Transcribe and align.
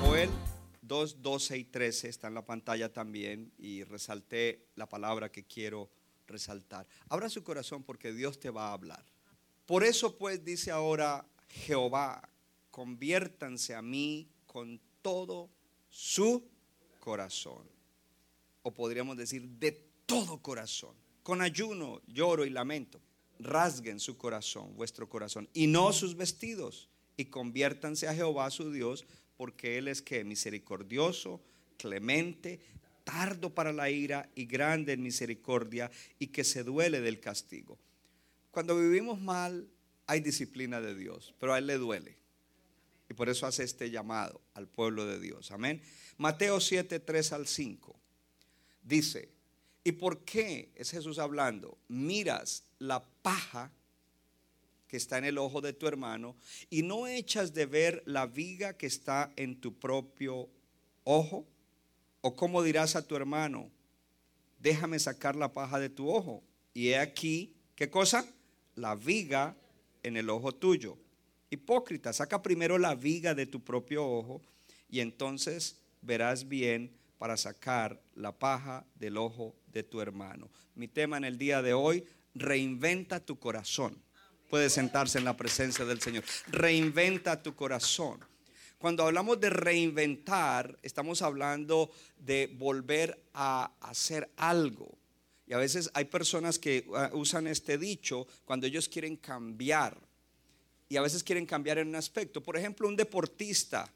Joel 0.00 0.30
2, 0.82 1.22
12 1.22 1.58
y 1.58 1.64
13 1.64 2.08
está 2.08 2.28
en 2.28 2.34
la 2.34 2.44
pantalla 2.44 2.92
también 2.92 3.52
y 3.58 3.84
resalté 3.84 4.68
la 4.74 4.88
palabra 4.88 5.30
que 5.30 5.44
quiero 5.44 5.90
resaltar. 6.26 6.86
Abra 7.08 7.28
su 7.28 7.42
corazón 7.42 7.82
porque 7.82 8.12
Dios 8.12 8.40
te 8.40 8.50
va 8.50 8.68
a 8.68 8.72
hablar. 8.72 9.04
Por 9.66 9.84
eso 9.84 10.16
pues 10.16 10.44
dice 10.44 10.70
ahora 10.70 11.26
Jehová, 11.48 12.28
conviértanse 12.70 13.74
a 13.74 13.82
mí 13.82 14.28
con 14.46 14.80
todo 15.02 15.50
su 15.88 16.48
corazón. 17.00 17.68
O 18.62 18.72
podríamos 18.72 19.16
decir 19.16 19.46
de 19.46 19.72
todo 20.06 20.38
corazón. 20.38 20.94
Con 21.22 21.40
ayuno, 21.40 22.02
lloro 22.06 22.44
y 22.44 22.50
lamento. 22.50 23.00
Rasguen 23.38 23.98
su 23.98 24.16
corazón, 24.16 24.76
vuestro 24.76 25.08
corazón, 25.08 25.48
y 25.54 25.66
no 25.66 25.92
sus 25.92 26.16
vestidos. 26.16 26.88
Y 27.16 27.26
conviértanse 27.26 28.08
a 28.08 28.14
Jehová 28.14 28.50
su 28.50 28.70
Dios, 28.70 29.06
porque 29.36 29.78
Él 29.78 29.88
es 29.88 30.02
que 30.02 30.24
misericordioso, 30.24 31.40
clemente, 31.76 32.60
tardo 33.04 33.54
para 33.54 33.72
la 33.72 33.90
ira 33.90 34.30
y 34.34 34.46
grande 34.46 34.92
en 34.92 35.02
misericordia, 35.02 35.90
y 36.18 36.28
que 36.28 36.44
se 36.44 36.62
duele 36.62 37.00
del 37.00 37.20
castigo. 37.20 37.78
Cuando 38.50 38.76
vivimos 38.78 39.20
mal, 39.20 39.68
hay 40.06 40.20
disciplina 40.20 40.80
de 40.80 40.94
Dios, 40.94 41.34
pero 41.38 41.54
a 41.54 41.58
Él 41.58 41.66
le 41.66 41.78
duele. 41.78 42.16
Y 43.08 43.14
por 43.14 43.28
eso 43.28 43.46
hace 43.46 43.64
este 43.64 43.90
llamado 43.90 44.40
al 44.54 44.68
pueblo 44.68 45.06
de 45.06 45.20
Dios. 45.20 45.50
Amén. 45.50 45.82
Mateo 46.16 46.60
7, 46.60 47.00
3 47.00 47.32
al 47.32 47.46
5. 47.46 47.98
Dice, 48.82 49.33
¿y 49.84 49.92
por 49.92 50.24
qué 50.24 50.72
es 50.74 50.90
Jesús 50.90 51.18
hablando? 51.18 51.78
Miras 51.88 52.64
la 52.78 53.04
paja 53.22 53.70
que 54.88 54.96
está 54.96 55.18
en 55.18 55.26
el 55.26 55.38
ojo 55.38 55.60
de 55.60 55.74
tu 55.74 55.86
hermano 55.86 56.36
y 56.70 56.82
no 56.82 57.06
echas 57.06 57.52
de 57.52 57.66
ver 57.66 58.02
la 58.06 58.26
viga 58.26 58.76
que 58.76 58.86
está 58.86 59.32
en 59.36 59.60
tu 59.60 59.78
propio 59.78 60.48
ojo. 61.04 61.46
¿O 62.22 62.34
cómo 62.34 62.62
dirás 62.62 62.96
a 62.96 63.06
tu 63.06 63.16
hermano, 63.16 63.70
déjame 64.58 64.98
sacar 64.98 65.36
la 65.36 65.52
paja 65.52 65.78
de 65.78 65.90
tu 65.90 66.10
ojo? 66.10 66.42
Y 66.72 66.88
he 66.88 66.98
aquí, 66.98 67.54
¿qué 67.76 67.90
cosa? 67.90 68.26
La 68.76 68.94
viga 68.94 69.54
en 70.02 70.16
el 70.16 70.30
ojo 70.30 70.52
tuyo. 70.52 70.96
Hipócrita, 71.50 72.12
saca 72.14 72.40
primero 72.42 72.78
la 72.78 72.94
viga 72.94 73.34
de 73.34 73.44
tu 73.44 73.62
propio 73.62 74.06
ojo 74.06 74.40
y 74.88 75.00
entonces 75.00 75.76
verás 76.00 76.48
bien 76.48 76.90
para 77.24 77.38
sacar 77.38 77.98
la 78.16 78.38
paja 78.38 78.84
del 78.96 79.16
ojo 79.16 79.54
de 79.72 79.82
tu 79.82 80.02
hermano. 80.02 80.50
Mi 80.74 80.88
tema 80.88 81.16
en 81.16 81.24
el 81.24 81.38
día 81.38 81.62
de 81.62 81.72
hoy, 81.72 82.04
reinventa 82.34 83.18
tu 83.18 83.38
corazón. 83.38 83.96
Puede 84.50 84.68
sentarse 84.68 85.16
en 85.16 85.24
la 85.24 85.34
presencia 85.34 85.86
del 85.86 86.02
Señor. 86.02 86.22
Reinventa 86.48 87.42
tu 87.42 87.54
corazón. 87.54 88.20
Cuando 88.76 89.04
hablamos 89.04 89.40
de 89.40 89.48
reinventar, 89.48 90.78
estamos 90.82 91.22
hablando 91.22 91.90
de 92.18 92.54
volver 92.58 93.24
a 93.32 93.72
hacer 93.80 94.30
algo. 94.36 94.98
Y 95.46 95.54
a 95.54 95.58
veces 95.58 95.90
hay 95.94 96.04
personas 96.04 96.58
que 96.58 96.84
uh, 96.88 97.16
usan 97.16 97.46
este 97.46 97.78
dicho 97.78 98.26
cuando 98.44 98.66
ellos 98.66 98.86
quieren 98.86 99.16
cambiar. 99.16 99.96
Y 100.90 100.98
a 100.98 101.00
veces 101.00 101.24
quieren 101.24 101.46
cambiar 101.46 101.78
en 101.78 101.88
un 101.88 101.96
aspecto. 101.96 102.42
Por 102.42 102.58
ejemplo, 102.58 102.86
un 102.86 102.96
deportista 102.96 103.90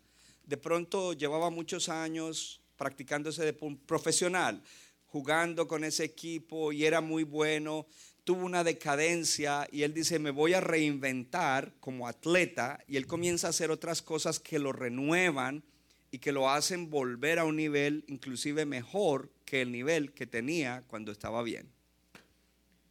de 0.47 0.56
pronto 0.56 1.12
llevaba 1.12 1.50
muchos 1.50 1.91
años 1.91 2.62
practicándose 2.78 3.44
de 3.44 3.52
profesional, 3.52 4.62
jugando 5.04 5.68
con 5.68 5.84
ese 5.84 6.04
equipo 6.04 6.72
y 6.72 6.86
era 6.86 7.02
muy 7.02 7.24
bueno, 7.24 7.86
tuvo 8.24 8.44
una 8.44 8.64
decadencia 8.64 9.68
y 9.70 9.82
él 9.82 9.92
dice, 9.92 10.18
me 10.18 10.30
voy 10.30 10.54
a 10.54 10.60
reinventar 10.60 11.74
como 11.80 12.08
atleta 12.08 12.82
y 12.86 12.96
él 12.96 13.06
comienza 13.06 13.48
a 13.48 13.50
hacer 13.50 13.70
otras 13.70 14.00
cosas 14.00 14.38
que 14.38 14.58
lo 14.58 14.72
renuevan 14.72 15.64
y 16.10 16.18
que 16.18 16.32
lo 16.32 16.48
hacen 16.50 16.88
volver 16.88 17.38
a 17.38 17.44
un 17.44 17.56
nivel 17.56 18.04
inclusive 18.08 18.64
mejor 18.64 19.30
que 19.44 19.62
el 19.62 19.72
nivel 19.72 20.12
que 20.12 20.26
tenía 20.26 20.84
cuando 20.86 21.12
estaba 21.12 21.42
bien. 21.42 21.70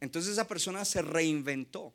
Entonces 0.00 0.32
esa 0.32 0.46
persona 0.46 0.84
se 0.84 1.02
reinventó. 1.02 1.94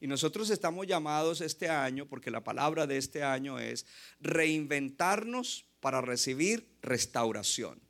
Y 0.00 0.06
nosotros 0.06 0.50
estamos 0.50 0.86
llamados 0.86 1.40
este 1.40 1.68
año, 1.68 2.06
porque 2.06 2.30
la 2.30 2.44
palabra 2.44 2.86
de 2.86 2.98
este 2.98 3.22
año 3.22 3.58
es 3.58 3.84
reinventarnos 4.20 5.67
para 5.80 6.00
recibir 6.00 6.66
restauración. 6.82 7.80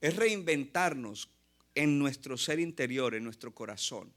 Es 0.00 0.16
reinventarnos 0.16 1.30
en 1.74 1.98
nuestro 1.98 2.36
ser 2.38 2.60
interior, 2.60 3.14
en 3.14 3.24
nuestro 3.24 3.54
corazón. 3.54 4.12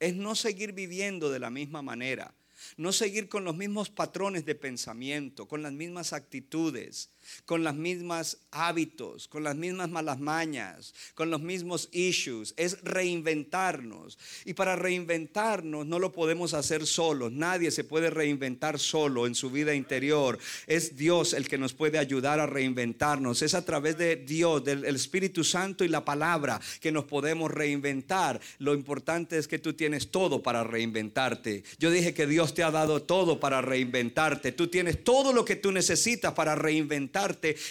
Es 0.00 0.14
no 0.14 0.34
seguir 0.34 0.72
viviendo 0.72 1.30
de 1.30 1.38
la 1.38 1.50
misma 1.50 1.82
manera. 1.82 2.34
No 2.76 2.92
seguir 2.92 3.28
con 3.28 3.44
los 3.44 3.56
mismos 3.56 3.90
patrones 3.90 4.44
de 4.44 4.54
pensamiento, 4.54 5.48
con 5.48 5.62
las 5.62 5.72
mismas 5.72 6.12
actitudes, 6.12 7.10
con 7.44 7.64
las 7.64 7.74
mismas 7.74 8.38
hábitos, 8.50 9.28
con 9.28 9.42
las 9.42 9.56
mismas 9.56 9.90
malas 9.90 10.20
mañas, 10.20 10.94
con 11.14 11.30
los 11.30 11.40
mismos 11.40 11.88
issues. 11.92 12.54
Es 12.56 12.82
reinventarnos. 12.82 14.18
Y 14.44 14.54
para 14.54 14.76
reinventarnos 14.76 15.86
no 15.86 15.98
lo 15.98 16.12
podemos 16.12 16.54
hacer 16.54 16.86
solos. 16.86 17.32
Nadie 17.32 17.70
se 17.70 17.84
puede 17.84 18.10
reinventar 18.10 18.78
solo 18.78 19.26
en 19.26 19.34
su 19.34 19.50
vida 19.50 19.74
interior. 19.74 20.38
Es 20.66 20.96
Dios 20.96 21.32
el 21.32 21.48
que 21.48 21.58
nos 21.58 21.72
puede 21.74 21.98
ayudar 21.98 22.40
a 22.40 22.46
reinventarnos. 22.46 23.42
Es 23.42 23.54
a 23.54 23.64
través 23.64 23.98
de 23.98 24.16
Dios, 24.16 24.64
del 24.64 24.84
Espíritu 24.84 25.44
Santo 25.44 25.84
y 25.84 25.88
la 25.88 26.04
palabra 26.04 26.60
que 26.80 26.92
nos 26.92 27.04
podemos 27.04 27.50
reinventar. 27.50 28.40
Lo 28.58 28.74
importante 28.74 29.38
es 29.38 29.48
que 29.48 29.58
tú 29.58 29.74
tienes 29.74 30.10
todo 30.10 30.42
para 30.42 30.64
reinventarte. 30.64 31.64
Yo 31.78 31.90
dije 31.90 32.14
que 32.14 32.26
Dios 32.26 32.54
te 32.54 32.62
ha 32.62 32.70
dado 32.70 33.02
todo 33.02 33.40
para 33.40 33.60
reinventarte. 33.60 34.52
Tú 34.52 34.68
tienes 34.68 35.02
todo 35.04 35.32
lo 35.32 35.44
que 35.44 35.56
tú 35.56 35.72
necesitas 35.72 36.32
para 36.32 36.54
reinventarte 36.54 37.11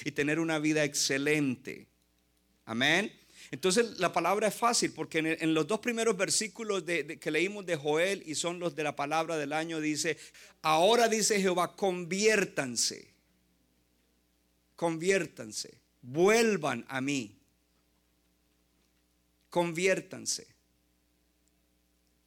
y 0.05 0.11
tener 0.11 0.39
una 0.39 0.59
vida 0.59 0.83
excelente. 0.83 1.87
Amén. 2.65 3.11
Entonces 3.51 3.99
la 3.99 4.13
palabra 4.13 4.47
es 4.47 4.55
fácil 4.55 4.93
porque 4.93 5.19
en, 5.19 5.53
los 5.53 5.67
dos 5.67 5.79
primeros 5.79 6.15
versículos 6.15 6.83
que 6.83 7.31
leímos 7.31 7.65
de 7.65 7.75
Joel 7.75 8.23
y 8.25 8.35
son 8.35 8.59
los 8.59 8.75
de 8.75 8.83
la 8.83 8.95
palabra 8.95 9.37
del 9.37 9.51
año 9.51 9.81
dice, 9.81 10.17
ahora 10.61 11.09
dice 11.09 11.41
Jehová, 11.41 11.75
conviértanse, 11.75 13.13
conviértanse, 14.77 15.81
vuelvan 16.01 16.85
a 16.87 17.01
mí, 17.01 17.37
conviértanse 19.49 20.47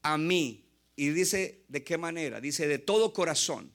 a 0.03 0.19
mí 0.19 0.65
y 0.95 1.09
dice, 1.09 1.65
¿de 1.69 1.83
qué 1.83 1.97
manera? 1.97 2.41
Dice, 2.41 2.69
de 2.69 2.79
todo 2.79 3.13
corazón, 3.13 3.73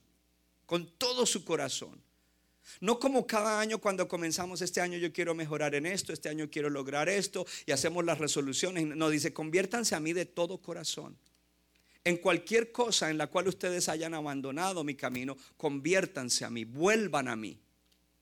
con 0.65 0.87
todo 0.97 1.25
su 1.25 1.43
corazón. 1.43 2.01
No 2.79 2.99
como 2.99 3.25
cada 3.27 3.59
año 3.59 3.79
cuando 3.79 4.07
comenzamos 4.07 4.61
este 4.61 4.81
año 4.81 4.97
yo 4.97 5.11
quiero 5.11 5.35
mejorar 5.35 5.75
en 5.75 5.85
esto, 5.85 6.13
este 6.13 6.29
año 6.29 6.49
quiero 6.49 6.69
lograr 6.69 7.09
esto 7.09 7.45
y 7.65 7.71
hacemos 7.71 8.05
las 8.05 8.19
resoluciones. 8.19 8.85
No, 8.85 9.09
dice, 9.09 9.33
conviértanse 9.33 9.95
a 9.95 9.99
mí 9.99 10.13
de 10.13 10.25
todo 10.25 10.59
corazón. 10.59 11.17
En 12.03 12.17
cualquier 12.17 12.71
cosa 12.71 13.09
en 13.09 13.17
la 13.17 13.27
cual 13.27 13.47
ustedes 13.47 13.89
hayan 13.89 14.13
abandonado 14.13 14.83
mi 14.83 14.95
camino, 14.95 15.37
conviértanse 15.57 16.45
a 16.45 16.49
mí, 16.49 16.63
vuelvan 16.63 17.27
a 17.27 17.35
mí, 17.35 17.59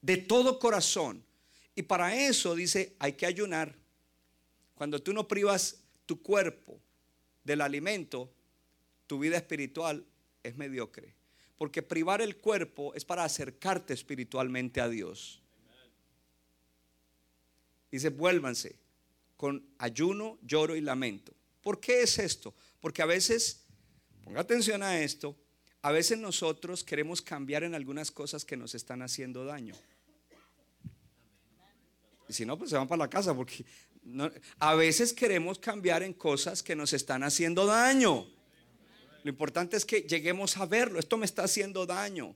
de 0.01 0.17
todo 0.17 0.59
corazón. 0.59 1.23
Y 1.75 1.83
para 1.83 2.15
eso 2.15 2.55
dice, 2.55 2.95
hay 2.99 3.13
que 3.13 3.27
ayunar. 3.27 3.75
Cuando 4.73 5.01
tú 5.01 5.13
no 5.13 5.27
privas 5.27 5.77
tu 6.05 6.21
cuerpo 6.21 6.79
del 7.44 7.61
alimento, 7.61 8.31
tu 9.05 9.19
vida 9.19 9.38
espiritual 9.38 10.03
es 10.44 10.57
mediocre. 10.57 11.16
Porque 11.57 11.81
privar 11.81 12.21
el 12.21 12.38
cuerpo 12.38 12.94
es 12.94 13.04
para 13.04 13.24
acercarte 13.24 13.94
espiritualmente 13.94 14.80
a 14.80 14.89
Dios. 14.89 15.42
Dice, 17.92 18.09
vuélvanse 18.09 18.75
con 19.38 19.63
ayuno, 19.77 20.38
lloro 20.42 20.75
y 20.75 20.81
lamento. 20.81 21.33
¿Por 21.62 21.80
qué 21.80 22.01
es 22.01 22.19
esto? 22.19 22.54
Porque 22.80 23.01
a 23.01 23.06
veces, 23.06 23.63
ponga 24.24 24.42
atención 24.42 24.83
a 24.83 25.01
esto, 25.01 25.36
a 25.81 25.92
veces 25.92 26.18
nosotros 26.18 26.83
queremos 26.83 27.21
cambiar 27.21 27.63
en 27.63 27.75
algunas 27.75 28.12
cosas 28.12 28.44
que 28.44 28.57
nos 28.57 28.75
están 28.75 29.01
haciendo 29.01 29.45
daño. 29.45 29.75
Y 32.27 32.33
si 32.33 32.45
no, 32.45 32.57
pues 32.57 32.71
se 32.71 32.77
van 32.77 32.88
para 32.88 33.00
la 33.00 33.09
casa 33.09 33.33
porque 33.33 33.65
a 34.59 34.75
veces 34.75 35.13
queremos 35.13 35.59
cambiar 35.59 36.04
en 36.04 36.13
cosas 36.13 36.63
que 36.63 36.75
nos 36.75 36.94
están 36.94 37.24
haciendo 37.24 37.65
daño. 37.65 38.27
Lo 39.27 39.31
importante 39.31 39.75
es 39.75 39.83
que 39.83 40.03
lleguemos 40.03 40.56
a 40.56 40.65
verlo. 40.65 41.00
Esto 41.00 41.18
me 41.18 41.25
está 41.25 41.44
haciendo 41.44 41.85
daño 41.85 42.33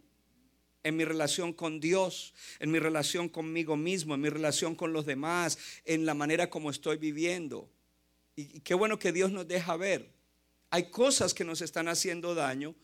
en 0.84 0.98
mi 0.98 1.06
relación 1.06 1.54
con 1.54 1.80
Dios, 1.80 2.34
en 2.60 2.70
mi 2.70 2.80
relación 2.80 3.30
conmigo 3.30 3.78
mismo, 3.78 4.14
en 4.14 4.20
mi 4.20 4.28
relación 4.28 4.76
con 4.76 4.92
los 4.92 5.06
demás, 5.06 5.58
en 5.86 6.06
la 6.06 6.14
manera 6.16 6.50
como 6.50 6.70
estoy 6.70 6.98
viviendo. 6.98 7.70
Y, 8.36 8.60
qué 8.60 8.74
bueno 8.74 9.00
que 9.00 9.14
Dios 9.14 9.32
nos 9.32 9.48
deja 9.48 9.78
ver. 9.78 10.12
Hay 10.70 10.90
cosas 10.90 11.34
que 11.34 11.46
nos 11.46 11.62
están 11.62 11.88
haciendo 11.88 12.36
daño 12.36 12.76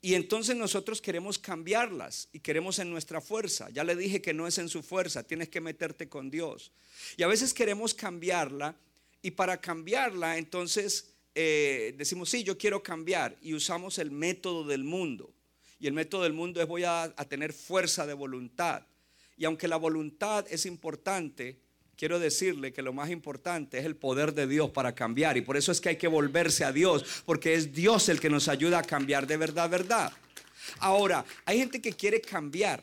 y 0.00 0.14
entonces 0.14 0.56
nosotros 0.56 1.02
queremos 1.02 1.38
cambiarlas 1.38 2.30
y 2.32 2.40
queremos 2.40 2.78
en 2.78 2.90
nuestra 2.90 3.20
fuerza. 3.20 3.68
Ya 3.68 3.84
le 3.84 3.94
dije 3.94 4.22
que 4.22 4.32
no 4.32 4.46
es 4.46 4.56
en 4.56 4.70
su 4.70 4.82
fuerza, 4.82 5.22
tienes 5.22 5.50
que 5.50 5.60
meterte 5.60 6.08
con 6.08 6.30
Dios. 6.30 6.72
Y 7.18 7.24
a 7.24 7.26
veces 7.26 7.52
queremos 7.52 7.92
cambiarla 7.92 8.74
y 9.20 9.32
para 9.32 9.60
cambiarla 9.60 10.38
entonces 10.38 11.13
eh, 11.34 11.94
decimos, 11.96 12.30
sí, 12.30 12.44
yo 12.44 12.56
quiero 12.56 12.82
cambiar 12.82 13.36
y 13.40 13.54
usamos 13.54 13.98
el 13.98 14.10
método 14.10 14.64
del 14.64 14.84
mundo. 14.84 15.32
Y 15.78 15.86
el 15.86 15.92
método 15.92 16.22
del 16.22 16.32
mundo 16.32 16.60
es 16.62 16.68
voy 16.68 16.84
a 16.84 17.12
tener 17.28 17.52
fuerza 17.52 18.06
de 18.06 18.14
voluntad. 18.14 18.86
Y 19.36 19.44
aunque 19.44 19.68
la 19.68 19.76
voluntad 19.76 20.46
es 20.48 20.64
importante, 20.64 21.58
quiero 21.96 22.18
decirle 22.18 22.72
que 22.72 22.82
lo 22.82 22.92
más 22.92 23.10
importante 23.10 23.78
es 23.78 23.84
el 23.84 23.96
poder 23.96 24.34
de 24.34 24.46
Dios 24.46 24.70
para 24.70 24.94
cambiar. 24.94 25.36
Y 25.36 25.42
por 25.42 25.56
eso 25.56 25.72
es 25.72 25.80
que 25.80 25.90
hay 25.90 25.96
que 25.96 26.08
volverse 26.08 26.64
a 26.64 26.72
Dios, 26.72 27.22
porque 27.24 27.54
es 27.54 27.72
Dios 27.72 28.08
el 28.08 28.20
que 28.20 28.30
nos 28.30 28.48
ayuda 28.48 28.78
a 28.78 28.82
cambiar 28.82 29.26
de 29.26 29.36
verdad, 29.36 29.68
verdad. 29.68 30.12
Ahora, 30.78 31.24
hay 31.44 31.58
gente 31.58 31.80
que 31.80 31.92
quiere 31.92 32.20
cambiar, 32.20 32.82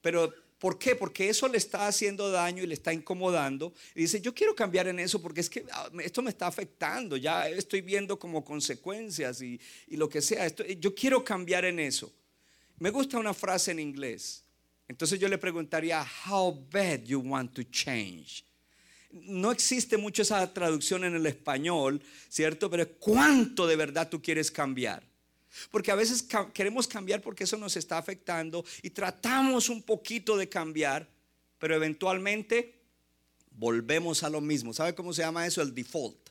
pero 0.00 0.32
¿por 0.58 0.78
qué? 0.78 0.94
Porque 0.96 1.28
eso 1.28 1.48
le 1.48 1.58
está 1.58 1.86
haciendo 1.86 2.30
daño 2.30 2.62
y 2.62 2.66
le 2.66 2.74
está 2.74 2.92
incomodando. 2.92 3.72
Y 3.94 4.02
dice, 4.02 4.20
yo 4.20 4.34
quiero 4.34 4.54
cambiar 4.54 4.88
en 4.88 4.98
eso 4.98 5.22
porque 5.22 5.40
es 5.40 5.50
que 5.50 5.64
ah, 5.72 5.88
esto 6.02 6.22
me 6.22 6.30
está 6.30 6.46
afectando, 6.46 7.16
ya 7.16 7.48
estoy 7.48 7.80
viendo 7.80 8.18
como 8.18 8.44
consecuencias 8.44 9.40
y, 9.42 9.60
lo 9.90 10.08
que 10.08 10.20
sea. 10.20 10.46
yo 10.78 10.94
quiero 10.94 11.24
cambiar 11.24 11.64
en 11.64 11.78
eso. 11.78 12.12
Me 12.78 12.90
gusta 12.90 13.18
una 13.18 13.34
frase 13.34 13.72
en 13.72 13.80
inglés. 13.80 14.44
Entonces 14.86 15.18
yo 15.18 15.28
le 15.28 15.38
preguntaría, 15.38 16.06
how 16.26 16.66
bad 16.72 17.02
you 17.04 17.20
want 17.20 17.52
to 17.52 17.62
change. 17.64 18.44
No 19.10 19.50
existe 19.52 19.96
mucho 19.96 20.22
esa 20.22 20.52
traducción 20.52 21.04
en 21.04 21.14
el 21.14 21.26
español, 21.26 22.02
¿cierto? 22.28 22.70
Pero 22.70 22.88
¿cuánto 22.98 23.66
de 23.66 23.76
verdad 23.76 24.08
tú 24.08 24.20
quieres 24.22 24.50
cambiar? 24.50 25.07
Porque 25.70 25.90
a 25.90 25.94
veces 25.94 26.26
queremos 26.52 26.86
cambiar 26.86 27.20
porque 27.20 27.44
eso 27.44 27.56
nos 27.56 27.76
está 27.76 27.98
afectando 27.98 28.64
y 28.82 28.90
tratamos 28.90 29.68
un 29.68 29.82
poquito 29.82 30.36
de 30.36 30.48
cambiar, 30.48 31.08
pero 31.58 31.74
eventualmente 31.74 32.80
volvemos 33.50 34.22
a 34.22 34.30
lo 34.30 34.40
mismo. 34.40 34.72
¿Sabe 34.72 34.94
cómo 34.94 35.12
se 35.12 35.22
llama 35.22 35.46
eso? 35.46 35.60
El 35.62 35.74
default. 35.74 36.30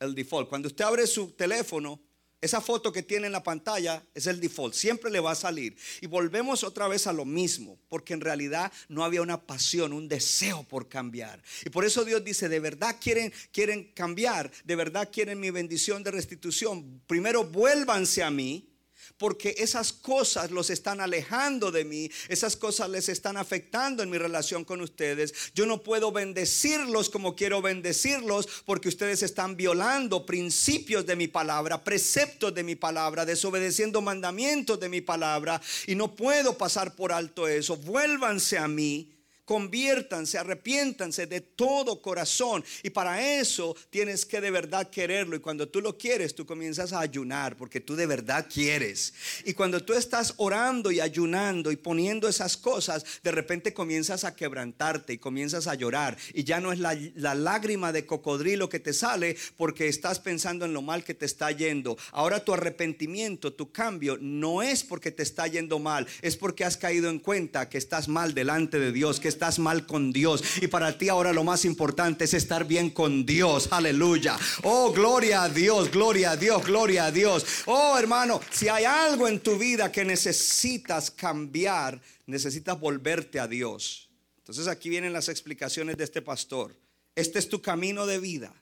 El 0.00 0.14
default. 0.14 0.48
Cuando 0.48 0.68
usted 0.68 0.84
abre 0.84 1.06
su 1.06 1.32
teléfono, 1.32 2.00
esa 2.44 2.60
foto 2.60 2.92
que 2.92 3.02
tiene 3.02 3.26
en 3.26 3.32
la 3.32 3.42
pantalla 3.42 4.04
es 4.12 4.26
el 4.26 4.38
default, 4.38 4.74
siempre 4.74 5.10
le 5.10 5.18
va 5.18 5.30
a 5.30 5.34
salir. 5.34 5.74
Y 6.02 6.06
volvemos 6.06 6.62
otra 6.62 6.88
vez 6.88 7.06
a 7.06 7.12
lo 7.14 7.24
mismo, 7.24 7.78
porque 7.88 8.12
en 8.12 8.20
realidad 8.20 8.70
no 8.88 9.02
había 9.02 9.22
una 9.22 9.46
pasión, 9.46 9.94
un 9.94 10.08
deseo 10.08 10.62
por 10.62 10.86
cambiar. 10.86 11.42
Y 11.64 11.70
por 11.70 11.86
eso 11.86 12.04
Dios 12.04 12.22
dice, 12.22 12.50
de 12.50 12.60
verdad 12.60 12.96
quieren, 13.00 13.32
quieren 13.50 13.92
cambiar, 13.94 14.50
de 14.62 14.76
verdad 14.76 15.08
quieren 15.10 15.40
mi 15.40 15.50
bendición 15.50 16.02
de 16.02 16.10
restitución. 16.10 17.00
Primero 17.06 17.44
vuélvanse 17.44 18.22
a 18.22 18.30
mí 18.30 18.73
porque 19.18 19.54
esas 19.58 19.92
cosas 19.92 20.50
los 20.50 20.70
están 20.70 21.00
alejando 21.00 21.70
de 21.70 21.84
mí, 21.84 22.10
esas 22.28 22.56
cosas 22.56 22.88
les 22.90 23.08
están 23.08 23.36
afectando 23.36 24.02
en 24.02 24.10
mi 24.10 24.18
relación 24.18 24.64
con 24.64 24.80
ustedes. 24.80 25.32
Yo 25.54 25.66
no 25.66 25.82
puedo 25.82 26.12
bendecirlos 26.12 27.10
como 27.10 27.36
quiero 27.36 27.62
bendecirlos 27.62 28.48
porque 28.64 28.88
ustedes 28.88 29.22
están 29.22 29.56
violando 29.56 30.26
principios 30.26 31.06
de 31.06 31.16
mi 31.16 31.28
palabra, 31.28 31.84
preceptos 31.84 32.54
de 32.54 32.62
mi 32.62 32.74
palabra, 32.74 33.24
desobedeciendo 33.24 34.00
mandamientos 34.00 34.80
de 34.80 34.88
mi 34.88 35.00
palabra 35.00 35.60
y 35.86 35.94
no 35.94 36.14
puedo 36.14 36.58
pasar 36.58 36.94
por 36.94 37.12
alto 37.12 37.46
eso. 37.48 37.76
Vuélvanse 37.76 38.58
a 38.58 38.68
mí 38.68 39.13
Conviértanse, 39.44 40.38
arrepiéntanse 40.38 41.26
de 41.26 41.40
todo 41.40 42.00
corazón. 42.00 42.64
Y 42.82 42.90
para 42.90 43.38
eso 43.38 43.76
tienes 43.90 44.24
que 44.24 44.40
de 44.40 44.50
verdad 44.50 44.88
quererlo. 44.88 45.36
Y 45.36 45.40
cuando 45.40 45.68
tú 45.68 45.80
lo 45.80 45.98
quieres, 45.98 46.34
tú 46.34 46.46
comienzas 46.46 46.92
a 46.92 47.00
ayunar 47.00 47.56
porque 47.56 47.80
tú 47.80 47.94
de 47.94 48.06
verdad 48.06 48.46
quieres. 48.52 49.12
Y 49.44 49.52
cuando 49.52 49.80
tú 49.84 49.92
estás 49.92 50.34
orando 50.38 50.90
y 50.90 51.00
ayunando 51.00 51.70
y 51.70 51.76
poniendo 51.76 52.28
esas 52.28 52.56
cosas, 52.56 53.04
de 53.22 53.32
repente 53.32 53.74
comienzas 53.74 54.24
a 54.24 54.34
quebrantarte 54.34 55.12
y 55.12 55.18
comienzas 55.18 55.66
a 55.66 55.74
llorar. 55.74 56.16
Y 56.32 56.44
ya 56.44 56.60
no 56.60 56.72
es 56.72 56.78
la, 56.78 56.96
la 57.14 57.34
lágrima 57.34 57.92
de 57.92 58.06
cocodrilo 58.06 58.68
que 58.68 58.80
te 58.80 58.92
sale 58.92 59.36
porque 59.56 59.88
estás 59.88 60.20
pensando 60.20 60.64
en 60.64 60.72
lo 60.72 60.82
mal 60.82 61.04
que 61.04 61.14
te 61.14 61.26
está 61.26 61.50
yendo. 61.50 61.98
Ahora 62.12 62.44
tu 62.44 62.54
arrepentimiento, 62.54 63.52
tu 63.52 63.72
cambio, 63.72 64.16
no 64.20 64.62
es 64.62 64.84
porque 64.84 65.10
te 65.10 65.22
está 65.22 65.46
yendo 65.46 65.78
mal, 65.78 66.06
es 66.22 66.36
porque 66.36 66.64
has 66.64 66.76
caído 66.76 67.10
en 67.10 67.18
cuenta 67.18 67.68
que 67.68 67.78
estás 67.78 68.08
mal 68.08 68.34
delante 68.34 68.78
de 68.78 68.92
Dios, 68.92 69.20
que 69.20 69.33
estás 69.34 69.58
mal 69.58 69.86
con 69.86 70.12
Dios. 70.12 70.42
Y 70.62 70.68
para 70.68 70.96
ti 70.96 71.08
ahora 71.08 71.32
lo 71.32 71.44
más 71.44 71.64
importante 71.64 72.24
es 72.24 72.34
estar 72.34 72.64
bien 72.64 72.90
con 72.90 73.26
Dios. 73.26 73.68
Aleluya. 73.70 74.38
Oh, 74.62 74.92
gloria 74.92 75.42
a 75.42 75.48
Dios, 75.48 75.90
gloria 75.90 76.30
a 76.32 76.36
Dios, 76.36 76.64
gloria 76.64 77.06
a 77.06 77.12
Dios. 77.12 77.44
Oh, 77.66 77.98
hermano, 77.98 78.40
si 78.50 78.68
hay 78.68 78.84
algo 78.84 79.28
en 79.28 79.40
tu 79.40 79.58
vida 79.58 79.90
que 79.90 80.04
necesitas 80.04 81.10
cambiar, 81.10 82.00
necesitas 82.26 82.78
volverte 82.78 83.40
a 83.40 83.46
Dios. 83.46 84.08
Entonces 84.38 84.68
aquí 84.68 84.88
vienen 84.88 85.12
las 85.12 85.28
explicaciones 85.28 85.96
de 85.96 86.04
este 86.04 86.22
pastor. 86.22 86.74
Este 87.14 87.38
es 87.38 87.48
tu 87.48 87.60
camino 87.60 88.06
de 88.06 88.18
vida. 88.18 88.54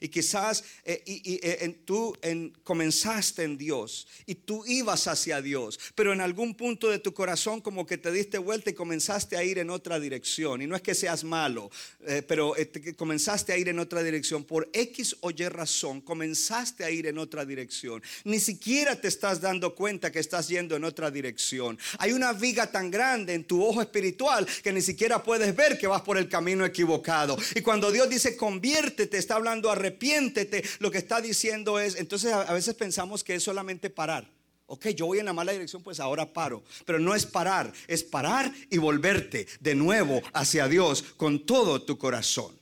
Y 0.00 0.08
quizás 0.08 0.64
eh, 0.84 1.02
eh, 1.06 1.80
tú 1.84 2.16
en, 2.22 2.56
comenzaste 2.64 3.44
en 3.44 3.58
Dios 3.58 4.06
y 4.26 4.34
tú 4.34 4.64
ibas 4.66 5.06
hacia 5.06 5.42
Dios, 5.42 5.78
pero 5.94 6.12
en 6.12 6.20
algún 6.20 6.54
punto 6.54 6.88
de 6.88 6.98
tu 6.98 7.12
corazón 7.12 7.60
como 7.60 7.86
que 7.86 7.98
te 7.98 8.10
diste 8.10 8.38
vuelta 8.38 8.70
y 8.70 8.74
comenzaste 8.74 9.36
a 9.36 9.44
ir 9.44 9.58
en 9.58 9.68
otra 9.70 10.00
dirección. 10.00 10.62
Y 10.62 10.66
no 10.66 10.74
es 10.74 10.82
que 10.82 10.94
seas 10.94 11.22
malo, 11.22 11.70
eh, 12.06 12.22
pero 12.26 12.54
comenzaste 12.96 13.52
a 13.52 13.58
ir 13.58 13.68
en 13.68 13.78
otra 13.78 14.02
dirección. 14.02 14.44
Por 14.44 14.70
X 14.72 15.16
o 15.20 15.30
Y 15.30 15.48
razón, 15.48 16.00
comenzaste 16.00 16.84
a 16.84 16.90
ir 16.90 17.06
en 17.06 17.18
otra 17.18 17.44
dirección. 17.44 18.02
Ni 18.24 18.40
siquiera 18.40 18.98
te 18.98 19.08
estás 19.08 19.40
dando 19.40 19.74
cuenta 19.74 20.10
que 20.10 20.18
estás 20.18 20.48
yendo 20.48 20.76
en 20.76 20.84
otra 20.84 21.10
dirección. 21.10 21.78
Hay 21.98 22.12
una 22.12 22.32
viga 22.32 22.70
tan 22.70 22.90
grande 22.90 23.34
en 23.34 23.44
tu 23.44 23.62
ojo 23.62 23.82
espiritual 23.82 24.46
que 24.62 24.72
ni 24.72 24.80
siquiera 24.80 25.22
puedes 25.22 25.54
ver 25.54 25.78
que 25.78 25.86
vas 25.86 26.02
por 26.02 26.16
el 26.16 26.28
camino 26.28 26.64
equivocado. 26.64 27.36
Y 27.54 27.60
cuando 27.60 27.90
Dios 27.90 28.08
dice 28.08 28.36
conviértete, 28.36 29.18
está 29.18 29.34
hablando 29.34 29.70
a 29.70 29.74
arrepiéntete, 29.90 30.64
lo 30.78 30.90
que 30.90 30.98
está 30.98 31.20
diciendo 31.20 31.78
es, 31.78 31.96
entonces 31.96 32.32
a 32.32 32.52
veces 32.52 32.74
pensamos 32.74 33.24
que 33.24 33.34
es 33.34 33.42
solamente 33.42 33.90
parar. 33.90 34.28
Ok, 34.66 34.88
yo 34.88 35.06
voy 35.06 35.18
en 35.18 35.24
la 35.24 35.32
mala 35.32 35.50
dirección, 35.50 35.82
pues 35.82 35.98
ahora 35.98 36.32
paro. 36.32 36.62
Pero 36.86 37.00
no 37.00 37.14
es 37.14 37.26
parar, 37.26 37.72
es 37.88 38.04
parar 38.04 38.52
y 38.70 38.78
volverte 38.78 39.48
de 39.58 39.74
nuevo 39.74 40.22
hacia 40.32 40.68
Dios 40.68 41.02
con 41.16 41.44
todo 41.44 41.82
tu 41.82 41.98
corazón. 41.98 42.56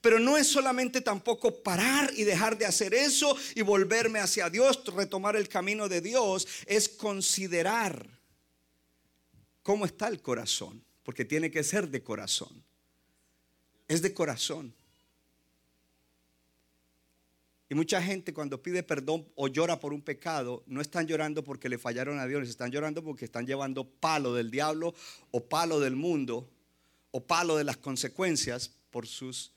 Pero 0.00 0.20
no 0.20 0.38
es 0.38 0.46
solamente 0.46 1.00
tampoco 1.00 1.62
parar 1.62 2.10
y 2.16 2.22
dejar 2.22 2.56
de 2.56 2.66
hacer 2.66 2.94
eso 2.94 3.36
y 3.54 3.62
volverme 3.62 4.20
hacia 4.20 4.48
Dios, 4.48 4.82
retomar 4.94 5.34
el 5.36 5.48
camino 5.48 5.88
de 5.88 6.00
Dios, 6.00 6.46
es 6.66 6.88
considerar 6.88 8.08
cómo 9.62 9.84
está 9.84 10.08
el 10.08 10.22
corazón, 10.22 10.82
porque 11.02 11.24
tiene 11.24 11.50
que 11.50 11.64
ser 11.64 11.88
de 11.88 12.02
corazón. 12.02 12.62
Es 13.88 14.00
de 14.02 14.14
corazón. 14.14 14.72
Y 17.72 17.74
mucha 17.74 18.02
gente 18.02 18.34
cuando 18.34 18.62
pide 18.62 18.82
perdón 18.82 19.26
o 19.34 19.48
llora 19.48 19.80
por 19.80 19.94
un 19.94 20.02
pecado, 20.02 20.62
no 20.66 20.82
están 20.82 21.06
llorando 21.06 21.42
porque 21.42 21.70
le 21.70 21.78
fallaron 21.78 22.18
a 22.18 22.26
Dios, 22.26 22.46
están 22.46 22.70
llorando 22.70 23.02
porque 23.02 23.24
están 23.24 23.46
llevando 23.46 23.88
palo 23.88 24.34
del 24.34 24.50
diablo 24.50 24.94
o 25.30 25.48
palo 25.48 25.80
del 25.80 25.96
mundo 25.96 26.52
o 27.12 27.26
palo 27.26 27.56
de 27.56 27.64
las 27.64 27.78
consecuencias 27.78 28.74
por 28.90 29.06
sus 29.06 29.54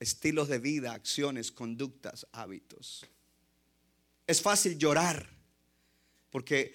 estilos 0.00 0.48
de 0.48 0.60
vida, 0.60 0.94
acciones, 0.94 1.52
conductas, 1.52 2.26
hábitos. 2.32 3.04
Es 4.26 4.40
fácil 4.40 4.78
llorar 4.78 5.28
porque 6.30 6.74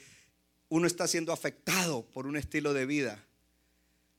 uno 0.70 0.86
está 0.86 1.08
siendo 1.08 1.34
afectado 1.34 2.06
por 2.06 2.28
un 2.28 2.38
estilo 2.38 2.72
de 2.74 2.86
vida, 2.86 3.26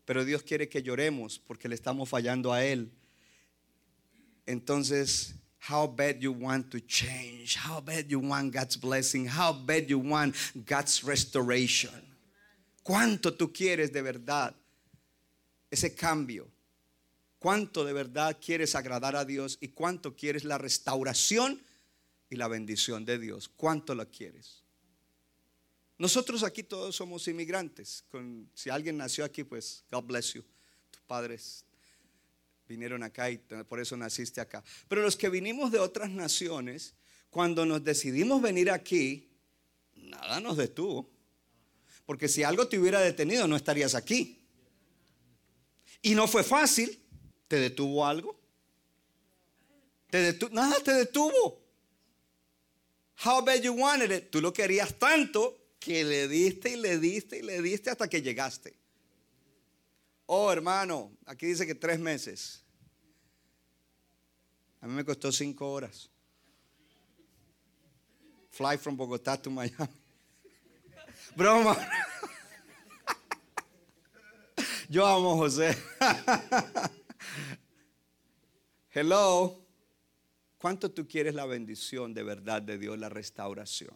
pero 0.05 0.25
Dios 0.25 0.43
quiere 0.43 0.69
que 0.69 0.83
lloremos 0.83 1.39
porque 1.39 1.69
le 1.69 1.77
estamos 1.77 2.09
fallando 2.09 2.53
a 2.53 2.65
Él. 2.65 2.91
Entonces, 4.45 5.37
how 5.69 5.87
bad 5.87 6.21
you 6.21 6.33
want 6.33 6.73
to 6.73 6.81
change, 6.81 7.57
how 7.57 7.81
bad 7.81 8.11
you 8.11 8.19
want 8.19 8.53
God's 8.53 8.77
blessing, 8.77 9.27
how 9.27 9.53
bad 9.53 9.89
you 9.89 9.99
want 9.99 10.35
God's 10.67 11.05
restoration. 11.05 12.03
¿Cuánto 12.83 13.33
tú 13.33 13.53
quieres 13.53 13.93
de 13.93 14.03
verdad 14.03 14.55
ese 15.71 15.95
cambio? 15.95 16.49
¿Cuánto 17.39 17.85
de 17.85 17.93
verdad 17.93 18.39
quieres 18.45 18.75
agradar 18.75 19.15
a 19.15 19.25
Dios 19.25 19.57
y 19.61 19.69
cuánto 19.69 20.17
quieres 20.17 20.45
la 20.45 20.59
restauración 20.59 21.61
y 22.29 22.35
la 22.35 22.49
bendición 22.49 23.05
de 23.05 23.21
Dios? 23.21 23.49
¿Cuánto 23.57 23.95
la 23.95 24.07
quieres? 24.07 24.63
Nosotros 25.97 26.43
aquí 26.43 26.65
todos 26.65 26.97
somos 26.97 27.29
inmigrantes. 27.29 28.05
si 28.55 28.69
alguien 28.69 28.97
nació 28.97 29.25
aquí, 29.25 29.45
pues 29.45 29.85
God 29.93 30.05
bless 30.05 30.35
you. 30.35 30.45
padres 31.07 31.65
vinieron 32.69 33.03
acá 33.03 33.31
y 33.31 33.39
por 33.39 33.81
eso 33.81 33.97
naciste 33.97 34.41
acá. 34.41 34.63
Pero 34.89 35.03
los 35.03 35.17
que 35.17 35.29
vinimos 35.29 35.71
de 35.73 35.79
otras 35.79 36.11
naciones, 36.11 36.95
cuando 37.31 37.65
nos 37.67 37.85
decidimos 37.85 38.43
venir 38.43 38.71
aquí, 38.71 39.31
nada 39.95 40.41
nos 40.41 40.57
detuvo. 40.57 41.11
Porque 42.07 42.29
si 42.29 42.43
algo 42.43 42.69
te 42.69 42.79
hubiera 42.79 43.01
detenido, 43.01 43.47
no 43.47 43.57
estarías 43.57 43.95
aquí. 43.95 44.45
Y 46.03 46.15
no 46.15 46.27
fue 46.27 46.43
fácil. 46.43 46.99
¿Te 47.49 47.57
detuvo 47.61 48.07
algo? 48.07 48.39
¿Te 50.11 50.39
Nada 50.51 50.77
te 50.83 50.93
detuvo. 50.93 51.63
How 53.25 53.45
bad 53.45 53.63
you 53.63 53.73
wanted 53.73 54.11
it. 54.11 54.31
Tú 54.31 54.41
lo 54.41 54.53
querías 54.53 54.99
tanto 54.99 55.75
que 55.79 56.05
le 56.05 56.29
diste 56.29 56.71
y 56.71 56.77
le 56.77 56.99
diste 56.99 57.39
y 57.39 57.43
le 57.43 57.63
diste 57.63 57.91
hasta 57.91 58.09
que 58.09 58.21
llegaste. 58.21 58.82
Oh, 60.35 60.51
hermano, 60.51 61.13
aquí 61.27 61.45
dice 61.45 61.67
que 61.67 61.75
tres 61.75 61.99
meses. 61.99 62.65
A 64.81 64.87
mí 64.87 64.95
me 64.95 65.05
costó 65.05 65.31
cinco 65.31 65.71
horas. 65.71 66.09
Fly 68.49 68.79
from 68.79 68.97
Bogotá 68.97 69.37
to 69.37 69.51
Miami. 69.51 69.77
Broma. 71.37 71.77
Yo 74.89 75.07
amo 75.07 75.37
José. 75.37 75.77
Hello. 78.89 79.63
¿Cuánto 80.57 80.91
tú 80.91 81.07
quieres 81.07 81.35
la 81.35 81.45
bendición 81.45 82.15
de 82.15 82.23
verdad 82.23 82.63
de 82.63 82.79
Dios, 82.79 82.99
la 82.99 83.11
restauración? 83.11 83.95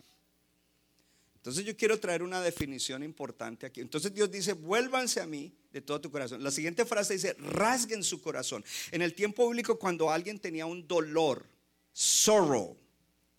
Entonces 1.46 1.64
yo 1.64 1.76
quiero 1.76 2.00
traer 2.00 2.24
una 2.24 2.40
definición 2.40 3.04
importante 3.04 3.66
aquí. 3.66 3.80
Entonces 3.80 4.12
Dios 4.12 4.28
dice, 4.28 4.54
vuélvanse 4.54 5.20
a 5.20 5.26
mí 5.28 5.52
de 5.70 5.80
todo 5.80 6.00
tu 6.00 6.10
corazón. 6.10 6.42
La 6.42 6.50
siguiente 6.50 6.84
frase 6.84 7.14
dice, 7.14 7.34
rasguen 7.38 8.02
su 8.02 8.20
corazón. 8.20 8.64
En 8.90 9.00
el 9.00 9.14
tiempo 9.14 9.46
bíblico 9.46 9.78
cuando 9.78 10.10
alguien 10.10 10.40
tenía 10.40 10.66
un 10.66 10.88
dolor, 10.88 11.46
sorrow, 11.92 12.76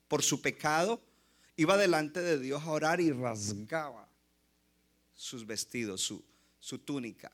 por 0.07 0.23
su 0.23 0.41
pecado, 0.41 1.01
iba 1.57 1.75
delante 1.75 2.21
de 2.21 2.39
Dios 2.39 2.63
a 2.63 2.71
orar 2.71 3.01
y 3.01 3.11
rasgaba 3.11 4.07
sus 5.13 5.45
vestidos, 5.45 5.99
su, 5.99 6.23
su 6.61 6.79
túnica. 6.79 7.29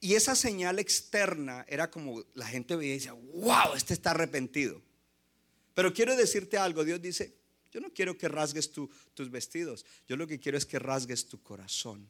Y 0.00 0.14
esa 0.14 0.34
señal 0.34 0.80
externa 0.80 1.64
era 1.68 1.92
como 1.92 2.24
la 2.34 2.48
gente 2.48 2.74
veía 2.74 2.94
y 2.94 2.98
decía, 2.98 3.12
wow, 3.12 3.76
este 3.76 3.94
está 3.94 4.10
arrepentido. 4.10 4.82
Pero 5.74 5.94
quiero 5.94 6.16
decirte 6.16 6.58
algo, 6.58 6.82
Dios 6.82 7.00
dice, 7.00 7.43
yo 7.74 7.80
no 7.80 7.92
quiero 7.92 8.16
que 8.16 8.28
rasgues 8.28 8.70
tus 8.70 9.30
vestidos, 9.30 9.84
yo 10.06 10.16
lo 10.16 10.28
que 10.28 10.38
quiero 10.38 10.56
es 10.56 10.64
que 10.64 10.78
rasgues 10.78 11.26
tu 11.26 11.42
corazón. 11.42 12.08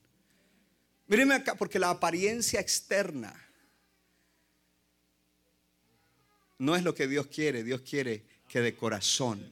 Míreme 1.06 1.36
acá, 1.36 1.54
porque 1.54 1.78
la 1.78 1.88
apariencia 1.88 2.60
externa 2.60 3.34
no 6.58 6.76
es 6.76 6.84
lo 6.84 6.94
que 6.94 7.08
Dios 7.08 7.28
quiere, 7.28 7.64
Dios 7.64 7.80
quiere 7.80 8.26
que 8.46 8.60
de 8.60 8.76
corazón, 8.76 9.50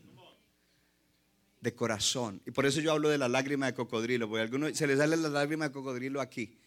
de 1.63 1.75
corazón. 1.75 2.43
Y 2.45 2.51
por 2.51 2.67
eso 2.67 2.83
yo 2.83 2.93
hablo 2.93 3.09
de 3.09 3.17
la 3.17 3.31
lágrima 3.31 3.65
de 3.65 3.75
cocodrilo, 3.75 4.29
porque 4.29 4.41
a 4.41 4.45
algunos 4.45 4.77
se 4.77 4.87
les 4.87 4.99
sale 4.99 5.17
la 5.17 5.31
lágrima 5.31 5.69
de 5.69 5.73
cocodrilo 5.73 6.21
aquí. 6.21 6.59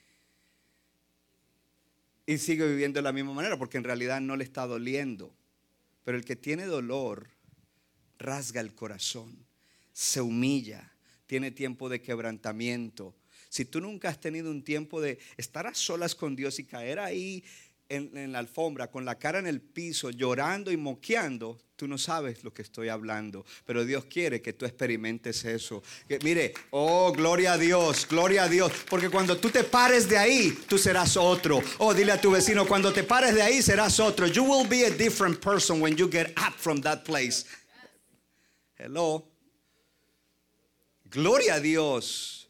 Y 2.25 2.39
sigue 2.39 2.67
viviendo 2.67 2.97
de 2.97 3.03
la 3.03 3.11
misma 3.11 3.33
manera, 3.33 3.59
porque 3.59 3.77
en 3.77 3.83
realidad 3.83 4.21
no 4.21 4.35
le 4.35 4.43
está 4.43 4.65
doliendo. 4.65 5.35
Pero 6.03 6.17
el 6.17 6.25
que 6.25 6.35
tiene 6.35 6.65
dolor 6.65 7.34
rasga 8.17 8.61
el 8.61 8.73
corazón, 8.73 9.45
se 9.93 10.21
humilla, 10.21 10.91
tiene 11.25 11.51
tiempo 11.51 11.89
de 11.89 12.01
quebrantamiento. 12.01 13.15
Si 13.49 13.65
tú 13.65 13.79
nunca 13.79 14.09
has 14.09 14.19
tenido 14.19 14.51
un 14.51 14.63
tiempo 14.63 14.99
de 14.99 15.17
estar 15.37 15.65
a 15.67 15.73
solas 15.73 16.13
con 16.15 16.35
Dios 16.35 16.59
y 16.59 16.65
caer 16.65 16.99
ahí 16.99 17.43
en, 17.89 18.31
la 18.31 18.39
alfombra 18.39 18.89
con 18.89 19.05
la 19.05 19.15
cara 19.15 19.39
en 19.39 19.47
el 19.47 19.61
piso, 19.61 20.09
llorando 20.09 20.71
y 20.71 20.77
moqueando, 20.77 21.59
tú 21.75 21.87
no 21.87 21.97
sabes 21.97 22.43
lo 22.43 22.53
que 22.53 22.61
estoy 22.61 22.89
hablando. 22.89 23.45
Pero 23.65 23.85
Dios 23.85 24.05
quiere 24.05 24.41
que 24.41 24.53
tú 24.53 24.65
experimentes 24.65 25.45
eso. 25.45 25.83
Que, 26.07 26.19
mire, 26.19 26.53
oh, 26.71 27.11
gloria 27.11 27.53
a 27.53 27.57
Dios, 27.57 28.07
gloria 28.09 28.43
a 28.43 28.49
Dios. 28.49 28.71
Porque 28.89 29.09
cuando 29.09 29.37
tú 29.37 29.49
te 29.49 29.63
pares 29.63 30.09
de 30.09 30.17
ahí, 30.17 30.57
tú 30.67 30.77
serás 30.77 31.17
otro. 31.17 31.61
Oh, 31.77 31.93
dile 31.93 32.13
a 32.13 32.21
tu 32.21 32.31
vecino, 32.31 32.65
cuando 32.67 32.91
te 32.91 33.03
pares 33.03 33.35
de 33.35 33.41
ahí, 33.41 33.61
serás 33.61 33.99
otro. 33.99 34.27
You 34.27 34.43
will 34.43 34.67
be 34.67 34.85
a 34.85 34.91
different 34.91 35.39
person 35.39 35.81
when 35.81 35.95
you 35.95 36.09
get 36.09 36.29
up 36.37 36.55
from 36.57 36.81
that 36.81 37.03
place. 37.03 37.45
Hello. 38.77 39.27
Gloria 41.05 41.55
a 41.55 41.59
Dios. 41.59 42.49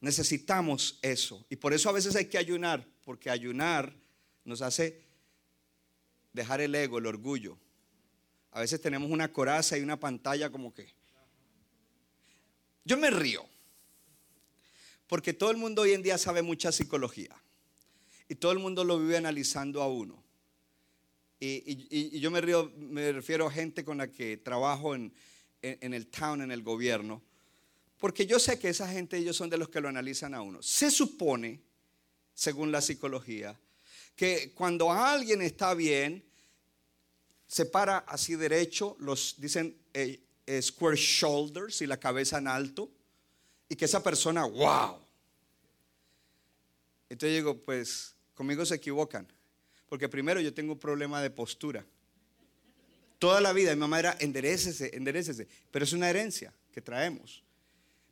Necesitamos 0.00 0.98
eso. 1.02 1.46
Y 1.48 1.56
por 1.56 1.72
eso 1.72 1.88
a 1.88 1.92
veces 1.92 2.16
hay 2.16 2.26
que 2.26 2.38
ayunar, 2.38 2.86
porque 3.04 3.30
ayunar 3.30 3.94
nos 4.44 4.60
hace 4.60 5.02
dejar 6.32 6.60
el 6.60 6.74
ego, 6.74 6.98
el 6.98 7.06
orgullo. 7.06 7.56
A 8.50 8.60
veces 8.60 8.80
tenemos 8.80 9.10
una 9.10 9.32
coraza 9.32 9.78
y 9.78 9.82
una 9.82 9.98
pantalla 9.98 10.50
como 10.50 10.74
que... 10.74 10.92
Yo 12.84 12.96
me 12.96 13.10
río, 13.10 13.46
porque 15.06 15.32
todo 15.32 15.52
el 15.52 15.56
mundo 15.56 15.82
hoy 15.82 15.92
en 15.92 16.02
día 16.02 16.18
sabe 16.18 16.42
mucha 16.42 16.72
psicología 16.72 17.30
y 18.28 18.34
todo 18.34 18.50
el 18.50 18.58
mundo 18.58 18.82
lo 18.82 18.98
vive 18.98 19.16
analizando 19.16 19.80
a 19.80 19.88
uno. 19.88 20.21
Y, 21.44 22.20
yo 22.20 22.30
me, 22.30 22.40
río, 22.40 22.70
me 22.76 23.10
refiero 23.10 23.48
a 23.48 23.50
gente 23.50 23.84
con 23.84 23.98
la 23.98 24.06
que 24.06 24.36
trabajo 24.36 24.94
en, 24.94 25.12
el 25.60 26.06
town, 26.06 26.40
en 26.40 26.52
el 26.52 26.62
gobierno, 26.62 27.20
porque 27.98 28.26
yo 28.26 28.38
sé 28.38 28.60
que 28.60 28.68
esa 28.68 28.86
gente, 28.86 29.16
ellos 29.16 29.36
son 29.36 29.50
de 29.50 29.58
los 29.58 29.68
que 29.68 29.80
lo 29.80 29.88
analizan 29.88 30.34
a 30.34 30.42
uno. 30.42 30.62
Se 30.62 30.88
supone, 30.88 31.60
según 32.32 32.70
la 32.70 32.80
psicología, 32.80 33.58
que 34.14 34.52
cuando 34.54 34.92
alguien 34.92 35.42
está 35.42 35.74
bien, 35.74 36.22
se 37.48 37.66
para 37.66 37.98
así 37.98 38.36
derecho, 38.36 38.96
los 39.00 39.34
dicen 39.38 39.76
eh, 39.94 40.20
eh, 40.46 40.62
square 40.62 40.96
shoulders 40.96 41.82
y 41.82 41.88
la 41.88 41.98
cabeza 41.98 42.38
en 42.38 42.46
alto, 42.46 42.88
y 43.68 43.74
que 43.74 43.86
esa 43.86 44.00
persona, 44.00 44.44
wow. 44.44 45.00
Entonces 47.08 47.36
digo, 47.36 47.58
pues 47.58 48.14
conmigo 48.32 48.64
se 48.64 48.76
equivocan. 48.76 49.26
Porque 49.92 50.08
primero 50.08 50.40
yo 50.40 50.54
tengo 50.54 50.72
un 50.72 50.78
problema 50.78 51.20
de 51.20 51.28
postura. 51.28 51.84
Toda 53.18 53.42
la 53.42 53.52
vida 53.52 53.74
mi 53.74 53.80
mamá 53.80 53.98
era 53.98 54.16
enderecese, 54.20 54.90
enderecese. 54.96 55.46
Pero 55.70 55.84
es 55.84 55.92
una 55.92 56.08
herencia 56.08 56.50
que 56.72 56.80
traemos. 56.80 57.42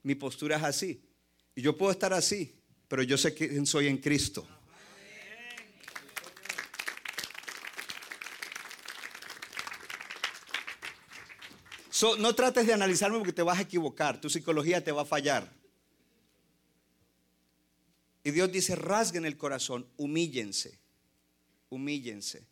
Mi 0.02 0.14
postura 0.14 0.58
es 0.58 0.62
así. 0.62 1.00
Y 1.54 1.62
yo 1.62 1.78
puedo 1.78 1.90
estar 1.90 2.12
así, 2.12 2.54
pero 2.87 3.02
yo 3.02 3.16
sé 3.16 3.32
quién 3.32 3.64
soy 3.64 3.87
en 3.87 3.96
Cristo. 3.96 4.46
no 12.18 12.34
trates 12.34 12.66
de 12.66 12.75
analizarme 12.75 13.16
porque 13.16 13.32
te 13.32 13.42
vas 13.42 13.58
a 13.58 13.62
equivocar. 13.62 14.20
Tu 14.20 14.28
psicología 14.28 14.84
te 14.84 14.92
va 14.92 15.00
a 15.00 15.06
fallar. 15.06 15.50
Y 18.22 18.32
Dios 18.32 18.52
dice, 18.52 18.76
rasguen 18.76 19.25
el 19.25 19.38
corazón, 19.38 19.88
humíllense 19.96 20.78
humíllense 21.70 22.44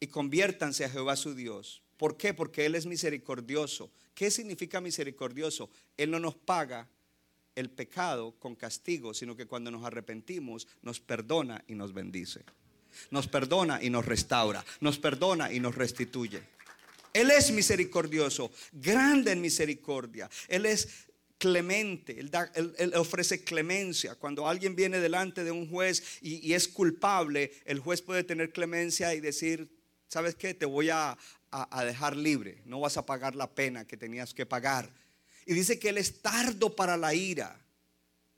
y 0.00 0.06
conviértanse 0.08 0.84
a 0.84 0.90
Jehová 0.90 1.16
su 1.16 1.34
Dios. 1.34 1.82
¿Por 1.96 2.16
qué? 2.16 2.34
Porque 2.34 2.66
Él 2.66 2.74
es 2.74 2.86
misericordioso. 2.86 3.90
¿Qué 4.14 4.30
significa 4.30 4.80
misericordioso? 4.80 5.70
Él 5.96 6.10
no 6.10 6.18
nos 6.18 6.34
paga 6.34 6.88
el 7.54 7.70
pecado 7.70 8.32
con 8.38 8.54
castigo, 8.54 9.12
sino 9.14 9.36
que 9.36 9.46
cuando 9.46 9.70
nos 9.70 9.84
arrepentimos 9.84 10.66
nos 10.82 11.00
perdona 11.00 11.62
y 11.68 11.74
nos 11.74 11.92
bendice. 11.92 12.44
Nos 13.10 13.28
perdona 13.28 13.82
y 13.82 13.90
nos 13.90 14.04
restaura. 14.04 14.64
Nos 14.80 14.98
perdona 14.98 15.52
y 15.52 15.60
nos 15.60 15.74
restituye. 15.74 16.42
Él 17.12 17.30
es 17.30 17.50
misericordioso, 17.50 18.50
grande 18.72 19.32
en 19.32 19.40
misericordia. 19.40 20.30
Él 20.48 20.64
es 20.64 21.06
clemente, 21.40 22.20
él, 22.20 22.92
ofrece 22.94 23.42
clemencia. 23.42 24.14
Cuando 24.14 24.46
alguien 24.46 24.76
viene 24.76 25.00
delante 25.00 25.42
de 25.42 25.50
un 25.50 25.70
juez 25.70 26.18
y, 26.20 26.52
es 26.52 26.68
culpable, 26.68 27.50
el 27.64 27.80
juez 27.80 28.02
puede 28.02 28.24
tener 28.24 28.52
clemencia 28.52 29.14
y 29.14 29.20
decir, 29.20 29.74
¿sabes 30.06 30.34
qué? 30.34 30.52
Te 30.52 30.66
voy 30.66 30.90
a, 30.90 31.16
a 31.50 31.84
dejar 31.86 32.14
libre, 32.14 32.60
no 32.66 32.78
vas 32.78 32.98
a 32.98 33.06
pagar 33.06 33.34
la 33.34 33.50
pena 33.54 33.86
que 33.86 33.96
tenías 33.96 34.34
que 34.34 34.44
pagar. 34.44 34.90
Y 35.46 35.54
dice 35.54 35.78
que 35.78 35.88
Él 35.88 35.96
es 35.96 36.20
tardo 36.20 36.76
para 36.76 36.98
la 36.98 37.14
ira, 37.14 37.58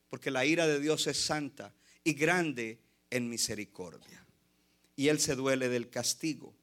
porque 0.09 0.30
la 0.30 0.44
ira 0.47 0.68
de 0.68 0.78
Dios 0.78 1.09
es 1.09 1.18
santa 1.18 1.75
y 2.04 2.14
grande 2.14 2.78
en 3.11 3.28
misericordia. 3.28 4.25
Y 4.94 5.09
Él 5.09 5.18
se 5.18 5.35
duele 5.35 5.68
del 5.68 5.90
castigo. 5.90 6.54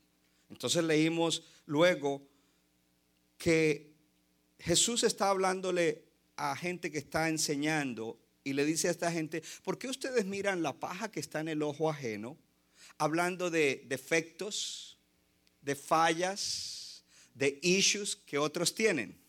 Entonces 0.50 0.86
leímos 0.86 1.44
luego 1.66 2.26
que 3.38 3.92
Jesús 4.58 5.04
está 5.04 5.30
hablándole 5.30 6.09
a 6.40 6.56
gente 6.56 6.90
que 6.90 6.98
está 6.98 7.28
enseñando 7.28 8.18
y 8.44 8.54
le 8.54 8.66
dice 8.66 8.88
a 8.88 8.92
esta 8.92 9.12
gente, 9.12 9.44
¿por 9.64 9.78
qué 9.78 9.90
ustedes 9.90 10.26
miran 10.26 10.64
la 10.64 10.74
paja 10.74 11.12
que 11.12 11.20
está 11.20 11.42
en 11.42 11.50
el 11.50 11.62
ojo 11.62 11.90
ajeno? 11.90 12.38
Hablando 12.98 13.50
de 13.50 13.84
defectos, 13.88 14.98
de 15.62 15.76
fallas, 15.76 17.04
de 17.34 17.60
issues 17.62 18.16
que 18.16 18.38
otros 18.38 18.74
tienen. 18.74 19.20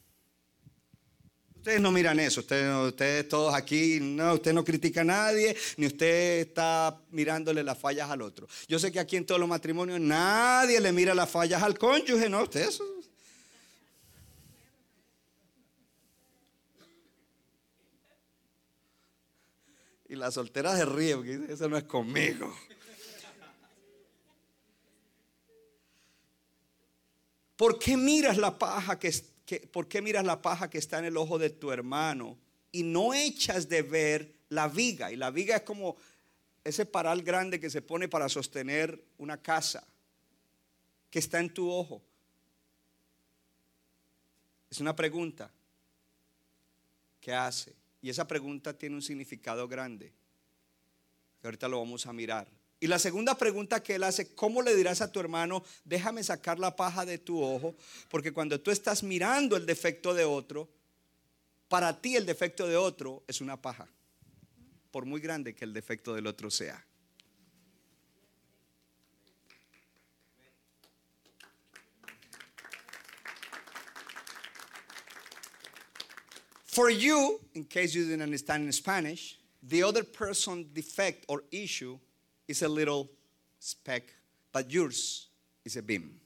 Ustedes 1.56 1.80
no 1.80 1.92
miran 1.92 2.18
eso, 2.18 2.40
ustedes, 2.40 2.74
ustedes 2.74 3.28
todos 3.28 3.52
aquí, 3.54 3.98
no, 4.00 4.32
usted 4.32 4.54
no 4.54 4.64
critica 4.64 5.02
a 5.02 5.04
nadie, 5.04 5.54
ni 5.76 5.86
usted 5.86 6.40
está 6.40 6.98
mirándole 7.10 7.62
las 7.62 7.76
fallas 7.76 8.08
al 8.08 8.22
otro. 8.22 8.48
Yo 8.66 8.78
sé 8.78 8.90
que 8.90 8.98
aquí 8.98 9.16
en 9.16 9.26
todos 9.26 9.38
los 9.38 9.48
matrimonios 9.48 10.00
nadie 10.00 10.80
le 10.80 10.90
mira 10.90 11.14
las 11.14 11.28
fallas 11.28 11.62
al 11.62 11.76
cónyuge, 11.76 12.30
¿no? 12.30 12.44
Ustedes. 12.44 12.80
Y 12.80 12.89
la 20.20 20.30
soltera 20.30 20.76
se 20.76 20.84
ríe 20.84 21.16
porque 21.16 21.46
eso 21.48 21.68
no 21.68 21.76
es 21.76 21.84
conmigo. 21.84 22.54
¿Por 27.56 27.78
qué 27.78 27.96
miras 27.96 28.36
la 28.36 28.58
paja 28.58 28.98
que, 28.98 29.12
por 29.72 29.88
qué 29.88 30.00
miras 30.00 30.24
la 30.24 30.40
paja 30.40 30.70
que 30.70 30.78
está 30.78 30.98
en 30.98 31.06
el 31.06 31.16
ojo 31.16 31.38
de 31.38 31.50
tu 31.50 31.72
hermano 31.72 32.38
y 32.70 32.82
no 32.82 33.12
echas 33.12 33.68
de 33.68 33.82
ver 33.82 34.34
la 34.50 34.68
viga? 34.68 35.10
Y 35.10 35.16
la 35.16 35.30
viga 35.30 35.56
es 35.56 35.62
como 35.62 35.96
ese 36.64 36.86
paral 36.86 37.22
grande 37.22 37.58
que 37.58 37.70
se 37.70 37.82
pone 37.82 38.08
para 38.08 38.28
sostener 38.28 39.02
una 39.18 39.40
casa 39.40 39.86
que 41.10 41.18
está 41.18 41.40
en 41.40 41.52
tu 41.52 41.70
ojo. 41.70 42.02
Es 44.70 44.80
una 44.80 44.94
pregunta 44.94 45.50
que 47.20 47.32
hace. 47.34 47.79
Y 48.02 48.10
esa 48.10 48.26
pregunta 48.26 48.76
tiene 48.76 48.96
un 48.96 49.02
significado 49.02 49.68
grande. 49.68 50.12
ahorita 51.42 51.68
lo 51.68 51.78
vamos 51.78 52.06
a 52.06 52.12
mirar. 52.12 52.48
Y 52.80 52.86
la 52.86 52.98
segunda 52.98 53.36
pregunta 53.36 53.82
que 53.82 53.96
él 53.96 54.04
hace, 54.04 54.34
¿cómo 54.34 54.62
le 54.62 54.74
dirás 54.74 55.02
a 55.02 55.12
tu 55.12 55.20
hermano, 55.20 55.62
déjame 55.84 56.24
sacar 56.24 56.58
la 56.58 56.76
paja 56.76 57.04
de 57.04 57.18
tu 57.18 57.42
ojo? 57.42 57.76
Porque 58.08 58.32
cuando 58.32 58.58
tú 58.58 58.70
estás 58.70 59.02
mirando 59.02 59.56
el 59.56 59.66
defecto 59.66 60.14
de 60.14 60.24
otro, 60.24 60.68
para 61.68 62.00
ti 62.00 62.16
el 62.16 62.24
defecto 62.24 62.66
de 62.66 62.76
otro 62.76 63.22
es 63.28 63.42
una 63.42 63.60
paja, 63.60 63.86
por 64.90 65.04
muy 65.04 65.20
grande 65.20 65.54
que 65.54 65.64
el 65.64 65.74
defecto 65.74 66.14
del 66.14 66.26
otro 66.26 66.50
sea. 66.50 66.84
For 76.70 76.88
you, 76.88 77.40
in 77.54 77.64
case 77.64 77.96
you 77.96 78.04
didn't 78.04 78.22
understand 78.22 78.64
in 78.64 78.70
Spanish, 78.70 79.36
the 79.60 79.82
other 79.82 80.04
person's 80.04 80.66
defect 80.66 81.24
or 81.28 81.42
issue 81.50 81.98
is 82.46 82.62
a 82.62 82.68
little 82.68 83.10
speck, 83.58 84.04
but 84.52 84.70
yours 84.70 85.26
is 85.64 85.76
a 85.76 85.82
beam. 85.82 86.20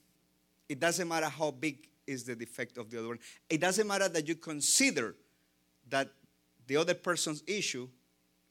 It 0.69 0.79
doesn't 0.79 1.09
matter 1.09 1.31
how 1.31 1.51
big 1.51 1.89
is 2.07 2.25
the 2.25 2.37
defect 2.37 2.77
of 2.77 2.91
the 2.91 2.99
other 2.99 3.09
one. 3.09 3.21
It 3.49 3.59
doesn't 3.59 3.87
matter 3.87 4.07
that 4.07 4.29
you 4.29 4.35
consider 4.35 5.15
that 5.89 6.11
the 6.67 6.77
other 6.77 6.95
person's 6.95 7.43
issue 7.47 7.89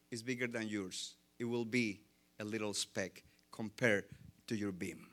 is 0.09 0.23
bigger 0.23 0.47
than 0.47 0.67
yours. 0.67 1.13
It 1.37 1.45
will 1.45 1.65
be 1.65 1.99
a 2.39 2.43
little 2.43 2.73
speck 2.73 3.23
compared 3.51 4.05
to 4.47 4.55
your 4.55 4.71
beam. 4.71 5.05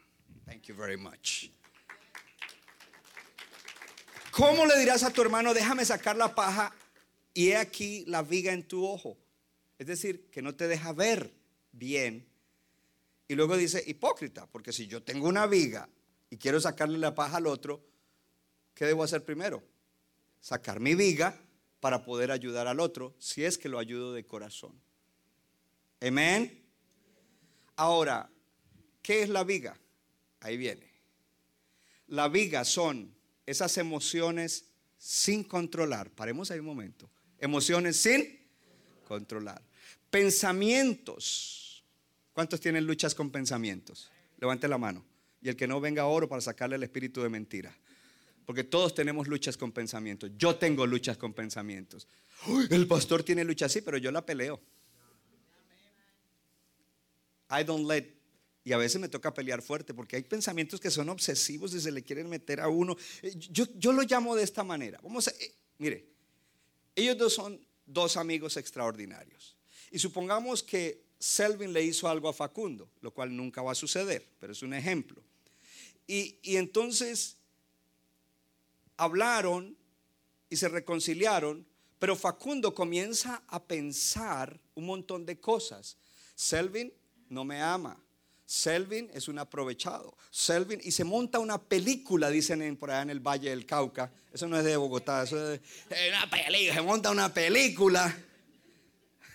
Thank 0.47 0.67
you 0.67 0.75
very 0.75 0.97
much. 0.97 1.51
¿Cómo 4.31 4.67
le 4.67 4.79
dirás 4.79 5.03
a 5.03 5.13
tu 5.13 5.23
hermano, 5.23 5.53
déjame 5.55 5.85
sacar 5.85 6.17
la 6.17 6.35
paja 6.35 6.73
y 7.35 7.49
he 7.49 7.57
aquí 7.57 8.05
la 8.07 8.23
viga 8.23 8.53
en 8.53 8.67
tu 8.67 8.87
ojo? 8.87 9.17
Es 9.79 9.87
decir, 9.87 10.31
que 10.31 10.43
no 10.43 10.55
te 10.55 10.69
deja 10.69 10.93
ver 10.93 11.33
bien 11.73 12.31
y 13.31 13.37
luego 13.37 13.57
dice, 13.57 13.83
hipócrita, 13.87 14.47
porque 14.47 14.73
si 14.73 14.89
yo 14.89 15.05
tengo 15.05 15.29
una 15.29 15.47
viga 15.47 15.89
y 16.31 16.37
quiero 16.37 16.61
sacarle 16.61 16.99
la 16.99 17.15
paja 17.15 17.37
al 17.37 17.47
otro, 17.47 17.81
¿qué 18.75 18.87
debo 18.87 19.05
hacer 19.05 19.25
primero? 19.25 19.63
Sacar 20.41 20.81
mi 20.81 20.97
viga 20.97 21.41
para 21.79 22.05
poder 22.05 22.33
ayudar 22.33 22.67
al 22.67 22.81
otro, 22.81 23.15
si 23.19 23.45
es 23.45 23.57
que 23.57 23.69
lo 23.69 23.79
ayudo 23.79 24.13
de 24.13 24.27
corazón. 24.27 24.81
Amén. 26.01 26.61
Ahora, 27.77 28.29
¿qué 29.01 29.23
es 29.23 29.29
la 29.29 29.45
viga? 29.45 29.79
Ahí 30.40 30.57
viene. 30.57 30.90
La 32.09 32.29
viga 32.29 32.64
son 32.64 33.14
esas 33.51 33.77
emociones 33.79 34.67
sin 34.99 35.45
controlar. 35.45 36.11
Paremos 36.11 36.51
ahí 36.51 36.61
un 36.61 36.67
momento. 36.67 37.11
Emociones 37.39 37.97
sin 37.97 38.39
controlar. 39.07 39.63
Pensamientos 40.11 41.61
¿Cuántos 42.33 42.61
tienen 42.61 42.87
luchas 42.87 43.15
con 43.15 43.31
pensamientos? 43.31 44.11
Levante 44.39 44.69
la 44.69 44.79
mano. 44.79 45.05
Y 45.43 45.49
el 45.49 45.57
que 45.57 45.67
no 45.67 45.81
venga 45.81 46.07
oro 46.07 46.29
para 46.29 46.41
sacarle 46.41 46.77
el 46.77 46.83
espíritu 46.83 47.23
de 47.23 47.29
mentira. 47.29 47.77
Porque 48.47 48.65
todos 48.65 48.95
tenemos 48.95 49.29
luchas 49.29 49.57
con 49.57 49.73
pensamientos. 49.73 50.31
Yo 50.37 50.57
tengo 50.57 50.87
luchas 50.87 51.17
con 51.17 51.33
pensamientos. 51.33 52.09
el 52.71 52.87
pastor 52.87 53.23
tiene 53.23 53.45
lucha 53.45 53.67
así, 53.67 53.81
pero 53.81 53.99
yo 53.99 54.11
la 54.11 54.25
peleo. 54.25 54.61
I 57.51 57.65
don't 57.65 57.87
let. 57.87 58.07
Y 58.64 58.73
a 58.73 58.77
veces 58.77 59.01
me 59.01 59.09
toca 59.09 59.33
pelear 59.33 59.62
fuerte 59.62 59.94
porque 59.94 60.16
hay 60.16 60.23
pensamientos 60.23 60.81
que 60.81 60.90
son 60.90 61.09
obsesivos 61.09 61.75
y 61.75 61.81
se 61.81 61.90
le 61.90 62.03
quieren 62.03 62.29
meter 62.29 62.61
a 62.61 62.68
uno. 62.68 62.96
Eh, 63.23 63.33
yo, 63.37 63.64
yo 63.77 63.92
lo 63.92 64.03
llamo 64.03 64.37
de 64.37 64.44
esta 64.44 64.62
manera. 64.62 65.01
Vamos 65.03 65.29
a, 65.29 65.31
eh, 65.31 65.55
mire, 65.79 66.07
ellos 66.94 67.16
dos 67.16 67.33
son 67.35 67.61
dos 67.87 68.16
amigos 68.16 68.57
extraordinarios. 68.57 69.57
Y 69.90 69.99
supongamos 69.99 70.62
que 70.62 71.03
Selvin 71.18 71.73
le 71.73 71.83
hizo 71.83 72.09
algo 72.09 72.29
a 72.29 72.33
Facundo, 72.33 72.90
lo 73.01 73.12
cual 73.12 73.35
nunca 73.37 73.62
va 73.62 73.73
a 73.73 73.75
suceder, 73.75 74.27
pero 74.38 74.53
es 74.53 74.62
un 74.62 74.73
ejemplo. 74.73 75.23
Y, 76.07 76.38
entonces 76.57 77.37
hablaron 78.96 79.77
y 80.49 80.57
se 80.57 80.68
reconciliaron, 80.68 81.66
pero 81.99 82.16
Facundo 82.16 82.75
comienza 82.75 83.42
a 83.46 83.62
pensar 83.62 84.59
un 84.75 84.87
montón 84.87 85.27
de 85.27 85.38
cosas. 85.38 85.96
Selvin 86.35 86.92
no 87.29 87.44
me 87.44 87.61
ama. 87.61 88.03
Selvin 88.51 89.09
es 89.15 89.29
un 89.29 89.39
aprovechado. 89.39 90.17
Selvin, 90.29 90.81
y 90.83 90.91
se 90.91 91.05
monta 91.05 91.39
una 91.39 91.63
película, 91.63 92.31
dicen 92.31 92.77
por 92.77 92.91
allá 92.91 93.03
en 93.03 93.11
el 93.11 93.21
Valle 93.21 93.51
del 93.51 93.65
Cauca. 93.65 94.11
Eso 94.33 94.49
no 94.49 94.59
es 94.59 94.65
de 94.65 94.77
Bogotá, 94.77 95.23
eso 95.23 95.53
es 95.53 95.61
una 96.09 96.29
película. 96.29 96.75
Se 96.75 96.83
monta 96.83 97.11
una 97.13 97.33
película. 97.33 98.13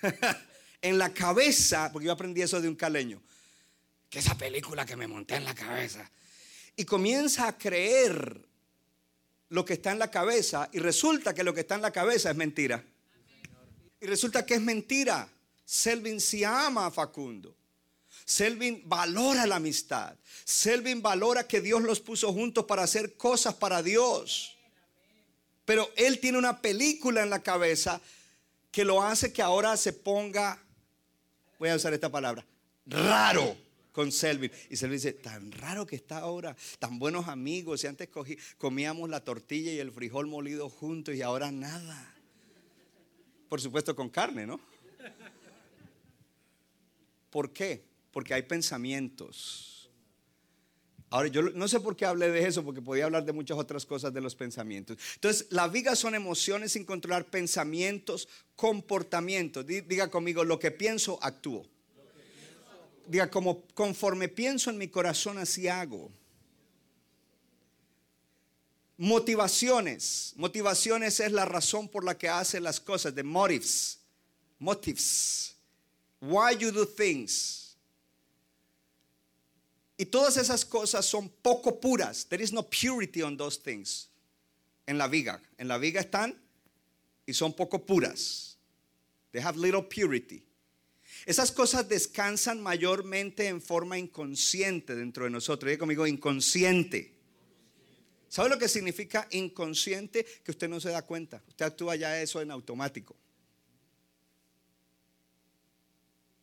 en 0.82 0.98
la 0.98 1.14
cabeza, 1.14 1.90
porque 1.94 2.08
yo 2.08 2.12
aprendí 2.12 2.42
eso 2.42 2.60
de 2.60 2.68
un 2.68 2.76
caleño, 2.76 3.22
que 4.10 4.20
esa 4.20 4.38
película 4.38 4.86
que 4.86 4.98
me 4.98 5.08
monté 5.08 5.36
en 5.36 5.46
la 5.46 5.56
cabeza, 5.56 6.12
y 6.76 6.84
comienza 6.84 7.48
a 7.48 7.58
creer 7.58 8.46
lo 9.48 9.64
que 9.64 9.76
está 9.76 9.94
en 9.94 10.00
la 10.00 10.12
cabeza 10.12 10.70
y 10.74 10.80
resulta 10.80 11.34
que 11.34 11.46
lo 11.46 11.54
que 11.54 11.62
está 11.62 11.76
en 11.76 11.84
la 11.84 11.92
cabeza 11.92 12.32
es 12.32 12.36
mentira. 12.36 12.84
Y 14.02 14.08
resulta 14.08 14.46
que 14.46 14.56
es 14.56 14.62
mentira. 14.62 15.30
Selvin 15.64 16.20
sí 16.20 16.44
ama 16.44 16.88
a 16.88 16.92
Facundo. 16.92 17.56
Selvin 18.26 18.82
valora 18.86 19.46
la 19.46 19.58
amistad. 19.58 20.16
Selvin 20.44 21.02
valora 21.02 21.48
que 21.48 21.62
Dios 21.62 21.82
los 21.84 22.00
puso 22.00 22.34
juntos 22.34 22.66
para 22.66 22.84
hacer 22.84 23.16
cosas 23.16 23.54
para 23.54 23.82
Dios. 23.82 24.58
Pero 25.64 25.90
él 25.96 26.20
tiene 26.20 26.38
una 26.38 26.60
película 26.62 27.24
en 27.24 27.30
la 27.30 27.42
cabeza 27.42 28.02
que 28.72 28.84
lo 28.84 29.02
hace 29.02 29.32
que 29.32 29.42
ahora 29.42 29.78
se 29.78 29.94
ponga 29.94 30.60
voy 31.60 31.70
a 31.70 31.76
usar 31.76 31.94
esta 31.94 32.12
palabra, 32.12 32.46
raro 32.86 33.58
con 33.92 34.12
Selvin. 34.12 34.52
Y 34.70 34.76
Selvin 34.76 34.98
dice, 34.98 35.14
tan 35.14 35.52
raro 35.52 35.86
que 35.86 35.96
está 35.96 36.20
ahora, 36.20 36.56
tan 36.80 37.00
buenos 37.00 37.28
amigos. 37.28 37.84
Y 37.84 37.88
antes 37.88 38.10
comíamos 38.58 39.10
la 39.10 39.24
tortilla 39.24 39.72
y 39.72 39.80
el 39.80 39.92
frijol 39.92 40.28
molido 40.28 40.70
juntos 40.70 41.16
y 41.16 41.22
ahora 41.22 41.52
nada. 41.52 42.14
Por 43.50 43.62
supuesto 43.62 43.96
con 43.96 44.10
carne, 44.10 44.46
¿no? 44.46 44.60
¿Por 47.30 47.52
qué? 47.52 47.84
Porque 48.16 48.34
hay 48.34 48.44
pensamientos. 48.44 49.90
Ahora, 51.10 51.28
yo 51.28 51.42
no 51.42 51.68
sé 51.68 51.82
por 51.82 51.98
qué 51.98 52.06
hablé 52.06 52.32
de 52.32 52.48
eso, 52.48 52.64
porque 52.64 52.82
podía 52.82 53.04
hablar 53.04 53.26
de 53.26 53.34
muchas 53.34 53.58
otras 53.58 53.86
cosas 53.86 54.14
de 54.14 54.22
los 54.22 54.36
pensamientos. 54.36 54.98
Entonces, 55.16 55.48
la 55.50 55.68
viga 55.68 55.98
son 55.98 56.16
emociones 56.16 56.72
sin 56.72 56.86
controlar, 56.86 57.26
pensamientos, 57.26 58.30
comportamientos. 58.56 59.66
Diga 59.66 60.10
conmigo, 60.10 60.46
lo 60.46 60.58
que 60.58 60.72
pienso, 60.72 61.20
actúo. 61.22 61.66
Diga, 63.06 63.30
como 63.30 63.68
conforme 63.74 64.30
pienso 64.30 64.70
en 64.70 64.78
mi 64.78 64.88
corazón, 64.88 65.38
así 65.38 65.68
hago. 65.68 66.10
Motivaciones. 68.96 70.32
Motivaciones 70.38 71.20
es 71.20 71.34
la 71.34 71.44
razón 71.44 71.90
por 71.90 72.06
la 72.06 72.18
que 72.18 72.30
hace 72.30 72.62
las 72.62 72.80
cosas. 72.80 73.14
De 73.14 73.24
motives. 73.24 74.00
Motives. 74.58 75.58
Why 76.22 76.56
you 76.58 76.72
do 76.72 76.88
things. 76.88 77.65
Y 79.98 80.06
todas 80.06 80.38
esas 80.38 80.66
cosas 80.66 81.06
son 81.06 81.30
poco 81.30 81.80
puras. 81.80 82.26
There 82.28 82.44
is 82.44 82.52
no 82.52 82.64
purity 82.64 83.22
on 83.22 83.38
those 83.38 83.58
things. 83.58 84.10
En 84.88 84.98
la 84.98 85.08
viga. 85.08 85.42
En 85.58 85.68
la 85.68 85.78
viga 85.78 86.02
están 86.02 86.36
y 87.26 87.34
son 87.34 87.54
poco 87.54 87.86
puras. 87.86 88.58
They 89.32 89.42
have 89.42 89.58
little 89.58 89.84
purity. 89.84 90.44
Esas 91.26 91.52
cosas 91.52 91.88
descansan 91.88 92.62
mayormente 92.62 93.48
en 93.48 93.62
forma 93.62 93.98
inconsciente 93.98 94.96
dentro 94.96 95.24
de 95.24 95.30
nosotros. 95.30 95.70
Diga 95.70 96.08
inconsciente. 96.08 97.16
¿Sabe 98.28 98.50
lo 98.50 98.60
que 98.60 98.68
significa 98.68 99.28
inconsciente? 99.32 100.26
Que 100.44 100.52
usted 100.52 100.68
no 100.68 100.80
se 100.80 100.90
da 100.90 101.04
cuenta. 101.04 101.42
Usted 101.48 101.66
actúa 101.66 101.96
ya 101.96 102.22
eso 102.22 102.42
en 102.42 102.52
automático. 102.52 103.16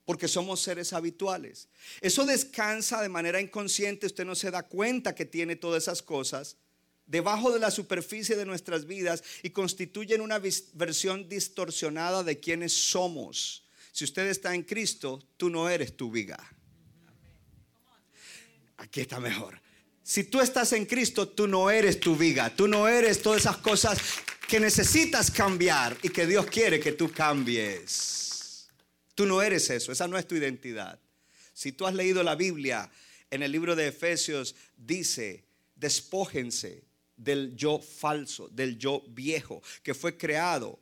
Porque 0.05 0.29
somos 0.29 0.61
seres 0.61 0.93
habituales. 0.93 1.69
Eso 2.01 2.27
descansa 2.27 3.01
de 3.01 3.09
manera 3.09 3.41
inconsciente. 3.41 4.07
Usted 4.07 4.25
no 4.25 4.35
se 4.35 4.51
da 4.51 4.65
cuenta 4.65 5.15
que 5.15 5.25
tiene 5.25 5.57
todas 5.57 5.85
esas 5.85 6.03
cosas 6.03 6.57
debajo 7.07 7.53
de 7.53 7.61
la 7.61 7.71
superficie 7.71 8.37
de 8.37 8.47
nuestras 8.47 8.87
vidas 8.87 9.23
y 9.43 9.51
constituyen 9.51 10.21
una 10.21 10.41
versión 10.73 11.29
distorsionada 11.29 12.23
de 12.23 12.41
quienes 12.41 12.73
somos. 12.73 13.65
Si 13.93 14.05
usted 14.05 14.27
está 14.29 14.55
en 14.55 14.63
Cristo, 14.63 15.23
tú 15.37 15.51
no 15.51 15.69
eres 15.69 15.97
tu 15.97 16.11
viga. 16.11 16.39
Aquí 18.79 19.03
está 19.03 19.21
mejor. 19.21 19.61
Si 20.03 20.25
tú 20.25 20.41
estás 20.41 20.73
en 20.73 20.87
Cristo, 20.87 21.29
tú 21.29 21.47
no 21.47 21.71
eres 21.71 22.01
tu 22.01 22.17
viga, 22.17 22.55
tú 22.55 22.67
no 22.67 22.89
eres 22.89 23.23
todas 23.23 23.43
esas 23.43 23.59
cosas 23.59 23.99
que 24.49 24.59
necesitas 24.59 25.31
cambiar 25.31 25.97
y 26.03 26.09
que 26.09 26.27
Dios 26.27 26.47
quiere 26.47 26.81
que 26.81 26.93
tú 26.93 27.13
cambies. 27.13 28.22
Tú 29.15 29.27
no 29.27 29.43
eres 29.43 29.69
eso, 29.71 29.93
esa 29.93 30.09
no 30.09 30.19
es 30.19 30.27
tu 30.27 30.35
identidad. 30.35 30.99
Si 31.53 31.73
tú 31.73 31.87
has 31.87 31.95
leído 31.95 32.23
la 32.23 32.35
Biblia, 32.35 32.91
en 33.31 33.43
el 33.43 33.53
libro 33.53 33.77
de 33.77 33.89
Efesios 33.89 34.55
dice, 34.77 35.45
despójense 35.77 36.85
del 37.17 37.57
yo 37.57 37.79
falso, 37.79 38.49
del 38.49 38.79
yo 38.79 39.03
viejo, 39.09 39.63
que 39.83 39.95
fue 39.95 40.17
creado 40.17 40.79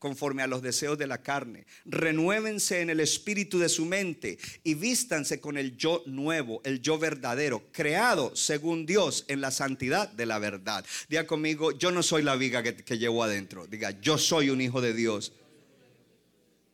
conforme 0.00 0.42
a 0.42 0.46
los 0.46 0.62
deseos 0.62 0.98
de 0.98 1.06
la 1.06 1.22
carne. 1.22 1.66
Renuévense 1.84 2.80
en 2.80 2.90
el 2.90 3.00
espíritu 3.00 3.58
de 3.58 3.68
su 3.68 3.84
mente 3.84 4.38
y 4.64 4.74
vístanse 4.74 5.40
con 5.40 5.58
el 5.58 5.76
yo 5.76 6.02
nuevo, 6.06 6.62
el 6.64 6.80
yo 6.80 6.98
verdadero, 6.98 7.62
creado 7.70 8.34
según 8.34 8.86
Dios 8.86 9.26
en 9.28 9.42
la 9.42 9.50
santidad 9.50 10.08
de 10.08 10.26
la 10.26 10.38
verdad. 10.38 10.84
Diga 11.08 11.26
conmigo, 11.26 11.72
yo 11.72 11.92
no 11.92 12.02
soy 12.02 12.22
la 12.22 12.34
viga 12.34 12.62
que, 12.62 12.74
que 12.74 12.98
llevo 12.98 13.22
adentro. 13.22 13.66
Diga, 13.66 14.00
yo 14.00 14.16
soy 14.16 14.48
un 14.50 14.60
hijo 14.62 14.80
de 14.80 14.94
Dios. 14.94 15.34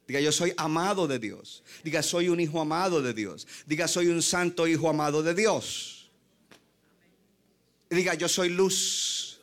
Diga, 0.06 0.20
yo 0.20 0.30
soy 0.30 0.52
amado 0.56 1.08
de 1.08 1.18
Dios. 1.18 1.64
Diga, 1.82 2.02
soy 2.02 2.28
un 2.28 2.38
hijo 2.38 2.60
amado 2.60 3.02
de 3.02 3.12
Dios. 3.12 3.46
Diga, 3.66 3.88
soy 3.88 4.08
un 4.08 4.22
santo 4.22 4.66
hijo 4.66 4.88
amado 4.88 5.22
de 5.22 5.34
Dios. 5.34 6.10
Diga, 7.90 8.14
yo 8.14 8.28
soy 8.28 8.50
luz. 8.50 9.40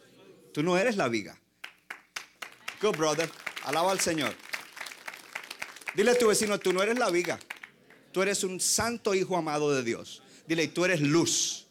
Tú 0.53 0.63
no 0.63 0.77
eres 0.77 0.95
la 0.95 1.07
viga. 1.07 1.37
Good 2.81 2.97
brother. 2.97 3.29
Alaba 3.63 3.91
al 3.91 3.99
Señor. 3.99 4.33
Dile 5.95 6.11
a 6.11 6.17
tu 6.17 6.27
vecino, 6.27 6.59
tú 6.59 6.71
no 6.71 6.81
eres 6.81 6.97
la 6.97 7.09
viga. 7.09 7.39
Tú 8.11 8.21
eres 8.21 8.43
un 8.43 8.59
santo 8.59 9.15
hijo 9.15 9.35
amado 9.35 9.71
de 9.73 9.83
Dios. 9.83 10.21
Dile, 10.47 10.67
tú 10.67 10.85
eres 10.85 11.01
luz. 11.01 11.67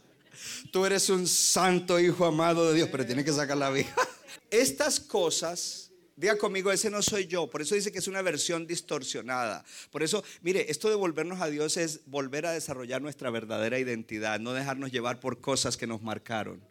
Tú 0.71 0.85
eres 0.85 1.09
un 1.09 1.27
santo 1.27 2.01
hijo 2.01 2.25
amado 2.25 2.69
de 2.69 2.75
Dios, 2.75 2.89
pero 2.91 3.07
tienes 3.07 3.25
que 3.25 3.33
sacar 3.33 3.57
la 3.57 3.71
viga. 3.71 3.95
Estas 4.51 4.99
cosas, 5.01 5.92
diga 6.17 6.37
conmigo, 6.37 6.71
ese 6.71 6.91
no 6.91 7.03
soy 7.03 7.27
yo. 7.27 7.49
Por 7.49 7.63
eso 7.63 7.75
dice 7.75 7.93
que 7.93 7.99
es 7.99 8.09
una 8.09 8.23
versión 8.23 8.67
distorsionada. 8.67 9.65
Por 9.91 10.03
eso, 10.03 10.23
mire, 10.43 10.71
esto 10.71 10.89
de 10.89 10.95
volvernos 10.95 11.41
a 11.41 11.49
Dios 11.49 11.77
es 11.77 12.01
volver 12.07 12.47
a 12.47 12.53
desarrollar 12.53 13.01
nuestra 13.01 13.31
verdadera 13.31 13.79
identidad, 13.79 14.41
no 14.41 14.53
dejarnos 14.53 14.93
llevar 14.93 15.21
por 15.21 15.41
cosas 15.41 15.77
que 15.77 15.87
nos 15.87 16.03
marcaron. 16.03 16.63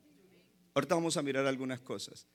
Ahorita 0.73 0.95
vamos 0.95 1.17
a 1.17 1.21
mirar 1.21 1.45
algunas 1.45 1.79
cosas. 1.79 2.27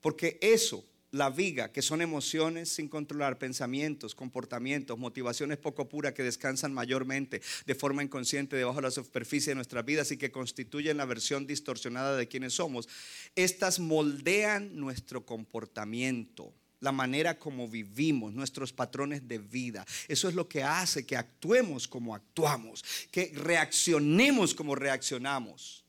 Porque 0.00 0.38
eso 0.40 0.84
la 1.10 1.30
viga, 1.30 1.72
que 1.72 1.82
son 1.82 2.02
emociones 2.02 2.68
sin 2.68 2.88
controlar, 2.88 3.38
pensamientos, 3.38 4.14
comportamientos, 4.14 4.98
motivaciones 4.98 5.58
poco 5.58 5.88
puras 5.88 6.12
que 6.12 6.22
descansan 6.22 6.74
mayormente 6.74 7.40
de 7.66 7.74
forma 7.74 8.02
inconsciente 8.02 8.56
debajo 8.56 8.76
de 8.76 8.82
la 8.82 8.90
superficie 8.90 9.50
de 9.52 9.56
nuestras 9.56 9.84
vidas 9.84 10.10
y 10.10 10.18
que 10.18 10.30
constituyen 10.30 10.98
la 10.98 11.06
versión 11.06 11.46
distorsionada 11.46 12.16
de 12.16 12.28
quienes 12.28 12.54
somos, 12.54 12.88
estas 13.36 13.78
moldean 13.78 14.76
nuestro 14.76 15.24
comportamiento 15.24 16.52
la 16.80 16.92
manera 16.92 17.38
como 17.38 17.66
vivimos, 17.66 18.32
nuestros 18.32 18.72
patrones 18.72 19.26
de 19.26 19.38
vida. 19.38 19.84
Eso 20.06 20.28
es 20.28 20.34
lo 20.34 20.48
que 20.48 20.62
hace 20.62 21.04
que 21.04 21.16
actuemos 21.16 21.88
como 21.88 22.14
actuamos, 22.14 22.84
que 23.10 23.32
reaccionemos 23.34 24.54
como 24.54 24.76
reaccionamos. 24.76 25.84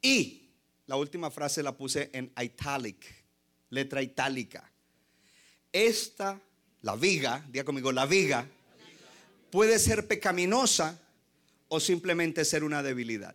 Y 0.00 0.47
la 0.88 0.96
última 0.96 1.30
frase 1.30 1.62
la 1.62 1.76
puse 1.76 2.10
en 2.14 2.32
italic, 2.42 3.04
letra 3.68 4.02
itálica. 4.02 4.68
Esta, 5.70 6.40
la 6.80 6.96
viga, 6.96 7.44
diga 7.50 7.62
conmigo, 7.62 7.92
la 7.92 8.06
viga, 8.06 8.48
puede 9.50 9.78
ser 9.78 10.08
pecaminosa 10.08 10.98
o 11.68 11.78
simplemente 11.78 12.42
ser 12.46 12.64
una 12.64 12.82
debilidad. 12.82 13.34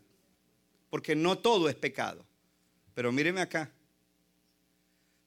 Porque 0.90 1.16
no 1.16 1.38
todo 1.38 1.70
es 1.70 1.76
pecado. 1.76 2.26
Pero 2.96 3.12
míreme 3.12 3.42
acá. 3.42 3.72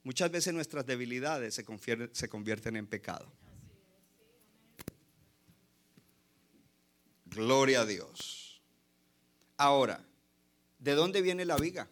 Muchas 0.03 0.29
veces 0.29 0.53
nuestras 0.53 0.85
debilidades 0.85 1.55
se, 1.55 1.65
se 2.11 2.29
convierten 2.29 2.75
en 2.75 2.87
pecado. 2.87 3.31
Gloria 7.23 7.81
a 7.81 7.85
Dios. 7.85 8.61
Ahora, 9.55 10.03
¿de 10.77 10.93
dónde 10.93 11.21
viene 11.21 11.45
la 11.45 11.55
viga? 11.55 11.87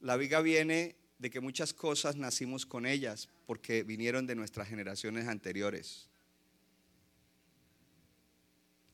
La 0.00 0.16
viga 0.16 0.40
viene 0.40 0.96
de 1.18 1.30
que 1.30 1.40
muchas 1.40 1.72
cosas 1.72 2.16
nacimos 2.16 2.66
con 2.66 2.86
ellas 2.86 3.28
porque 3.46 3.82
vinieron 3.82 4.26
de 4.26 4.34
nuestras 4.34 4.68
generaciones 4.68 5.26
anteriores. 5.28 6.08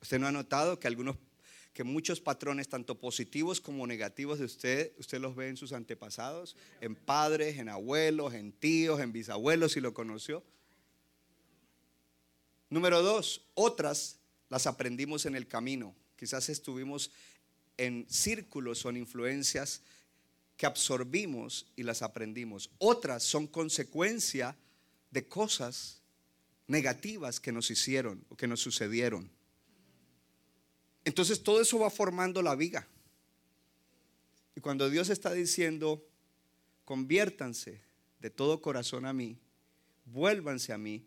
¿Usted 0.00 0.18
no 0.18 0.26
ha 0.26 0.32
notado 0.32 0.78
que 0.78 0.88
algunos 0.88 1.16
que 1.72 1.84
muchos 1.84 2.20
patrones, 2.20 2.68
tanto 2.68 2.98
positivos 2.98 3.60
como 3.60 3.86
negativos 3.86 4.38
de 4.38 4.44
usted, 4.44 4.92
usted 4.98 5.20
los 5.20 5.34
ve 5.34 5.48
en 5.48 5.56
sus 5.56 5.72
antepasados, 5.72 6.54
en 6.82 6.94
padres, 6.94 7.58
en 7.58 7.70
abuelos, 7.70 8.34
en 8.34 8.52
tíos, 8.52 9.00
en 9.00 9.12
bisabuelos, 9.12 9.72
si 9.72 9.80
lo 9.80 9.94
conoció. 9.94 10.44
Número 12.68 13.02
dos, 13.02 13.46
otras 13.54 14.18
las 14.50 14.66
aprendimos 14.66 15.24
en 15.24 15.34
el 15.34 15.46
camino. 15.46 15.94
Quizás 16.16 16.50
estuvimos 16.50 17.10
en 17.78 18.06
círculos 18.08 18.84
o 18.84 18.90
en 18.90 18.98
influencias 18.98 19.82
que 20.62 20.66
absorbimos 20.66 21.66
y 21.74 21.82
las 21.82 22.02
aprendimos. 22.02 22.70
Otras 22.78 23.24
son 23.24 23.48
consecuencia 23.48 24.56
de 25.10 25.26
cosas 25.26 26.02
negativas 26.68 27.40
que 27.40 27.50
nos 27.50 27.68
hicieron 27.72 28.24
o 28.28 28.36
que 28.36 28.46
nos 28.46 28.60
sucedieron. 28.60 29.28
Entonces 31.04 31.42
todo 31.42 31.60
eso 31.60 31.80
va 31.80 31.90
formando 31.90 32.42
la 32.42 32.54
viga. 32.54 32.86
Y 34.54 34.60
cuando 34.60 34.88
Dios 34.88 35.08
está 35.08 35.32
diciendo, 35.32 36.06
conviértanse 36.84 37.80
de 38.20 38.30
todo 38.30 38.62
corazón 38.62 39.04
a 39.04 39.12
mí, 39.12 39.40
vuélvanse 40.04 40.72
a 40.72 40.78
mí, 40.78 41.04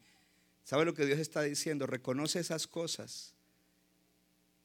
¿sabe 0.65 0.83
lo 0.83 0.93
que 0.93 1.05
Dios 1.05 1.19
está 1.19 1.43
diciendo? 1.43 1.87
Reconoce 1.87 2.41
esas 2.41 2.67
cosas 2.67 3.33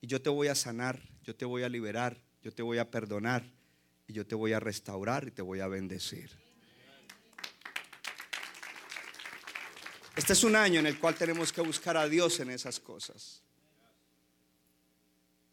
y 0.00 0.08
yo 0.08 0.20
te 0.20 0.30
voy 0.30 0.48
a 0.48 0.56
sanar, 0.56 1.00
yo 1.22 1.36
te 1.36 1.44
voy 1.44 1.62
a 1.62 1.68
liberar, 1.68 2.20
yo 2.42 2.52
te 2.52 2.64
voy 2.64 2.78
a 2.78 2.90
perdonar 2.90 3.59
y 4.10 4.12
yo 4.12 4.26
te 4.26 4.34
voy 4.34 4.52
a 4.52 4.58
restaurar 4.58 5.28
y 5.28 5.30
te 5.30 5.40
voy 5.40 5.60
a 5.60 5.68
bendecir. 5.68 6.36
Este 10.16 10.32
es 10.32 10.42
un 10.42 10.56
año 10.56 10.80
en 10.80 10.86
el 10.88 10.98
cual 10.98 11.14
tenemos 11.14 11.52
que 11.52 11.60
buscar 11.60 11.96
a 11.96 12.08
Dios 12.08 12.40
en 12.40 12.50
esas 12.50 12.80
cosas. 12.80 13.40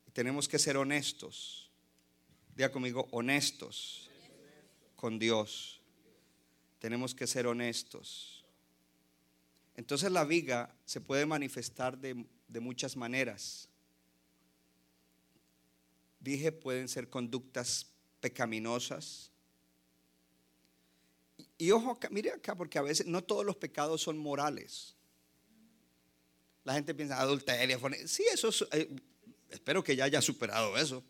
Y 0.08 0.12
tenemos 0.12 0.48
que 0.48 0.58
ser 0.58 0.76
honestos. 0.76 1.70
Diga 2.56 2.72
conmigo, 2.72 3.08
honestos 3.12 4.10
con 4.96 5.20
Dios. 5.20 5.80
Tenemos 6.80 7.14
que 7.14 7.28
ser 7.28 7.46
honestos. 7.46 8.44
Entonces 9.76 10.12
la 10.12 10.26
viga 10.26 10.74
se 10.84 11.00
puede 11.00 11.28
manifestar 11.28 11.96
de, 11.96 12.26
de 12.48 12.60
muchas 12.60 12.98
maneras. 12.98 13.70
Dije, 16.20 16.52
pueden 16.52 16.88
ser 16.88 17.08
conductas 17.08 17.94
pecaminosas. 18.20 19.32
Y, 21.58 21.72
ojo, 21.72 21.98
mire 22.12 22.32
acá, 22.32 22.56
porque 22.56 22.78
a 22.78 22.82
veces 22.84 23.08
no 23.08 23.24
todos 23.24 23.46
los 23.46 23.56
pecados 23.56 24.02
son 24.02 24.18
morales. 24.18 24.96
La 26.64 26.74
gente 26.74 26.94
piensa 26.94 27.20
adulterio, 27.20 27.80
sí, 28.06 28.26
eso 28.32 28.50
eh, 28.74 28.94
espero 29.50 29.84
que 29.84 29.96
ya 29.96 30.04
haya 30.04 30.22
superado 30.22 30.78
eso. 30.78 31.04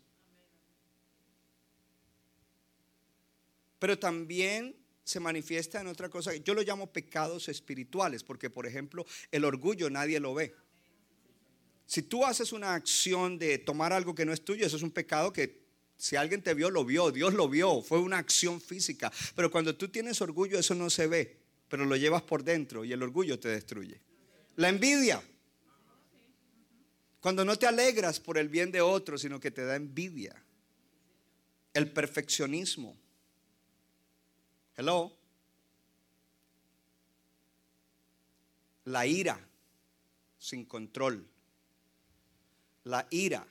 Pero 3.78 3.98
también 3.98 4.76
se 5.04 5.20
manifiesta 5.20 5.80
en 5.80 5.86
otra 5.86 6.08
cosa. 6.08 6.34
Yo 6.36 6.54
lo 6.54 6.62
llamo 6.62 6.92
pecados 6.92 7.48
espirituales, 7.48 8.22
porque 8.22 8.50
por 8.50 8.66
ejemplo, 8.66 9.06
el 9.30 9.44
orgullo 9.44 9.90
nadie 9.90 10.20
lo 10.20 10.34
ve. 10.34 10.54
Si 11.86 12.02
tú 12.02 12.24
haces 12.24 12.52
una 12.52 12.74
acción 12.74 13.38
de 13.38 13.58
tomar 13.58 13.92
algo 13.92 14.14
que 14.14 14.26
no 14.26 14.32
es 14.32 14.44
tuyo, 14.44 14.66
eso 14.66 14.76
es 14.76 14.82
un 14.82 14.90
pecado 14.90 15.32
que 15.32 15.67
si 15.98 16.14
alguien 16.14 16.42
te 16.42 16.54
vio, 16.54 16.70
lo 16.70 16.84
vio, 16.84 17.10
Dios 17.10 17.34
lo 17.34 17.48
vio, 17.48 17.82
fue 17.82 17.98
una 17.98 18.18
acción 18.18 18.60
física. 18.60 19.12
Pero 19.34 19.50
cuando 19.50 19.76
tú 19.76 19.88
tienes 19.88 20.20
orgullo, 20.20 20.56
eso 20.56 20.76
no 20.76 20.88
se 20.90 21.08
ve, 21.08 21.36
pero 21.68 21.84
lo 21.84 21.96
llevas 21.96 22.22
por 22.22 22.44
dentro 22.44 22.84
y 22.84 22.92
el 22.92 23.02
orgullo 23.02 23.38
te 23.40 23.48
destruye. 23.48 24.00
La 24.56 24.68
envidia. 24.68 25.20
Cuando 27.20 27.44
no 27.44 27.56
te 27.56 27.66
alegras 27.66 28.20
por 28.20 28.38
el 28.38 28.48
bien 28.48 28.70
de 28.70 28.80
otros, 28.80 29.22
sino 29.22 29.40
que 29.40 29.50
te 29.50 29.64
da 29.64 29.74
envidia. 29.74 30.40
El 31.74 31.90
perfeccionismo. 31.90 32.96
Hello. 34.76 35.12
La 38.84 39.04
ira 39.04 39.38
sin 40.38 40.64
control. 40.64 41.28
La 42.84 43.06
ira 43.10 43.44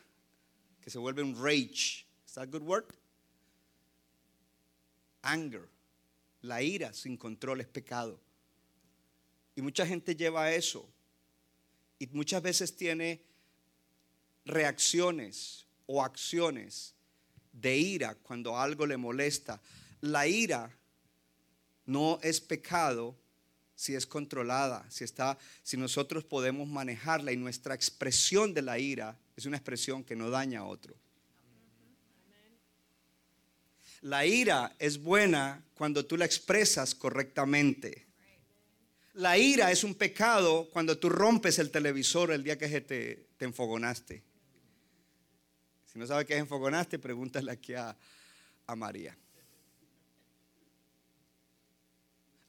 que 0.82 0.90
se 0.90 0.98
vuelve 0.98 1.22
un 1.22 1.36
rage. 1.36 2.07
¿Is 2.38 2.42
that 2.42 2.52
good 2.52 2.62
word? 2.62 2.86
Anger. 5.24 5.68
La 6.44 6.62
ira 6.62 6.94
sin 6.94 7.18
control 7.18 7.62
es 7.62 7.68
pecado. 7.68 8.20
Y 9.56 9.64
mucha 9.64 9.88
gente 9.88 10.16
lleva 10.16 10.52
eso. 10.52 10.88
Y 11.98 12.06
muchas 12.12 12.44
veces 12.44 12.76
tiene 12.76 13.24
reacciones 14.46 15.66
o 15.88 16.04
acciones 16.04 16.94
de 17.52 17.76
ira 17.76 18.14
cuando 18.14 18.56
algo 18.56 18.86
le 18.86 18.98
molesta. 18.98 19.60
La 20.02 20.28
ira 20.28 20.70
no 21.88 22.20
es 22.22 22.40
pecado 22.40 23.16
si 23.74 23.96
es 23.96 24.06
controlada, 24.06 24.86
si 24.92 25.04
está 25.04 25.40
si 25.64 25.76
nosotros 25.76 26.24
podemos 26.24 26.68
manejarla 26.68 27.32
y 27.32 27.38
nuestra 27.38 27.74
expresión 27.74 28.54
de 28.54 28.62
la 28.62 28.78
ira 28.78 29.18
es 29.36 29.48
una 29.48 29.58
expresión 29.58 30.04
que 30.04 30.16
no 30.16 30.30
daña 30.30 30.60
a 30.60 30.66
otro. 30.66 30.96
La 34.02 34.26
ira 34.26 34.76
es 34.80 35.02
buena 35.02 35.64
cuando 35.74 36.06
tú 36.06 36.18
la 36.18 36.26
expresas 36.26 36.94
correctamente. 36.94 38.08
La 39.14 39.38
ira 39.38 39.72
es 39.72 39.84
un 39.84 39.96
pecado 39.96 40.70
cuando 40.72 40.98
tú 40.98 41.10
rompes 41.10 41.58
el 41.60 41.72
televisor 41.72 42.32
el 42.32 42.44
día 42.44 42.58
que 42.58 42.82
te, 42.82 43.28
te 43.38 43.46
enfogonaste. 43.46 44.24
Si 45.92 45.98
no 45.98 46.06
sabes 46.06 46.28
qué 46.28 46.36
es 46.36 46.40
enfogonaste, 46.40 47.00
pregúntale 47.00 47.52
aquí 47.52 47.74
a, 47.74 47.98
a 48.68 48.76
María. 48.76 49.18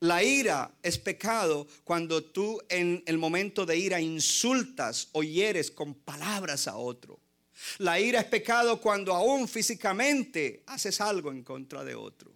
La 0.00 0.22
ira 0.22 0.70
es 0.82 0.98
pecado 0.98 1.66
cuando 1.82 2.22
tú 2.22 2.61
en 2.68 3.02
el 3.06 3.18
momento 3.18 3.66
de 3.66 3.76
ira 3.76 4.00
insultas 4.00 5.08
o 5.12 5.22
hieres 5.22 5.70
con 5.70 5.94
palabras 5.94 6.68
a 6.68 6.76
otro. 6.76 7.18
La 7.79 7.99
ira 8.01 8.21
es 8.21 8.27
pecado 8.27 8.81
cuando 8.81 9.14
aún 9.14 9.49
físicamente 9.49 10.62
haces 10.66 11.01
algo 11.01 11.31
en 11.31 11.42
contra 11.42 11.85
de 11.85 11.94
otro. 11.94 12.33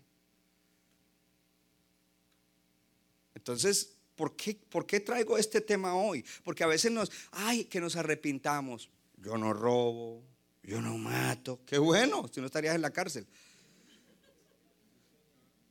Entonces, 3.34 3.96
¿por 4.14 4.36
qué, 4.36 4.54
¿por 4.54 4.86
qué 4.86 5.00
traigo 5.00 5.36
este 5.38 5.60
tema 5.60 5.94
hoy? 5.94 6.24
Porque 6.44 6.64
a 6.64 6.68
veces 6.68 6.92
nos, 6.92 7.10
ay, 7.32 7.64
que 7.64 7.80
nos 7.80 7.96
arrepintamos. 7.96 8.88
Yo 9.16 9.36
no 9.36 9.52
robo, 9.52 10.22
yo 10.62 10.80
no 10.80 10.96
mato. 10.98 11.60
Qué 11.66 11.78
bueno, 11.78 12.28
si 12.32 12.40
no 12.40 12.46
estarías 12.46 12.74
en 12.74 12.82
la 12.82 12.90
cárcel 12.90 13.26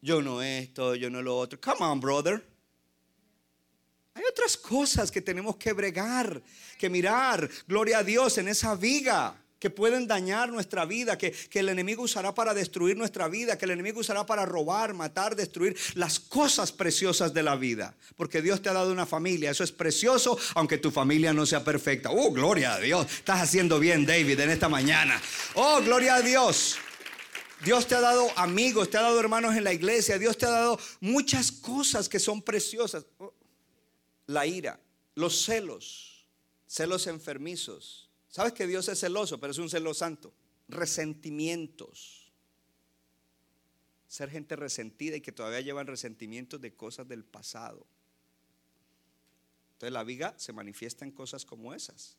yo 0.01 0.21
no 0.21 0.41
esto, 0.41 0.95
yo 0.95 1.09
no 1.09 1.21
lo 1.21 1.37
otro. 1.37 1.61
Come 1.61 1.85
on, 1.85 1.99
brother. 1.99 2.43
Hay 4.13 4.23
otras 4.29 4.57
cosas 4.57 5.09
que 5.09 5.21
tenemos 5.21 5.55
que 5.55 5.71
bregar, 5.71 6.41
que 6.77 6.89
mirar, 6.89 7.49
gloria 7.67 7.99
a 7.99 8.03
Dios, 8.03 8.37
en 8.39 8.49
esa 8.49 8.75
viga 8.75 9.40
que 9.61 9.69
pueden 9.69 10.07
dañar 10.07 10.49
nuestra 10.51 10.85
vida, 10.85 11.19
que, 11.19 11.31
que, 11.31 11.59
el 11.59 11.69
enemigo 11.69 12.01
usará 12.01 12.33
para 12.33 12.55
destruir 12.55 12.97
nuestra 12.97 13.27
vida, 13.27 13.59
que 13.59 13.65
el 13.65 13.71
enemigo 13.71 13.99
usará 13.99 14.25
para 14.25 14.43
robar, 14.43 14.95
matar, 14.95 15.35
destruir 15.35 15.77
las 15.93 16.19
cosas 16.19 16.71
preciosas 16.71 17.31
de 17.31 17.43
la 17.43 17.55
vida. 17.55 17.95
Porque 18.15 18.41
Dios 18.41 18.63
te 18.63 18.69
ha 18.69 18.73
dado 18.73 18.91
una 18.91 19.05
familia, 19.05 19.51
eso 19.51 19.63
es 19.63 19.71
precioso, 19.71 20.35
aunque 20.55 20.79
tu 20.79 20.89
familia 20.89 21.31
no 21.31 21.45
sea 21.45 21.63
perfecta. 21.63 22.09
Oh, 22.09 22.31
gloria 22.31 22.73
a 22.73 22.79
Dios. 22.79 23.05
Estás 23.05 23.39
haciendo 23.39 23.79
bien, 23.79 24.03
David, 24.03 24.39
en 24.39 24.49
esta 24.49 24.67
mañana. 24.67 25.21
Oh, 25.53 25.79
gloria 25.83 26.15
a 26.15 26.21
Dios. 26.23 26.77
Dios 27.63 27.85
te 27.85 27.93
ha 27.93 28.01
dado 28.01 28.35
amigos, 28.37 28.89
te 28.89 28.97
ha 28.97 29.03
dado 29.03 29.19
hermanos 29.19 29.55
en 29.55 29.63
la 29.63 29.73
iglesia, 29.73 30.17
Dios 30.17 30.39
te 30.39 30.47
ha 30.47 30.49
dado 30.49 30.79
muchas 31.01 31.51
cosas 31.51 32.09
que 32.09 32.17
son 32.19 32.41
preciosas. 32.41 33.05
Oh, 33.19 33.31
la 34.25 34.47
ira, 34.47 34.79
los 35.13 35.45
celos, 35.45 36.27
celos 36.65 37.05
enfermizos. 37.05 38.10
Sabes 38.31 38.53
que 38.53 38.65
Dios 38.65 38.87
es 38.87 38.99
celoso, 38.99 39.39
pero 39.39 39.51
es 39.51 39.57
un 39.57 39.69
celo 39.69 39.93
santo. 39.93 40.33
Resentimientos. 40.69 42.31
Ser 44.07 44.29
gente 44.29 44.55
resentida 44.55 45.17
y 45.17 45.21
que 45.21 45.33
todavía 45.33 45.59
llevan 45.59 45.85
resentimientos 45.85 46.59
de 46.61 46.73
cosas 46.73 47.07
del 47.07 47.25
pasado. 47.25 47.85
Entonces 49.73 49.91
la 49.91 50.03
viga 50.05 50.33
se 50.37 50.53
manifiesta 50.53 51.03
en 51.03 51.11
cosas 51.11 51.45
como 51.45 51.73
esas. 51.73 52.15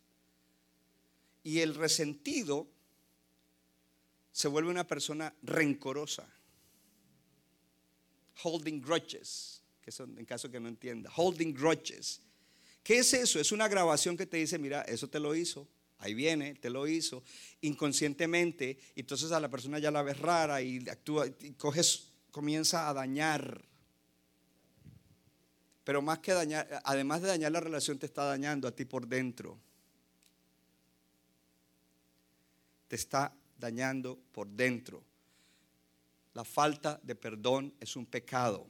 Y 1.43 1.61
el 1.61 1.75
resentido 1.75 2.69
se 4.33 4.49
vuelve 4.49 4.71
una 4.71 4.87
persona 4.87 5.35
rencorosa. 5.43 6.29
Holding 8.43 8.83
grudges, 8.83 9.63
que 9.81 9.91
son 9.91 10.19
en 10.19 10.27
caso 10.27 10.51
que 10.51 10.61
no 10.61 10.69
entienda. 10.69 11.11
Holding 11.17 11.55
grudges. 11.55 12.21
¿Qué 12.83 12.99
es 12.99 13.15
eso? 13.15 13.41
Es 13.41 13.51
una 13.51 13.69
grabación 13.69 14.17
que 14.17 14.27
te 14.27 14.37
dice, 14.37 14.59
mira, 14.59 14.83
eso 14.83 15.09
te 15.09 15.21
lo 15.21 15.35
hizo, 15.35 15.69
ahí 16.03 16.15
viene, 16.15 16.55
te 16.57 16.69
lo 16.69 16.87
hizo, 16.89 17.23
inconscientemente, 17.61 18.77
y 18.95 19.01
entonces 19.01 19.31
a 19.31 19.39
la 19.39 19.49
persona 19.49 19.79
ya 19.79 19.91
la 19.91 20.03
ves 20.03 20.19
rara 20.19 20.61
y 20.61 20.79
actúa, 20.89 21.27
y 21.27 21.53
coges, 21.53 22.09
comienza 22.31 22.89
a 22.89 22.93
dañar. 22.93 23.65
Pero 25.85 26.03
más 26.03 26.19
que 26.19 26.33
dañar, 26.33 26.83
además 26.85 27.23
de 27.23 27.29
dañar 27.29 27.53
la 27.53 27.61
relación, 27.61 27.99
te 27.99 28.07
está 28.07 28.25
dañando 28.25 28.67
a 28.67 28.75
ti 28.75 28.85
por 28.85 29.07
dentro. 29.07 29.59
Te 32.89 32.97
está 32.97 33.33
dañando 33.57 34.19
por 34.33 34.49
dentro. 34.49 35.05
La 36.35 36.45
falta 36.45 36.99
de 37.03 37.15
perdón 37.15 37.75
es 37.79 37.95
un 37.95 38.07
pecado, 38.07 38.67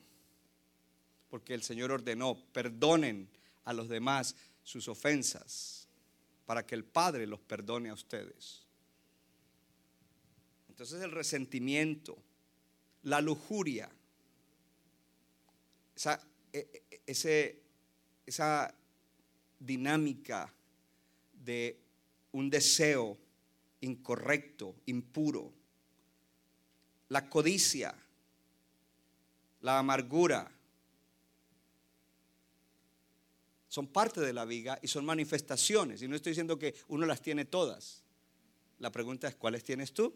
porque 1.30 1.54
el 1.54 1.62
Señor 1.62 1.92
ordenó, 1.92 2.36
perdonen 2.52 3.30
a 3.64 3.72
los 3.72 3.88
demás 3.88 4.36
sus 4.62 4.86
ofensas, 4.88 5.81
para 6.46 6.66
que 6.66 6.74
el 6.74 6.84
Padre 6.84 7.26
los 7.26 7.40
perdone 7.40 7.90
a 7.90 7.94
ustedes. 7.94 8.66
Entonces 10.68 11.02
el 11.02 11.10
resentimiento, 11.10 12.16
la 13.02 13.20
lujuria, 13.20 13.90
esa, 15.94 16.20
e, 16.52 16.82
e, 17.06 17.62
esa 18.26 18.74
dinámica 19.58 20.52
de 21.32 21.78
un 22.32 22.50
deseo 22.50 23.18
incorrecto, 23.80 24.74
impuro. 24.86 25.52
La 27.08 27.28
codicia, 27.28 27.94
la 29.60 29.78
amargura, 29.78 30.50
son 33.72 33.86
parte 33.86 34.20
de 34.20 34.34
la 34.34 34.44
viga 34.44 34.78
y 34.82 34.88
son 34.88 35.06
manifestaciones. 35.06 36.02
Y 36.02 36.06
no 36.06 36.14
estoy 36.14 36.32
diciendo 36.32 36.58
que 36.58 36.74
uno 36.88 37.06
las 37.06 37.22
tiene 37.22 37.46
todas. 37.46 38.02
La 38.78 38.92
pregunta 38.92 39.28
es, 39.28 39.34
¿cuáles 39.34 39.64
tienes 39.64 39.94
tú? 39.94 40.14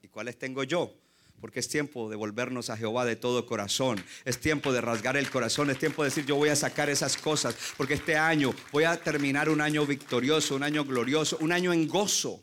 ¿Y 0.00 0.06
cuáles 0.06 0.38
tengo 0.38 0.62
yo? 0.62 0.94
Porque 1.40 1.58
es 1.58 1.66
tiempo 1.66 2.08
de 2.08 2.14
volvernos 2.14 2.70
a 2.70 2.76
Jehová 2.76 3.04
de 3.04 3.16
todo 3.16 3.46
corazón. 3.46 4.04
Es 4.24 4.38
tiempo 4.38 4.72
de 4.72 4.80
rasgar 4.80 5.16
el 5.16 5.28
corazón. 5.28 5.70
Es 5.70 5.80
tiempo 5.80 6.04
de 6.04 6.10
decir, 6.10 6.24
yo 6.24 6.36
voy 6.36 6.50
a 6.50 6.54
sacar 6.54 6.88
esas 6.88 7.16
cosas. 7.16 7.56
Porque 7.76 7.94
este 7.94 8.14
año 8.14 8.54
voy 8.70 8.84
a 8.84 8.96
terminar 8.96 9.48
un 9.48 9.60
año 9.60 9.84
victorioso, 9.84 10.54
un 10.54 10.62
año 10.62 10.84
glorioso, 10.84 11.38
un 11.40 11.50
año 11.50 11.72
en 11.72 11.88
gozo. 11.88 12.40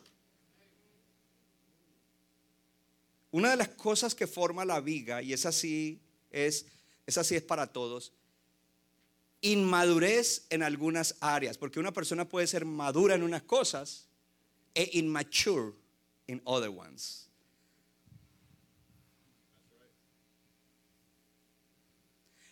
Una 3.32 3.51
de 3.51 3.55
las 3.55 3.69
cosas 3.69 4.13
que 4.13 4.27
forma 4.27 4.65
la 4.65 4.82
viga, 4.82 5.21
y 5.21 5.32
es 5.32 5.45
así, 5.45 6.01
es, 6.29 6.65
es 7.05 7.17
así 7.17 7.38
es 7.38 7.41
para 7.41 7.67
todos, 7.67 8.12
inmadurez 9.41 10.45
en 10.49 10.63
algunas 10.63 11.15
áreas, 11.21 11.58
porque 11.58 11.80
una 11.80 11.93
persona 11.93 12.28
puede 12.28 12.47
ser 12.47 12.65
madura 12.65 13.15
en 13.15 13.23
unas 13.23 13.43
cosas 13.43 14.08
e 14.73 14.89
immature 14.93 15.73
en 16.28 16.41
other 16.43 16.69
ones. 16.69 17.30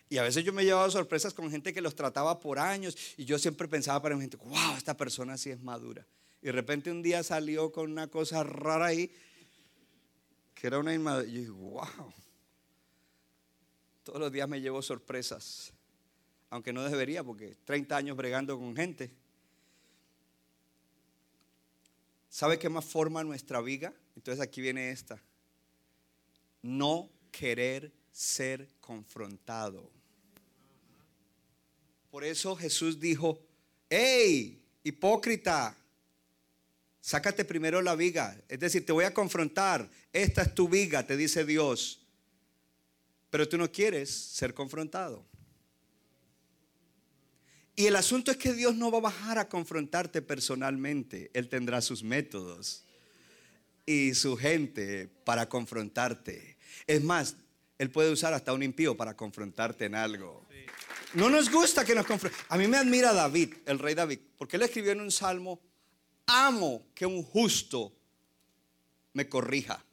Y 0.10 0.18
a 0.18 0.24
veces 0.24 0.46
yo 0.46 0.54
me 0.54 0.62
he 0.62 0.66
llevado 0.66 0.90
sorpresas 0.90 1.34
con 1.34 1.52
gente 1.52 1.74
que 1.74 1.82
los 1.82 1.96
trataba 1.96 2.40
por 2.40 2.60
años 2.60 2.96
y 3.18 3.26
yo 3.26 3.38
siempre 3.38 3.68
pensaba 3.68 4.02
para 4.02 4.16
mi 4.16 4.22
gente, 4.22 4.38
wow, 4.38 4.78
esta 4.78 4.96
persona 4.96 5.38
sí 5.38 5.50
es 5.50 5.60
madura. 5.60 6.08
Y 6.42 6.46
de 6.46 6.54
repente 6.54 6.92
un 6.92 7.02
día 7.02 7.24
salió 7.24 7.72
con 7.72 7.92
una 7.92 8.08
cosa 8.08 8.44
rara 8.44 8.88
ahí 8.88 9.12
que 10.56 10.68
era 10.68 10.80
una 10.80 10.94
inmadurez. 10.94 11.32
Yo 11.32 11.40
digo, 11.40 11.56
wow. 11.56 12.14
Todos 14.04 14.20
los 14.22 14.32
días 14.32 14.48
me 14.48 14.62
llevo 14.62 14.82
sorpresas, 14.82 15.74
aunque 16.50 16.74
no 16.74 16.84
debería, 16.84 17.24
porque 17.24 17.56
30 17.66 17.96
años 17.98 18.18
bregando 18.18 18.58
con 18.58 18.76
gente. 18.76 19.12
¿Sabe 22.30 22.60
qué 22.60 22.70
más 22.70 22.86
forma 22.86 23.24
nuestra 23.24 23.62
viga? 23.62 23.94
Entonces 24.16 24.44
aquí 24.44 24.62
viene 24.62 24.92
esta. 24.92 25.22
No 26.62 27.10
querer 27.32 27.92
ser 28.12 28.70
confrontado. 28.80 29.90
Por 32.12 32.24
eso 32.24 32.56
Jesús 32.56 33.00
dijo, 33.00 33.40
hey, 33.90 34.62
hipócrita, 34.84 35.76
Sácate 37.08 37.46
primero 37.46 37.82
la 37.82 37.96
viga. 37.96 38.38
Es 38.50 38.60
decir, 38.60 38.86
te 38.86 38.92
voy 38.92 39.06
a 39.06 39.14
confrontar. 39.14 39.90
Esta 40.12 40.42
es 40.42 40.54
tu 40.54 40.68
viga, 40.68 41.08
te 41.08 41.16
dice 41.16 41.46
Dios. 41.46 42.02
Pero 43.30 43.48
tú 43.48 43.58
no 43.58 43.72
quieres 43.72 44.10
ser 44.10 44.54
confrontado. 44.54 45.26
Y 47.80 47.86
el 47.86 47.96
asunto 47.96 48.32
es 48.32 48.38
que 48.38 48.54
Dios 48.54 48.76
no 48.76 48.90
va 48.90 48.98
a 48.98 49.02
bajar 49.02 49.38
a 49.38 49.48
confrontarte 49.48 50.24
personalmente. 50.24 51.30
Él 51.36 51.48
tendrá 51.48 51.80
sus 51.80 52.02
métodos 52.02 52.84
y 53.86 54.16
su 54.16 54.36
gente 54.36 55.08
para 55.24 55.48
confrontarte. 55.48 56.58
Es 56.88 57.04
más, 57.04 57.36
Él 57.78 57.92
puede 57.92 58.12
usar 58.12 58.34
hasta 58.34 58.52
un 58.52 58.64
impío 58.64 58.98
para 58.98 59.16
confrontarte 59.16 59.86
en 59.86 59.94
algo. 59.94 60.48
No 61.14 61.30
nos 61.30 61.52
gusta 61.52 61.86
que 61.86 61.94
nos 61.94 62.08
confronten. 62.08 62.42
A 62.50 62.58
mí 62.58 62.68
me 62.68 62.78
admira 62.78 63.14
David, 63.14 63.54
el 63.68 63.78
rey 63.78 63.94
David, 63.94 64.22
porque 64.40 64.56
él 64.56 64.64
escribió 64.64 64.94
en 64.94 65.02
un 65.02 65.12
salmo, 65.12 65.62
amo 66.26 66.88
que 66.96 67.06
un 67.06 67.22
justo 67.22 67.94
me 69.14 69.30
corrija. 69.30 69.86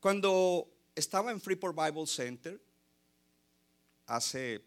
Cuando 0.00 0.66
estaba 0.94 1.30
en 1.30 1.42
Freeport 1.42 1.76
Bible 1.76 2.06
Center, 2.06 2.58
hace, 4.06 4.62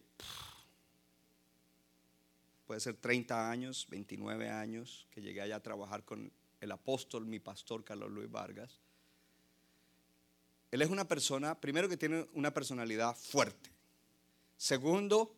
puede 2.67 2.79
ser 2.79 2.95
30 2.95 3.49
años, 3.49 3.87
29 3.89 4.49
años, 4.49 5.07
que 5.11 5.21
llegué 5.21 5.41
allá 5.41 5.57
a 5.57 5.63
trabajar 5.63 6.03
con 6.03 6.31
el 6.61 6.71
apóstol, 6.71 7.25
mi 7.25 7.39
pastor 7.39 7.83
Carlos 7.83 8.11
Luis 8.11 8.29
Vargas. 8.29 8.79
Él 10.71 10.81
es 10.81 10.89
una 10.89 11.07
persona, 11.07 11.59
primero 11.59 11.89
que 11.89 11.97
tiene 11.97 12.27
una 12.33 12.53
personalidad 12.53 13.15
fuerte. 13.15 13.71
Segundo, 14.55 15.35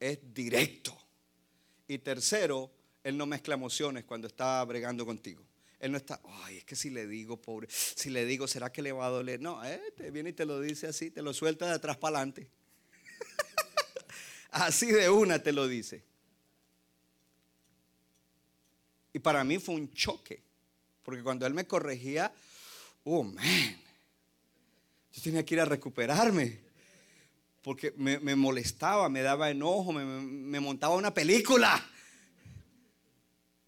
es 0.00 0.18
directo. 0.32 0.96
Y 1.88 1.98
tercero, 1.98 2.70
él 3.04 3.18
no 3.18 3.26
mezcla 3.26 3.54
emociones 3.54 4.04
cuando 4.04 4.28
está 4.28 4.64
bregando 4.64 5.04
contigo. 5.04 5.44
Él 5.78 5.90
no 5.90 5.98
está, 5.98 6.20
ay, 6.44 6.58
es 6.58 6.64
que 6.64 6.76
si 6.76 6.90
le 6.90 7.08
digo, 7.08 7.42
pobre, 7.42 7.66
si 7.68 8.08
le 8.08 8.24
digo, 8.24 8.46
¿será 8.46 8.70
que 8.72 8.82
le 8.82 8.92
va 8.92 9.06
a 9.06 9.10
doler? 9.10 9.40
No, 9.40 9.62
eh, 9.64 9.92
te 9.96 10.12
viene 10.12 10.30
y 10.30 10.32
te 10.32 10.46
lo 10.46 10.60
dice 10.60 10.86
así, 10.86 11.10
te 11.10 11.22
lo 11.22 11.34
suelta 11.34 11.66
de 11.66 11.72
atrás 11.72 11.96
para 11.96 12.18
adelante. 12.18 12.48
Así 14.52 14.92
de 14.92 15.10
una 15.10 15.42
te 15.42 15.52
lo 15.52 15.66
dice. 15.66 16.04
Y 19.12 19.18
para 19.18 19.44
mí 19.44 19.58
fue 19.58 19.74
un 19.74 19.92
choque, 19.92 20.42
porque 21.02 21.22
cuando 21.22 21.46
él 21.46 21.52
me 21.52 21.66
corregía, 21.66 22.32
oh, 23.04 23.22
man, 23.22 23.36
yo 25.12 25.22
tenía 25.22 25.44
que 25.44 25.54
ir 25.54 25.60
a 25.60 25.64
recuperarme. 25.64 26.60
Porque 27.62 27.94
me, 27.96 28.18
molestaba, 28.34 29.08
me 29.08 29.22
daba 29.22 29.50
enojo, 29.50 29.92
me, 29.92 30.58
montaba 30.58 30.96
una 30.96 31.14
película. 31.14 31.80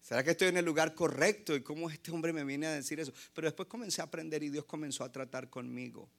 ¿Será 0.01 0.21
que 0.21 0.31
estoy 0.31 0.49
en 0.49 0.57
el 0.57 0.65
lugar 0.65 0.93
correcto? 0.93 1.55
¿Y 1.55 1.61
cómo 1.61 1.89
este 1.89 2.11
hombre 2.11 2.33
me 2.33 2.43
viene 2.43 2.67
a 2.67 2.73
decir 2.73 2.99
eso? 2.99 3.13
Pero 3.33 3.47
después 3.47 3.69
comencé 3.69 4.01
a 4.01 4.05
aprender 4.05 4.43
y 4.43 4.49
Dios 4.49 4.65
comenzó 4.65 5.05
a 5.05 5.11
tratar 5.11 5.49
conmigo. 5.49 6.09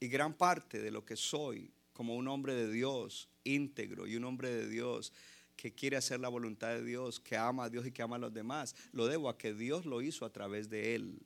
Y 0.00 0.08
gran 0.08 0.32
parte 0.34 0.80
de 0.80 0.90
lo 0.90 1.04
que 1.04 1.16
soy 1.16 1.70
como 1.96 2.14
un 2.14 2.28
hombre 2.28 2.54
de 2.54 2.70
Dios 2.70 3.30
íntegro 3.42 4.06
y 4.06 4.16
un 4.16 4.24
hombre 4.24 4.50
de 4.50 4.68
Dios 4.68 5.14
que 5.56 5.72
quiere 5.72 5.96
hacer 5.96 6.20
la 6.20 6.28
voluntad 6.28 6.68
de 6.68 6.84
Dios, 6.84 7.18
que 7.18 7.38
ama 7.38 7.64
a 7.64 7.70
Dios 7.70 7.86
y 7.86 7.90
que 7.90 8.02
ama 8.02 8.16
a 8.16 8.18
los 8.18 8.34
demás, 8.34 8.76
lo 8.92 9.06
debo 9.06 9.30
a 9.30 9.38
que 9.38 9.54
Dios 9.54 9.86
lo 9.86 10.02
hizo 10.02 10.26
a 10.26 10.30
través 10.30 10.68
de 10.68 10.94
él. 10.94 11.18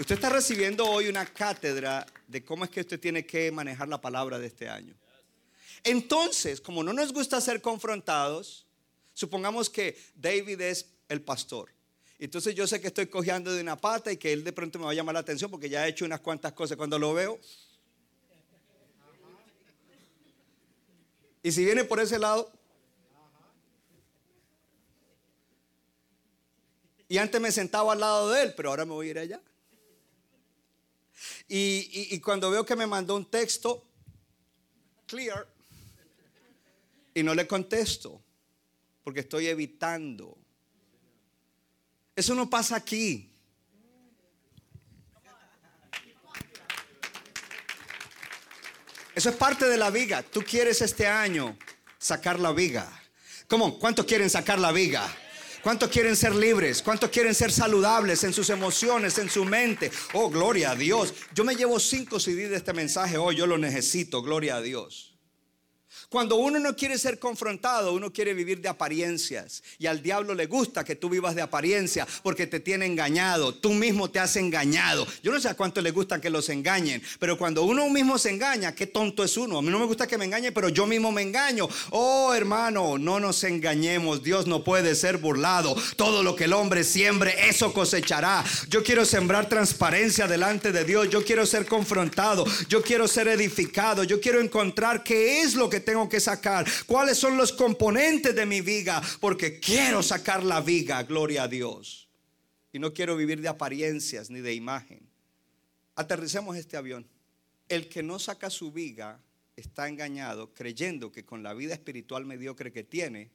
Usted 0.00 0.16
está 0.16 0.30
recibiendo 0.30 0.84
hoy 0.86 1.06
una 1.06 1.24
cátedra 1.24 2.04
de 2.26 2.44
cómo 2.44 2.64
es 2.64 2.70
que 2.70 2.80
usted 2.80 2.98
tiene 2.98 3.24
que 3.24 3.52
manejar 3.52 3.86
la 3.86 4.00
palabra 4.00 4.40
de 4.40 4.48
este 4.48 4.68
año. 4.68 4.96
Entonces, 5.84 6.60
como 6.60 6.82
no 6.82 6.92
nos 6.92 7.12
gusta 7.12 7.40
ser 7.40 7.62
confrontados, 7.62 8.66
supongamos 9.14 9.70
que 9.70 9.96
David 10.16 10.60
es 10.62 10.92
el 11.08 11.22
pastor. 11.22 11.70
Entonces 12.24 12.54
yo 12.54 12.68
sé 12.68 12.80
que 12.80 12.86
estoy 12.86 13.08
cojeando 13.08 13.52
de 13.52 13.60
una 13.60 13.76
pata 13.76 14.12
y 14.12 14.16
que 14.16 14.32
él 14.32 14.44
de 14.44 14.52
pronto 14.52 14.78
me 14.78 14.84
va 14.84 14.92
a 14.92 14.94
llamar 14.94 15.14
la 15.14 15.18
atención 15.18 15.50
porque 15.50 15.68
ya 15.68 15.84
he 15.84 15.90
hecho 15.90 16.04
unas 16.04 16.20
cuantas 16.20 16.52
cosas. 16.52 16.76
Cuando 16.76 16.96
lo 16.96 17.12
veo, 17.12 17.40
y 21.42 21.50
si 21.50 21.64
viene 21.64 21.82
por 21.82 21.98
ese 21.98 22.20
lado, 22.20 22.52
y 27.08 27.18
antes 27.18 27.40
me 27.40 27.50
sentaba 27.50 27.92
al 27.92 27.98
lado 27.98 28.30
de 28.30 28.44
él, 28.44 28.54
pero 28.54 28.68
ahora 28.70 28.84
me 28.84 28.92
voy 28.92 29.08
a 29.08 29.10
ir 29.10 29.18
allá. 29.18 29.40
Y, 31.48 32.20
cuando 32.20 32.52
veo 32.52 32.64
que 32.64 32.76
me 32.76 32.86
mandó 32.86 33.16
un 33.16 33.28
texto, 33.28 33.84
clear, 35.06 35.44
y 37.14 37.24
no 37.24 37.34
le 37.34 37.48
contesto, 37.48 38.22
porque 39.02 39.20
estoy 39.20 39.48
evitando. 39.48 40.38
Eso 42.14 42.34
no 42.34 42.48
pasa 42.48 42.76
aquí. 42.76 43.28
Eso 49.14 49.28
es 49.28 49.36
parte 49.36 49.66
de 49.66 49.76
la 49.76 49.90
viga. 49.90 50.22
Tú 50.22 50.42
quieres 50.42 50.80
este 50.80 51.06
año 51.06 51.56
sacar 51.98 52.40
la 52.40 52.52
viga. 52.52 52.90
¿Cómo? 53.46 53.78
¿Cuántos 53.78 54.06
quieren 54.06 54.30
sacar 54.30 54.58
la 54.58 54.72
viga? 54.72 55.06
¿Cuántos 55.62 55.90
quieren 55.90 56.16
ser 56.16 56.34
libres? 56.34 56.82
¿Cuántos 56.82 57.10
quieren 57.10 57.34
ser 57.34 57.52
saludables 57.52 58.24
en 58.24 58.32
sus 58.32 58.50
emociones, 58.50 59.18
en 59.18 59.30
su 59.30 59.44
mente? 59.44 59.92
Oh, 60.14 60.28
gloria 60.28 60.72
a 60.72 60.74
Dios. 60.74 61.14
Yo 61.34 61.44
me 61.44 61.54
llevo 61.54 61.78
cinco 61.78 62.18
CD 62.18 62.48
de 62.48 62.56
este 62.56 62.72
mensaje 62.72 63.16
hoy, 63.16 63.36
yo 63.36 63.46
lo 63.46 63.58
necesito, 63.58 64.22
gloria 64.22 64.56
a 64.56 64.60
Dios. 64.60 65.11
Cuando 66.12 66.36
uno 66.36 66.58
no 66.58 66.76
quiere 66.76 66.98
ser 66.98 67.18
confrontado, 67.18 67.94
uno 67.94 68.12
quiere 68.12 68.34
vivir 68.34 68.60
de 68.60 68.68
apariencias. 68.68 69.62
Y 69.78 69.86
al 69.86 70.02
diablo 70.02 70.34
le 70.34 70.44
gusta 70.44 70.84
que 70.84 70.94
tú 70.94 71.08
vivas 71.08 71.34
de 71.34 71.40
apariencia 71.40 72.06
porque 72.22 72.46
te 72.46 72.60
tiene 72.60 72.84
engañado. 72.84 73.54
Tú 73.54 73.72
mismo 73.72 74.10
te 74.10 74.18
has 74.18 74.36
engañado. 74.36 75.06
Yo 75.22 75.32
no 75.32 75.40
sé 75.40 75.48
a 75.48 75.54
cuánto 75.54 75.80
le 75.80 75.90
gusta 75.90 76.20
que 76.20 76.28
los 76.28 76.50
engañen, 76.50 77.02
pero 77.18 77.38
cuando 77.38 77.62
uno 77.62 77.88
mismo 77.88 78.18
se 78.18 78.28
engaña, 78.28 78.74
qué 78.74 78.86
tonto 78.86 79.24
es 79.24 79.38
uno. 79.38 79.56
A 79.56 79.62
mí 79.62 79.70
no 79.70 79.78
me 79.78 79.86
gusta 79.86 80.06
que 80.06 80.18
me 80.18 80.26
engañen, 80.26 80.52
pero 80.52 80.68
yo 80.68 80.86
mismo 80.86 81.10
me 81.12 81.22
engaño. 81.22 81.66
Oh, 81.92 82.34
hermano, 82.34 82.98
no 82.98 83.18
nos 83.18 83.42
engañemos. 83.44 84.22
Dios 84.22 84.46
no 84.46 84.62
puede 84.62 84.94
ser 84.94 85.16
burlado. 85.16 85.74
Todo 85.96 86.22
lo 86.22 86.36
que 86.36 86.44
el 86.44 86.52
hombre 86.52 86.84
siembre, 86.84 87.34
eso 87.48 87.72
cosechará. 87.72 88.44
Yo 88.68 88.82
quiero 88.82 89.06
sembrar 89.06 89.48
transparencia 89.48 90.26
delante 90.26 90.72
de 90.72 90.84
Dios. 90.84 91.08
Yo 91.08 91.24
quiero 91.24 91.46
ser 91.46 91.64
confrontado. 91.64 92.44
Yo 92.68 92.82
quiero 92.82 93.08
ser 93.08 93.28
edificado. 93.28 94.04
Yo 94.04 94.20
quiero 94.20 94.42
encontrar 94.42 95.02
qué 95.02 95.40
es 95.40 95.54
lo 95.54 95.70
que 95.70 95.80
tengo 95.80 96.01
que 96.08 96.20
sacar? 96.20 96.66
¿Cuáles 96.86 97.18
son 97.18 97.36
los 97.36 97.52
componentes 97.52 98.34
de 98.34 98.46
mi 98.46 98.60
viga? 98.60 99.02
Porque 99.20 99.60
quiero 99.60 100.02
sacar 100.02 100.42
la 100.42 100.60
viga, 100.60 101.02
gloria 101.02 101.44
a 101.44 101.48
Dios. 101.48 102.08
Y 102.72 102.78
no 102.78 102.92
quiero 102.92 103.16
vivir 103.16 103.40
de 103.40 103.48
apariencias 103.48 104.30
ni 104.30 104.40
de 104.40 104.54
imagen. 104.54 105.08
Aterricemos 105.94 106.56
este 106.56 106.76
avión. 106.76 107.06
El 107.68 107.88
que 107.88 108.02
no 108.02 108.18
saca 108.18 108.50
su 108.50 108.72
viga 108.72 109.20
está 109.56 109.88
engañado 109.88 110.52
creyendo 110.54 111.12
que 111.12 111.24
con 111.24 111.42
la 111.42 111.54
vida 111.54 111.74
espiritual 111.74 112.24
mediocre 112.24 112.72
que 112.72 112.82
tiene 112.82 113.30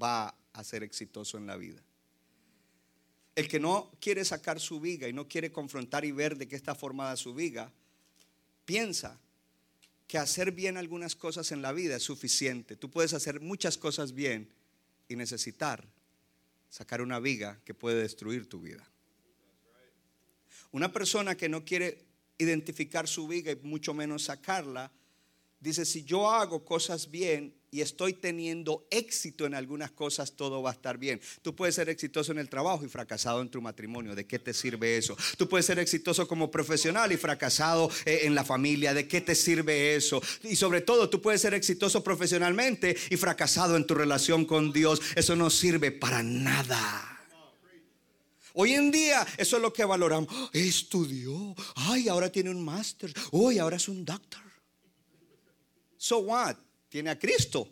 va 0.00 0.34
a 0.52 0.64
ser 0.64 0.82
exitoso 0.82 1.38
en 1.38 1.46
la 1.46 1.56
vida. 1.56 1.82
El 3.34 3.48
que 3.48 3.60
no 3.60 3.92
quiere 4.00 4.24
sacar 4.24 4.60
su 4.60 4.80
viga 4.80 5.08
y 5.08 5.12
no 5.12 5.28
quiere 5.28 5.52
confrontar 5.52 6.04
y 6.04 6.12
ver 6.12 6.36
de 6.36 6.48
qué 6.48 6.56
está 6.56 6.74
formada 6.74 7.16
su 7.16 7.34
viga, 7.34 7.72
piensa 8.64 9.18
que 10.08 10.16
hacer 10.16 10.52
bien 10.52 10.78
algunas 10.78 11.14
cosas 11.14 11.52
en 11.52 11.60
la 11.60 11.72
vida 11.72 11.96
es 11.96 12.02
suficiente. 12.02 12.76
Tú 12.76 12.90
puedes 12.90 13.12
hacer 13.12 13.40
muchas 13.40 13.76
cosas 13.76 14.14
bien 14.14 14.48
y 15.06 15.16
necesitar 15.16 15.86
sacar 16.70 17.02
una 17.02 17.20
viga 17.20 17.60
que 17.64 17.74
puede 17.74 18.00
destruir 18.00 18.48
tu 18.48 18.60
vida. 18.60 18.88
Una 20.72 20.90
persona 20.90 21.36
que 21.36 21.50
no 21.50 21.62
quiere 21.64 22.06
identificar 22.38 23.06
su 23.06 23.28
viga 23.28 23.52
y 23.52 23.56
mucho 23.56 23.92
menos 23.92 24.24
sacarla, 24.24 24.90
dice, 25.60 25.84
si 25.84 26.04
yo 26.04 26.30
hago 26.30 26.64
cosas 26.64 27.10
bien, 27.10 27.54
y 27.70 27.80
estoy 27.82 28.14
teniendo 28.14 28.86
éxito 28.90 29.46
en 29.46 29.54
algunas 29.54 29.90
cosas, 29.90 30.32
todo 30.32 30.62
va 30.62 30.70
a 30.70 30.72
estar 30.72 30.98
bien. 30.98 31.20
Tú 31.42 31.54
puedes 31.54 31.74
ser 31.74 31.88
exitoso 31.88 32.32
en 32.32 32.38
el 32.38 32.48
trabajo 32.48 32.84
y 32.84 32.88
fracasado 32.88 33.42
en 33.42 33.50
tu 33.50 33.60
matrimonio. 33.60 34.14
¿De 34.14 34.26
qué 34.26 34.38
te 34.38 34.54
sirve 34.54 34.96
eso? 34.96 35.16
Tú 35.36 35.48
puedes 35.48 35.66
ser 35.66 35.78
exitoso 35.78 36.26
como 36.26 36.50
profesional 36.50 37.12
y 37.12 37.16
fracasado 37.16 37.90
eh, 38.04 38.20
en 38.22 38.34
la 38.34 38.44
familia. 38.44 38.94
¿De 38.94 39.06
qué 39.06 39.20
te 39.20 39.34
sirve 39.34 39.96
eso? 39.96 40.22
Y 40.42 40.56
sobre 40.56 40.80
todo, 40.80 41.10
tú 41.10 41.20
puedes 41.20 41.42
ser 41.42 41.54
exitoso 41.54 42.02
profesionalmente 42.02 42.96
y 43.10 43.16
fracasado 43.16 43.76
en 43.76 43.86
tu 43.86 43.94
relación 43.94 44.44
con 44.44 44.72
Dios. 44.72 45.00
Eso 45.14 45.36
no 45.36 45.50
sirve 45.50 45.92
para 45.92 46.22
nada. 46.22 47.14
Hoy 48.54 48.72
en 48.72 48.90
día 48.90 49.26
eso 49.36 49.56
es 49.56 49.62
lo 49.62 49.72
que 49.72 49.84
valoramos. 49.84 50.28
Estudió. 50.52 51.54
Ay, 51.76 52.08
ahora 52.08 52.32
tiene 52.32 52.50
un 52.50 52.64
máster. 52.64 53.12
Hoy 53.30 53.58
ahora 53.58 53.76
es 53.76 53.88
un 53.88 54.04
doctor. 54.04 54.42
So 55.96 56.18
what? 56.18 56.56
Tiene 56.88 57.10
a 57.10 57.18
Cristo. 57.18 57.68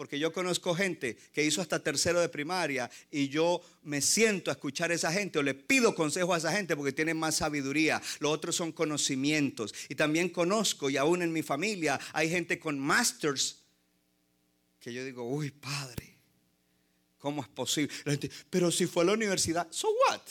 porque 0.00 0.18
yo 0.18 0.32
conozco 0.32 0.74
gente 0.74 1.14
que 1.30 1.44
hizo 1.44 1.60
hasta 1.60 1.82
tercero 1.82 2.22
de 2.22 2.30
primaria 2.30 2.90
y 3.10 3.28
yo 3.28 3.60
me 3.82 4.00
siento 4.00 4.50
a 4.50 4.54
escuchar 4.54 4.90
a 4.90 4.94
esa 4.94 5.12
gente 5.12 5.38
o 5.38 5.42
le 5.42 5.52
pido 5.52 5.94
consejo 5.94 6.32
a 6.32 6.38
esa 6.38 6.50
gente 6.52 6.74
porque 6.74 6.92
tienen 6.92 7.18
más 7.18 7.34
sabiduría. 7.34 8.00
Los 8.18 8.32
otros 8.32 8.56
son 8.56 8.72
conocimientos. 8.72 9.74
Y 9.90 9.96
también 9.96 10.30
conozco 10.30 10.88
y 10.88 10.96
aún 10.96 11.20
en 11.20 11.30
mi 11.30 11.42
familia 11.42 12.00
hay 12.14 12.30
gente 12.30 12.58
con 12.58 12.78
masters 12.78 13.58
que 14.80 14.90
yo 14.90 15.04
digo, 15.04 15.22
uy, 15.22 15.50
padre, 15.50 16.16
¿cómo 17.18 17.42
es 17.42 17.48
posible? 17.48 17.92
Pero 18.48 18.70
si 18.70 18.86
fue 18.86 19.02
a 19.02 19.06
la 19.08 19.12
universidad, 19.12 19.68
so 19.70 19.88
what? 20.08 20.22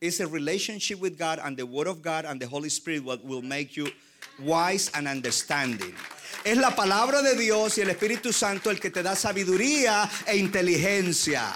It's 0.00 0.20
a 0.20 0.26
relationship 0.26 1.00
with 1.00 1.18
God 1.18 1.40
and 1.42 1.56
the 1.56 1.64
Word 1.64 1.88
of 1.88 2.02
God 2.02 2.24
and 2.24 2.40
the 2.40 2.46
Holy 2.46 2.70
Spirit 2.70 3.02
what 3.02 3.24
will 3.24 3.42
make 3.42 3.76
you 3.76 3.88
wise 4.38 4.90
and 4.94 5.08
understanding. 5.08 5.94
Es 6.44 6.56
la 6.56 6.74
palabra 6.74 7.22
de 7.22 7.36
Dios 7.36 7.78
y 7.78 7.82
el 7.82 7.90
Espíritu 7.90 8.32
Santo 8.32 8.70
el 8.70 8.80
que 8.80 8.90
te 8.90 9.02
da 9.02 9.14
sabiduría 9.14 10.10
e 10.26 10.36
inteligencia. 10.36 11.54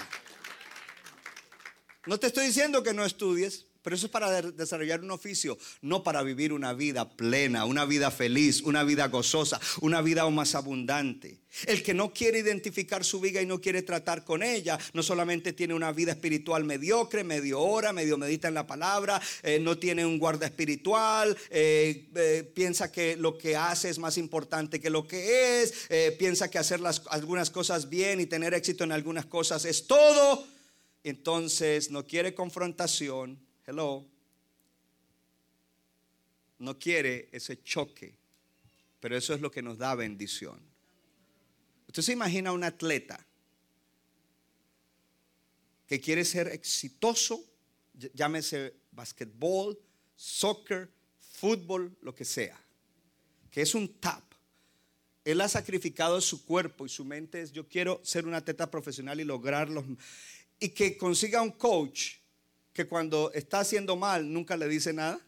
No 2.05 2.17
te 2.17 2.27
estoy 2.27 2.47
diciendo 2.47 2.83
que 2.83 2.93
no 2.93 3.03
estudies, 3.05 3.66
pero 3.87 3.95
eso 3.95 4.07
es 4.07 4.11
para 4.11 4.41
desarrollar 4.41 4.99
un 4.99 5.11
oficio, 5.11 5.57
no 5.79 6.03
para 6.03 6.21
vivir 6.21 6.51
una 6.51 6.73
vida 6.73 7.09
plena, 7.09 7.63
una 7.63 7.85
vida 7.85 8.11
feliz, 8.11 8.61
una 8.63 8.83
vida 8.83 9.07
gozosa, 9.07 9.61
una 9.79 10.01
vida 10.01 10.23
aún 10.23 10.35
más 10.35 10.55
abundante. 10.55 11.37
El 11.65 11.81
que 11.81 11.93
no 11.93 12.11
quiere 12.11 12.39
identificar 12.39 13.05
su 13.05 13.21
vida 13.21 13.41
y 13.41 13.45
no 13.45 13.61
quiere 13.61 13.83
tratar 13.83 14.25
con 14.25 14.43
ella, 14.43 14.77
no 14.91 15.03
solamente 15.03 15.53
tiene 15.53 15.73
una 15.73 15.93
vida 15.93 16.11
espiritual 16.11 16.65
mediocre, 16.65 17.23
medio 17.23 17.61
hora, 17.61 17.93
medio 17.93 18.17
medita 18.17 18.49
en 18.49 18.55
la 18.55 18.67
palabra, 18.67 19.21
eh, 19.41 19.57
no 19.57 19.77
tiene 19.77 20.05
un 20.05 20.19
guarda 20.19 20.47
espiritual, 20.47 21.37
eh, 21.49 22.09
eh, 22.13 22.51
piensa 22.53 22.91
que 22.91 23.15
lo 23.15 23.37
que 23.37 23.55
hace 23.55 23.87
es 23.87 23.99
más 23.99 24.17
importante 24.17 24.81
que 24.81 24.89
lo 24.89 25.07
que 25.07 25.61
es, 25.61 25.87
piensa 26.19 26.51
que 26.51 26.59
hacer 26.59 26.81
algunas 27.09 27.49
cosas 27.51 27.87
bien 27.87 28.19
y 28.19 28.25
tener 28.25 28.53
éxito 28.53 28.83
en 28.83 28.91
algunas 28.91 29.27
cosas 29.27 29.63
es 29.63 29.87
todo. 29.87 30.45
Entonces 31.05 31.89
no 31.89 32.05
quiere 32.05 32.33
confrontación, 32.33 33.46
Hello. 33.67 34.07
No 36.59 36.79
quiere 36.79 37.27
ese 37.33 37.61
choque, 37.61 38.15
pero 39.01 39.17
eso 39.17 39.33
es 39.33 39.41
lo 39.41 39.51
que 39.51 39.61
nos 39.61 39.77
da 39.77 39.93
bendición. 39.93 40.57
Usted 41.85 42.01
se 42.01 42.13
imagina 42.13 42.53
un 42.53 42.63
atleta 42.63 43.23
que 45.85 45.99
quiere 45.99 46.23
ser 46.23 46.47
exitoso, 46.47 47.43
llámese 48.13 48.73
basquetbol, 48.91 49.77
soccer, 50.15 50.89
fútbol, 51.19 51.95
lo 52.01 52.15
que 52.15 52.23
sea, 52.23 52.57
que 53.51 53.61
es 53.61 53.75
un 53.75 53.99
tap. 53.99 54.23
Él 55.25 55.41
ha 55.41 55.49
sacrificado 55.49 56.21
su 56.21 56.45
cuerpo 56.45 56.85
y 56.85 56.89
su 56.89 57.03
mente 57.03 57.41
es 57.41 57.51
yo 57.51 57.67
quiero 57.67 57.99
ser 58.01 58.25
un 58.25 58.33
atleta 58.33 58.71
profesional 58.71 59.19
y 59.19 59.25
lograrlo. 59.25 59.85
Y 60.57 60.69
que 60.69 60.97
consiga 60.97 61.41
un 61.41 61.51
coach 61.51 62.15
que 62.77 62.85
cuando 62.85 63.31
está 63.33 63.61
haciendo 63.61 63.95
mal 63.95 64.31
nunca 64.31 64.55
le 64.55 64.67
dice 64.67 64.93
nada? 64.93 65.19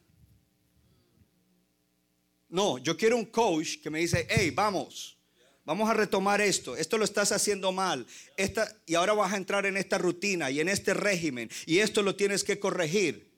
No, 2.47 2.77
yo 2.77 2.95
quiero 2.95 3.17
un 3.17 3.25
coach 3.25 3.81
que 3.81 3.89
me 3.89 3.97
dice, 3.97 4.27
hey, 4.29 4.51
vamos, 4.51 5.17
vamos 5.65 5.89
a 5.89 5.95
retomar 5.95 6.41
esto, 6.41 6.75
esto 6.75 6.99
lo 6.99 7.05
estás 7.05 7.31
haciendo 7.31 7.71
mal, 7.71 8.05
esta, 8.37 8.71
y 8.85 8.93
ahora 8.93 9.13
vas 9.13 9.33
a 9.33 9.37
entrar 9.37 9.65
en 9.65 9.77
esta 9.77 9.97
rutina 9.97 10.51
y 10.51 10.59
en 10.59 10.69
este 10.69 10.93
régimen, 10.93 11.49
y 11.65 11.79
esto 11.79 12.03
lo 12.03 12.15
tienes 12.15 12.43
que 12.43 12.59
corregir. 12.59 13.31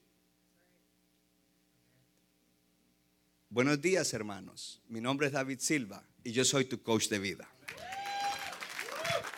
Buenos 3.49 3.81
días, 3.81 4.13
hermanos. 4.13 4.81
Mi 4.89 4.99
nombre 4.99 5.27
es 5.27 5.33
David 5.33 5.59
Silva 5.59 6.03
y 6.21 6.33
yo 6.33 6.43
soy 6.43 6.65
tu 6.65 6.83
coach 6.83 7.07
de 7.07 7.19
vida. 7.19 7.49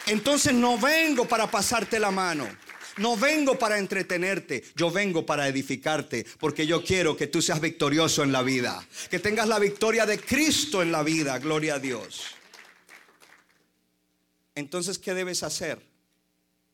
Entonces 0.07 0.51
no 0.51 0.79
vengo 0.79 1.27
para 1.27 1.49
pasarte 1.49 1.99
la 1.99 2.09
mano. 2.09 2.47
No 2.97 3.17
vengo 3.17 3.57
para 3.57 3.79
entretenerte, 3.79 4.63
yo 4.75 4.91
vengo 4.91 5.25
para 5.25 5.47
edificarte, 5.47 6.25
porque 6.39 6.67
yo 6.67 6.83
quiero 6.83 7.17
que 7.17 7.27
tú 7.27 7.41
seas 7.41 7.59
victorioso 7.59 8.23
en 8.23 8.31
la 8.31 8.43
vida, 8.43 8.87
que 9.09 9.19
tengas 9.19 9.47
la 9.47 9.57
victoria 9.57 10.05
de 10.05 10.19
Cristo 10.19 10.81
en 10.81 10.91
la 10.91 11.01
vida, 11.01 11.39
gloria 11.39 11.75
a 11.75 11.79
Dios. 11.79 12.23
Entonces, 14.55 14.99
¿qué 14.99 15.13
debes 15.15 15.41
hacer? 15.41 15.83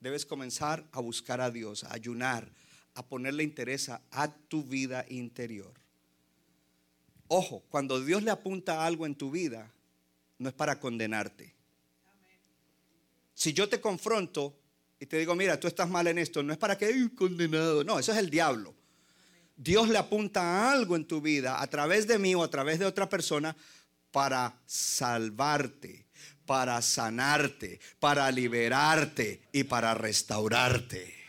Debes 0.01 0.25
comenzar 0.25 0.85
a 0.91 0.99
buscar 0.99 1.39
a 1.39 1.51
Dios, 1.51 1.85
a 1.85 1.93
ayunar, 1.93 2.51
a 2.95 3.05
ponerle 3.05 3.43
interés 3.43 3.89
a 3.89 4.33
tu 4.49 4.63
vida 4.63 5.05
interior. 5.07 5.73
Ojo, 7.29 7.63
cuando 7.69 8.03
Dios 8.03 8.23
le 8.23 8.31
apunta 8.31 8.85
algo 8.85 9.05
en 9.05 9.15
tu 9.15 9.31
vida, 9.31 9.71
no 10.39 10.49
es 10.49 10.55
para 10.55 10.79
condenarte. 10.79 11.53
Si 13.33 13.53
yo 13.53 13.69
te 13.69 13.79
confronto, 13.79 14.57
y 14.99 15.05
te 15.05 15.17
digo, 15.17 15.35
mira, 15.35 15.59
tú 15.59 15.67
estás 15.67 15.89
mal 15.89 16.07
en 16.07 16.17
esto, 16.17 16.43
no 16.43 16.51
es 16.51 16.59
para 16.59 16.77
que 16.77 17.09
condenado, 17.15 17.83
no, 17.83 17.99
eso 17.99 18.11
es 18.11 18.17
el 18.17 18.29
diablo. 18.29 18.75
Dios 19.55 19.89
le 19.89 19.97
apunta 19.97 20.41
a 20.41 20.71
algo 20.71 20.95
en 20.95 21.05
tu 21.05 21.21
vida 21.21 21.61
a 21.61 21.67
través 21.67 22.07
de 22.07 22.19
mí 22.19 22.35
o 22.35 22.43
a 22.43 22.49
través 22.49 22.79
de 22.79 22.85
otra 22.85 23.09
persona 23.09 23.55
para 24.11 24.57
salvarte, 24.65 26.05
para 26.45 26.81
sanarte, 26.81 27.79
para 27.99 28.31
liberarte 28.31 29.41
y 29.51 29.63
para 29.63 29.93
restaurarte. 29.93 31.19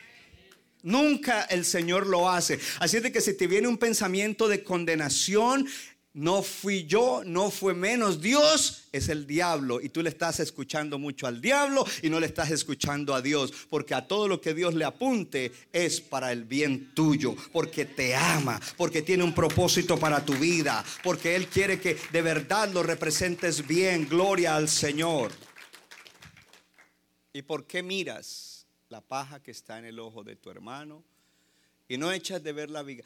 Nunca 0.83 1.43
el 1.43 1.65
Señor 1.65 2.07
lo 2.07 2.31
hace. 2.31 2.59
Así 2.79 2.97
es 2.97 3.03
de 3.03 3.13
que 3.13 3.21
si 3.21 3.37
te 3.37 3.47
viene 3.47 3.69
un 3.69 3.77
pensamiento 3.77 4.49
de 4.49 4.65
condenación, 4.65 5.69
no 6.13 6.43
fui 6.43 6.87
yo, 6.87 7.23
no 7.25 7.51
fue 7.51 7.73
menos. 7.73 8.21
Dios 8.21 8.89
es 8.91 9.09
el 9.09 9.27
diablo 9.27 9.81
y 9.81 9.91
tú 9.91 10.03
le 10.03 10.09
estás 10.09 10.41
escuchando 10.41 10.99
mucho 10.99 11.29
al 11.29 11.41
diablo 11.41 11.87
y 12.03 12.11
no 12.11 12.19
le 12.19 12.27
estás 12.27 12.51
escuchando 12.51 13.15
a 13.15 13.23
Dios. 13.23 13.53
Porque 13.69 13.95
a 13.95 14.07
todo 14.07 14.27
lo 14.27 14.41
que 14.41 14.53
Dios 14.53 14.75
le 14.75 14.85
apunte 14.85 15.53
es 15.73 16.01
para 16.01 16.33
el 16.33 16.45
bien 16.45 16.93
tuyo. 16.95 17.37
Porque 17.53 17.85
te 17.85 18.17
ama, 18.17 18.61
porque 18.77 19.03
tiene 19.03 19.23
un 19.23 19.35
propósito 19.35 19.99
para 19.99 20.25
tu 20.25 20.35
vida. 20.35 20.85
Porque 21.05 21.37
Él 21.37 21.47
quiere 21.47 21.81
que 21.81 21.97
de 22.11 22.23
verdad 22.23 22.73
lo 22.73 22.83
representes 22.83 23.67
bien. 23.67 24.09
Gloria 24.09 24.57
al 24.57 24.69
Señor. 24.69 25.31
¿Y 27.33 27.43
por 27.43 27.67
qué 27.67 27.85
miras 27.85 28.67
la 28.89 29.01
paja 29.01 29.41
que 29.41 29.53
está 29.53 29.79
en 29.79 29.85
el 29.85 30.01
ojo 30.01 30.25
de 30.25 30.35
tu 30.35 30.51
hermano? 30.51 31.05
Y 31.89 31.99
no 31.99 32.11
echas 32.11 32.43
de 32.43 32.53
ver 32.53 32.71
la 32.71 32.83
viga 32.83 33.05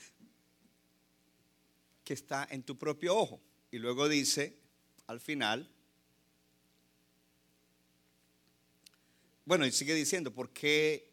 que 2.05 2.15
está 2.15 2.47
en 2.51 2.63
tu 2.63 2.79
propio 2.79 3.17
ojo. 3.17 3.41
Y 3.71 3.79
luego 3.79 4.09
dice, 4.09 4.59
al 5.07 5.21
final, 5.21 5.69
bueno, 9.45 9.67
y 9.67 9.73
sigue 9.73 9.95
diciendo, 9.95 10.33
¿por 10.33 10.51
qué? 10.51 11.11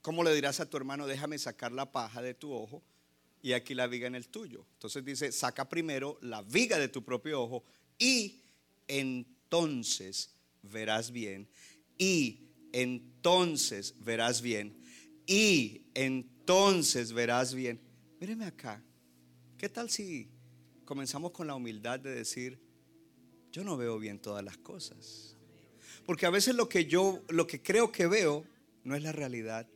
¿Cómo 0.00 0.22
le 0.22 0.34
dirás 0.34 0.60
a 0.60 0.68
tu 0.68 0.76
hermano, 0.76 1.06
déjame 1.06 1.38
sacar 1.38 1.72
la 1.72 1.90
paja 1.90 2.22
de 2.22 2.34
tu 2.34 2.52
ojo 2.52 2.82
y 3.42 3.52
aquí 3.52 3.74
la 3.74 3.86
viga 3.86 4.06
en 4.06 4.14
el 4.14 4.28
tuyo? 4.28 4.66
Entonces 4.74 5.04
dice, 5.04 5.32
saca 5.32 5.68
primero 5.68 6.18
la 6.22 6.42
viga 6.42 6.78
de 6.78 6.88
tu 6.88 7.04
propio 7.04 7.42
ojo 7.42 7.64
y 7.98 8.42
entonces 8.88 10.30
verás 10.62 11.10
bien. 11.10 11.48
Y 11.98 12.48
entonces 12.72 13.94
verás 13.98 14.42
bien. 14.42 14.76
Y 15.26 15.86
entonces 15.94 17.12
verás 17.12 17.54
bien. 17.54 17.80
Míreme 18.20 18.46
acá. 18.46 18.82
¿Qué 19.58 19.68
tal 19.68 19.90
si 19.90 20.28
comenzamos 20.84 21.30
con 21.32 21.46
la 21.46 21.54
humildad 21.54 22.00
de 22.00 22.14
decir, 22.14 22.58
yo 23.52 23.64
no 23.64 23.76
veo 23.76 23.98
bien 23.98 24.18
todas 24.18 24.44
las 24.44 24.56
cosas? 24.58 25.36
Porque 26.06 26.26
a 26.26 26.30
veces 26.30 26.54
lo 26.54 26.68
que 26.68 26.86
yo, 26.86 27.22
lo 27.28 27.46
que 27.46 27.62
creo 27.62 27.90
que 27.92 28.06
veo, 28.06 28.44
no 28.82 28.94
es 28.94 29.02
la 29.02 29.12
realidad. 29.12 29.66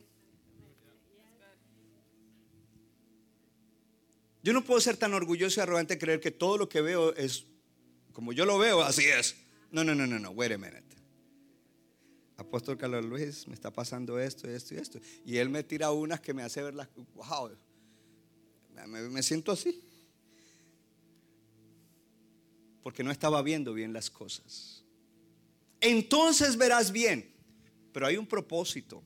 Yo 4.43 4.53
no 4.53 4.63
puedo 4.63 4.79
ser 4.79 4.97
tan 4.97 5.13
orgulloso 5.13 5.59
y 5.59 5.63
arrogante 5.63 5.95
de 5.95 5.99
creer 5.99 6.19
que 6.19 6.31
todo 6.31 6.57
lo 6.57 6.69
que 6.69 6.81
veo 6.81 7.13
es 7.15 7.45
como 8.13 8.33
yo 8.33 8.45
lo 8.45 8.57
veo, 8.57 8.81
así 8.81 9.05
es. 9.05 9.35
No, 9.71 9.83
no, 9.83 9.95
no, 9.95 10.07
no, 10.07 10.19
no, 10.19 10.31
wait 10.31 10.51
a 10.51 10.57
minute. 10.57 10.83
Apóstol 12.37 12.77
Carlos 12.77 13.05
Luis, 13.05 13.47
me 13.47 13.53
está 13.53 13.71
pasando 13.71 14.17
esto, 14.19 14.49
esto 14.49 14.73
y 14.73 14.77
esto. 14.77 14.99
Y 15.25 15.37
él 15.37 15.49
me 15.49 15.63
tira 15.63 15.91
unas 15.91 16.21
que 16.21 16.33
me 16.33 16.41
hace 16.41 16.63
ver 16.63 16.73
las, 16.73 16.87
wow, 17.15 17.51
me, 18.87 19.23
siento 19.23 19.51
así. 19.51 19.81
Porque 22.81 23.03
no 23.03 23.11
estaba 23.11 23.41
viendo 23.41 23.73
bien 23.73 23.93
las 23.93 24.09
cosas. 24.09 24.83
Entonces 25.81 26.57
verás 26.57 26.91
bien. 26.91 27.29
Pero 27.91 28.07
hay 28.07 28.17
un 28.17 28.27
propósito. 28.27 29.03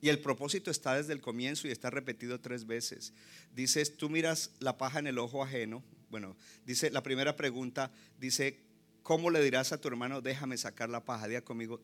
Y 0.00 0.08
el 0.10 0.18
propósito 0.18 0.70
está 0.70 0.96
desde 0.96 1.14
el 1.14 1.20
comienzo 1.20 1.66
y 1.66 1.70
está 1.70 1.90
repetido 1.90 2.40
tres 2.40 2.66
veces. 2.66 3.14
Dices, 3.54 3.96
tú 3.96 4.10
miras 4.10 4.50
la 4.60 4.76
paja 4.76 4.98
en 4.98 5.06
el 5.06 5.18
ojo 5.18 5.42
ajeno. 5.42 5.82
Bueno, 6.10 6.36
dice 6.66 6.90
la 6.90 7.02
primera 7.02 7.36
pregunta, 7.36 7.90
dice, 8.18 8.60
¿cómo 9.02 9.30
le 9.30 9.42
dirás 9.42 9.72
a 9.72 9.80
tu 9.80 9.88
hermano, 9.88 10.20
déjame 10.20 10.58
sacar 10.58 10.90
la 10.90 11.04
paja? 11.04 11.26
Diga 11.26 11.40
conmigo, 11.40 11.80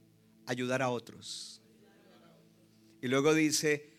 ayudar 0.46 0.82
a 0.82 0.90
otros. 0.90 1.60
Y 3.00 3.08
luego 3.08 3.34
dice, 3.34 3.89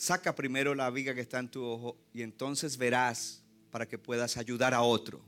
saca 0.00 0.34
primero 0.34 0.74
la 0.74 0.88
viga 0.88 1.14
que 1.14 1.20
está 1.20 1.38
en 1.40 1.50
tu 1.50 1.62
ojo 1.62 1.98
y 2.14 2.22
entonces 2.22 2.78
verás 2.78 3.42
para 3.70 3.86
que 3.86 3.98
puedas 3.98 4.38
ayudar 4.38 4.72
a 4.72 4.80
otro. 4.80 5.20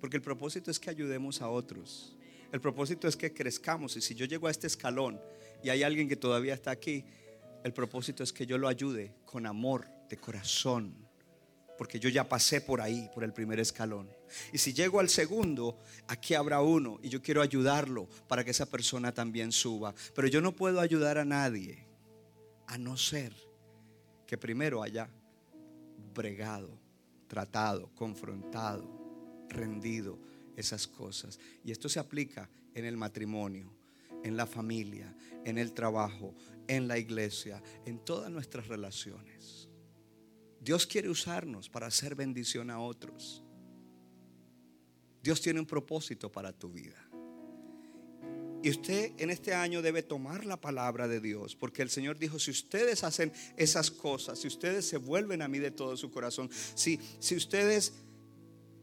Porque 0.00 0.16
el 0.16 0.22
propósito 0.22 0.72
es 0.72 0.80
que 0.80 0.90
ayudemos 0.90 1.40
a 1.40 1.48
otros. 1.48 2.16
El 2.50 2.60
propósito 2.60 3.06
es 3.06 3.16
que 3.16 3.32
crezcamos. 3.32 3.96
Y 3.96 4.00
si 4.00 4.16
yo 4.16 4.26
llego 4.26 4.48
a 4.48 4.50
este 4.50 4.66
escalón 4.66 5.20
y 5.62 5.68
hay 5.68 5.84
alguien 5.84 6.08
que 6.08 6.16
todavía 6.16 6.52
está 6.52 6.72
aquí, 6.72 7.04
el 7.62 7.72
propósito 7.72 8.24
es 8.24 8.32
que 8.32 8.44
yo 8.44 8.58
lo 8.58 8.66
ayude 8.66 9.14
con 9.24 9.46
amor 9.46 9.86
de 10.08 10.16
corazón. 10.16 10.92
Porque 11.78 12.00
yo 12.00 12.08
ya 12.08 12.28
pasé 12.28 12.60
por 12.60 12.80
ahí, 12.80 13.08
por 13.14 13.22
el 13.22 13.32
primer 13.32 13.60
escalón. 13.60 14.10
Y 14.52 14.58
si 14.58 14.72
llego 14.72 14.98
al 14.98 15.10
segundo, 15.10 15.78
aquí 16.08 16.34
habrá 16.34 16.60
uno 16.60 16.98
y 17.04 17.08
yo 17.08 17.22
quiero 17.22 17.40
ayudarlo 17.40 18.08
para 18.26 18.42
que 18.42 18.50
esa 18.50 18.66
persona 18.66 19.14
también 19.14 19.52
suba. 19.52 19.94
Pero 20.12 20.26
yo 20.26 20.40
no 20.40 20.50
puedo 20.50 20.80
ayudar 20.80 21.16
a 21.16 21.24
nadie 21.24 21.88
a 22.70 22.78
no 22.78 22.96
ser 22.96 23.34
que 24.28 24.38
primero 24.38 24.80
haya 24.80 25.10
bregado, 26.14 26.78
tratado, 27.26 27.92
confrontado, 27.96 28.88
rendido 29.48 30.20
esas 30.56 30.86
cosas. 30.86 31.40
Y 31.64 31.72
esto 31.72 31.88
se 31.88 31.98
aplica 31.98 32.48
en 32.72 32.84
el 32.84 32.96
matrimonio, 32.96 33.74
en 34.22 34.36
la 34.36 34.46
familia, 34.46 35.12
en 35.44 35.58
el 35.58 35.72
trabajo, 35.72 36.32
en 36.68 36.86
la 36.86 36.96
iglesia, 36.96 37.60
en 37.86 37.98
todas 38.04 38.30
nuestras 38.30 38.68
relaciones. 38.68 39.68
Dios 40.60 40.86
quiere 40.86 41.08
usarnos 41.08 41.68
para 41.68 41.88
hacer 41.88 42.14
bendición 42.14 42.70
a 42.70 42.78
otros. 42.78 43.42
Dios 45.20 45.40
tiene 45.40 45.58
un 45.58 45.66
propósito 45.66 46.30
para 46.30 46.52
tu 46.52 46.70
vida. 46.70 47.04
Y 48.62 48.70
usted 48.70 49.12
en 49.18 49.30
este 49.30 49.54
año 49.54 49.80
debe 49.80 50.02
tomar 50.02 50.44
la 50.44 50.60
palabra 50.60 51.08
de 51.08 51.20
Dios, 51.20 51.56
porque 51.56 51.80
el 51.80 51.88
Señor 51.88 52.18
dijo, 52.18 52.38
si 52.38 52.50
ustedes 52.50 53.04
hacen 53.04 53.32
esas 53.56 53.90
cosas, 53.90 54.38
si 54.38 54.48
ustedes 54.48 54.86
se 54.86 54.98
vuelven 54.98 55.40
a 55.40 55.48
mí 55.48 55.58
de 55.58 55.70
todo 55.70 55.96
su 55.96 56.10
corazón, 56.10 56.50
si, 56.74 57.00
si 57.20 57.36
ustedes 57.36 57.94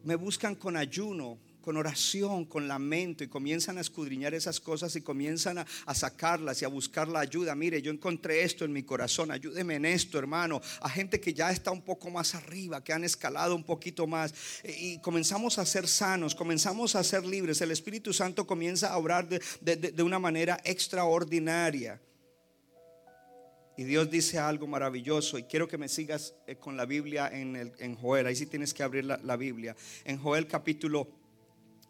me 0.04 0.16
buscan 0.16 0.56
con 0.56 0.78
ayuno, 0.78 1.38
con 1.68 1.76
oración, 1.76 2.46
con 2.46 2.66
lamento 2.70 3.26
y 3.26 3.28
comienzan 3.28 3.78
a 3.78 3.82
escudriñar 3.82 4.34
esas 4.34 4.62
cosas 4.62 4.96
y 4.96 5.02
comienzan 5.02 5.58
a, 5.58 5.94
sacarlas 5.94 6.62
y 6.62 6.66
a 6.66 6.70
buscar 6.70 7.10
la 7.10 7.20
ayuda. 7.20 7.56
Mire, 7.56 7.82
yo 7.82 7.92
encontré 7.92 8.44
esto 8.44 8.64
en 8.64 8.72
mi 8.72 8.84
corazón, 8.84 9.32
ayúdeme 9.32 9.76
en 9.76 9.84
esto, 9.84 10.18
hermano. 10.18 10.62
A 10.80 10.88
gente 10.88 11.20
que 11.20 11.34
ya 11.34 11.52
está 11.52 11.72
un 11.72 11.82
poco 11.82 12.10
más 12.10 12.36
arriba, 12.36 12.82
que 12.82 12.94
han 12.94 13.04
escalado 13.04 13.54
un 13.54 13.66
poquito 13.66 14.08
más 14.08 14.34
eh, 14.64 14.78
y 14.80 15.02
comenzamos 15.02 15.60
a 15.60 15.66
ser 15.66 15.90
sanos, 15.90 16.36
comenzamos 16.36 16.96
a 16.96 17.04
ser 17.04 17.26
libres. 17.26 17.60
El 17.60 17.72
Espíritu 17.72 18.14
Santo 18.14 18.48
comienza 18.48 18.94
a 18.94 18.98
obrar 18.98 19.28
de, 19.28 20.02
una 20.02 20.20
manera 20.20 20.62
extraordinaria. 20.64 22.00
Y 23.76 23.84
Dios 23.84 24.10
dice 24.10 24.40
algo 24.40 24.68
maravilloso. 24.68 25.38
Y 25.38 25.44
quiero 25.44 25.68
que 25.68 25.78
me 25.78 25.90
sigas 25.90 26.34
eh, 26.48 26.56
con 26.56 26.78
la 26.78 26.86
Biblia 26.86 27.30
en, 27.30 27.58
el, 27.58 27.74
en 27.80 27.96
Joel. 27.98 28.26
Ahí 28.26 28.38
sí 28.38 28.46
tienes 28.46 28.74
que 28.74 28.84
abrir 28.84 29.04
la, 29.04 29.18
la 29.18 29.36
Biblia. 29.36 29.76
En 30.06 30.18
Joel 30.18 30.48
capítulo 30.48 31.27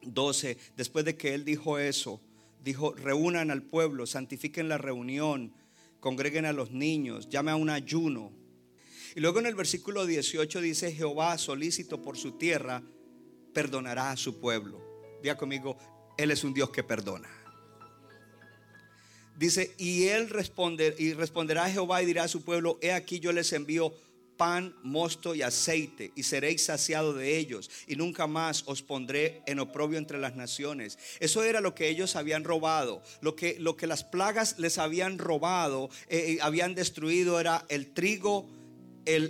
12, 0.01 0.57
después 0.75 1.05
de 1.05 1.15
que 1.15 1.33
él 1.33 1.45
dijo 1.45 1.79
eso, 1.79 2.21
dijo, 2.63 2.93
reúnan 2.93 3.51
al 3.51 3.63
pueblo, 3.63 4.05
santifiquen 4.05 4.69
la 4.69 4.77
reunión, 4.77 5.53
congreguen 5.99 6.45
a 6.45 6.53
los 6.53 6.71
niños, 6.71 7.29
llame 7.29 7.51
a 7.51 7.55
un 7.55 7.69
ayuno. 7.69 8.31
Y 9.15 9.19
luego 9.19 9.39
en 9.39 9.47
el 9.47 9.55
versículo 9.55 10.05
18 10.05 10.61
dice, 10.61 10.91
Jehová 10.91 11.37
solícito 11.37 12.01
por 12.01 12.17
su 12.17 12.33
tierra, 12.33 12.83
perdonará 13.53 14.11
a 14.11 14.17
su 14.17 14.39
pueblo. 14.39 14.81
Diga 15.21 15.37
conmigo, 15.37 15.77
Él 16.17 16.31
es 16.31 16.43
un 16.43 16.53
Dios 16.53 16.69
que 16.69 16.83
perdona. 16.83 17.29
Dice, 19.37 19.73
y 19.77 20.07
Él 20.07 20.29
y 20.97 21.13
responderá 21.13 21.65
a 21.65 21.69
Jehová 21.69 22.01
y 22.01 22.05
dirá 22.05 22.23
a 22.23 22.27
su 22.27 22.43
pueblo, 22.43 22.79
he 22.81 22.91
aquí 22.91 23.19
yo 23.19 23.31
les 23.31 23.53
envío 23.53 23.93
pan, 24.37 24.75
mosto 24.83 25.35
y 25.35 25.41
aceite, 25.41 26.11
y 26.15 26.23
seréis 26.23 26.65
saciados 26.65 27.15
de 27.15 27.37
ellos, 27.37 27.69
y 27.87 27.95
nunca 27.95 28.27
más 28.27 28.63
os 28.67 28.81
pondré 28.81 29.41
en 29.47 29.59
oprobio 29.59 29.97
entre 29.97 30.19
las 30.19 30.35
naciones. 30.35 30.97
Eso 31.19 31.43
era 31.43 31.59
lo 31.59 31.75
que 31.75 31.89
ellos 31.89 32.15
habían 32.15 32.43
robado, 32.43 33.01
lo 33.21 33.35
que, 33.35 33.57
lo 33.59 33.75
que 33.75 33.87
las 33.87 34.03
plagas 34.03 34.59
les 34.59 34.77
habían 34.77 35.17
robado, 35.17 35.89
eh, 36.07 36.33
eh, 36.33 36.37
habían 36.41 36.75
destruido 36.75 37.39
era 37.39 37.65
el 37.69 37.87
trigo, 37.87 38.47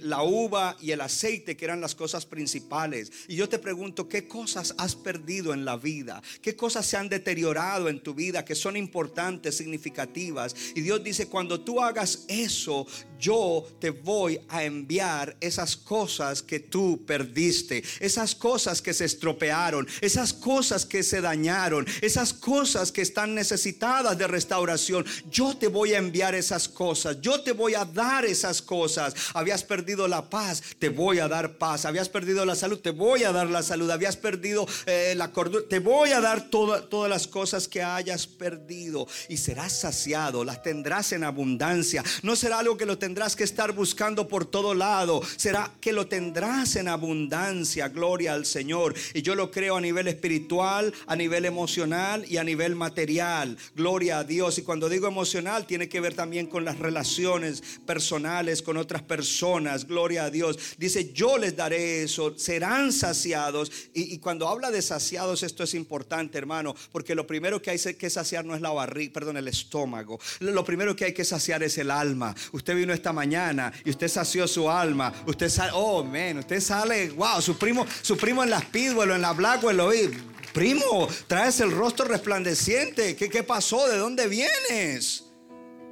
la 0.02 0.24
uva 0.24 0.76
y 0.82 0.92
el 0.92 1.02
aceite, 1.02 1.56
que 1.56 1.66
eran 1.66 1.82
las 1.82 1.96
cosas 1.96 2.26
principales. 2.26 3.12
Y 3.28 3.36
yo 3.36 3.48
te 3.48 3.60
pregunto, 3.60 4.08
¿qué 4.10 4.28
cosas 4.28 4.74
has 4.78 4.96
perdido 4.96 5.54
en 5.54 5.66
la 5.66 5.78
vida? 5.78 6.22
¿Qué 6.42 6.56
cosas 6.56 6.86
se 6.86 6.98
han 6.98 7.10
deteriorado 7.10 7.90
en 7.90 8.02
tu 8.02 8.14
vida 8.14 8.44
que 8.44 8.56
son 8.56 8.76
importantes, 8.76 9.56
significativas? 9.56 10.56
Y 10.76 10.82
Dios 10.82 11.04
dice, 11.04 11.28
cuando 11.28 11.62
tú 11.62 11.82
hagas 11.82 12.26
eso, 12.28 12.88
yo 13.20 13.66
te 13.80 13.90
voy 13.90 14.40
a 14.50 14.64
enviar 14.64 15.36
esas 15.42 15.76
cosas 15.76 16.42
que 16.42 16.60
tú 16.60 17.04
perdiste, 17.06 17.84
esas 18.00 18.36
cosas 18.36 18.82
que 18.82 18.94
se 18.94 19.06
estropearon, 19.06 19.88
esas 20.02 20.34
cosas 20.34 20.86
que 20.86 21.04
se 21.04 21.22
dañaron, 21.22 21.86
esas 22.02 22.34
cosas 22.34 22.92
que 22.92 23.02
están 23.02 23.36
necesitadas 23.36 24.18
de 24.18 24.28
restauración. 24.28 25.06
Yo 25.30 25.56
te 25.58 25.68
voy 25.68 25.94
a 25.94 25.98
enviar 25.98 26.36
esas 26.36 26.68
cosas, 26.68 27.20
yo 27.22 27.42
te 27.42 27.52
voy 27.52 27.74
a 27.74 27.86
dar 27.86 28.26
esas 28.26 28.62
cosas. 28.62 29.14
Habías 29.34 29.64
perdido 29.68 30.08
la 30.08 30.30
paz, 30.30 30.64
te 30.80 30.90
voy 30.90 31.20
a 31.20 31.28
dar 31.28 31.58
paz. 31.58 31.86
Habías 31.86 32.10
perdido 32.10 32.44
la 32.46 32.56
salud, 32.56 32.80
te 32.80 32.90
voy 32.90 33.24
a 33.24 33.32
dar 33.32 33.50
la 33.50 33.62
salud. 33.62 33.90
Habías 33.92 34.18
perdido 34.18 34.68
eh, 34.88 35.14
la 35.16 35.32
cordura, 35.32 35.66
te 35.70 35.80
voy 35.80 36.12
a 36.12 36.22
dar 36.22 36.50
todas 36.50 37.10
las 37.10 37.28
cosas 37.28 37.68
que 37.68 37.84
hayas 37.84 38.26
perdido. 38.26 39.08
Y 39.30 39.38
serás 39.38 39.74
saciado, 39.74 40.44
las 40.44 40.64
tendrás 40.64 41.12
en 41.12 41.24
abundancia. 41.24 42.04
No 42.24 42.36
será 42.36 42.60
algo 42.60 42.78
que 42.78 42.86
lo 42.86 42.98
tendrás 42.98 43.36
que 43.36 43.44
estar 43.44 43.74
buscando 43.74 44.28
por 44.28 44.46
todo 44.46 44.74
lado. 44.74 45.22
Será 45.36 45.72
que 45.80 45.94
lo 45.94 46.08
tendrás 46.08 46.76
en 46.78 46.88
abundancia. 46.88 47.90
Gloria 47.90 48.34
al 48.34 48.46
Señor. 48.46 48.96
Y 49.14 49.22
yo 49.22 49.36
lo 49.36 49.52
creo 49.52 49.78
a 49.78 49.82
nivel 49.82 50.08
espiritual, 50.08 50.94
a 51.06 51.16
nivel 51.16 51.46
emocional 51.46 52.26
y 52.28 52.38
a 52.38 52.44
nivel 52.44 52.76
material. 52.76 53.58
Gloria 53.76 54.20
a 54.20 54.24
Dios. 54.24 54.58
Y 54.58 54.64
cuando 54.64 54.90
digo 54.90 55.08
emocional, 55.08 55.68
tiene 55.68 55.90
que 55.90 56.00
ver 56.00 56.16
también 56.16 56.48
con 56.48 56.66
las 56.66 56.80
relaciones 56.80 57.62
personales 57.86 58.62
con 58.62 58.78
otras 58.78 59.02
personas 59.02 59.57
gloria 59.86 60.26
a 60.26 60.30
Dios. 60.30 60.58
Dice, 60.78 61.12
yo 61.14 61.38
les 61.38 61.56
daré 61.56 62.04
eso, 62.04 62.38
serán 62.38 62.92
saciados. 62.92 63.72
Y, 63.94 64.18
cuando 64.20 64.48
habla 64.48 64.72
de 64.72 64.82
saciados, 64.82 65.44
esto 65.44 65.64
es 65.64 65.74
importante, 65.74 66.38
hermano, 66.38 66.76
porque 66.92 67.16
lo 67.16 67.26
primero 67.26 67.62
que 67.62 67.72
hay 67.72 67.78
que 67.78 68.10
saciar 68.10 68.46
no 68.46 68.56
es 68.56 68.62
la 68.62 68.72
barriga, 68.72 69.14
perdón, 69.14 69.38
el 69.38 69.48
estómago. 69.48 70.20
Lo 70.40 70.64
primero 70.64 70.96
que 70.96 71.06
hay 71.06 71.14
que 71.14 71.26
saciar 71.26 71.64
es 71.64 71.78
el 71.78 71.92
alma. 71.92 72.36
Usted 72.52 72.76
vino 72.76 72.94
esta 72.94 73.14
mañana 73.14 73.72
y 73.84 73.90
usted 73.90 74.08
sació 74.08 74.48
su 74.48 74.70
alma. 74.70 75.14
Usted 75.26 75.50
sale, 75.50 75.72
oh, 75.74 76.04
man, 76.04 76.38
usted 76.38 76.60
sale, 76.60 77.10
wow, 77.10 77.42
su 77.42 77.58
primo, 77.58 77.86
su 78.02 78.18
primo 78.18 78.44
en 78.44 78.50
las 78.50 78.64
Speedwell 78.64 79.12
o 79.12 79.16
en 79.16 79.22
la 79.22 79.34
Blackwell 79.34 79.78
lo 79.78 79.90
vi. 79.90 80.10
Primo, 80.54 81.08
traes 81.28 81.60
el 81.60 81.72
rostro 81.72 82.06
resplandeciente. 82.06 83.16
¿Qué, 83.16 83.30
¿Qué 83.30 83.44
pasó? 83.44 83.88
¿De 83.88 83.98
dónde 83.98 84.28
vienes? 84.28 85.26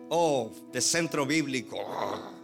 Oh, 0.09 0.51
de 0.72 0.82
centro 0.82 1.26
bíblico. 1.26 2.35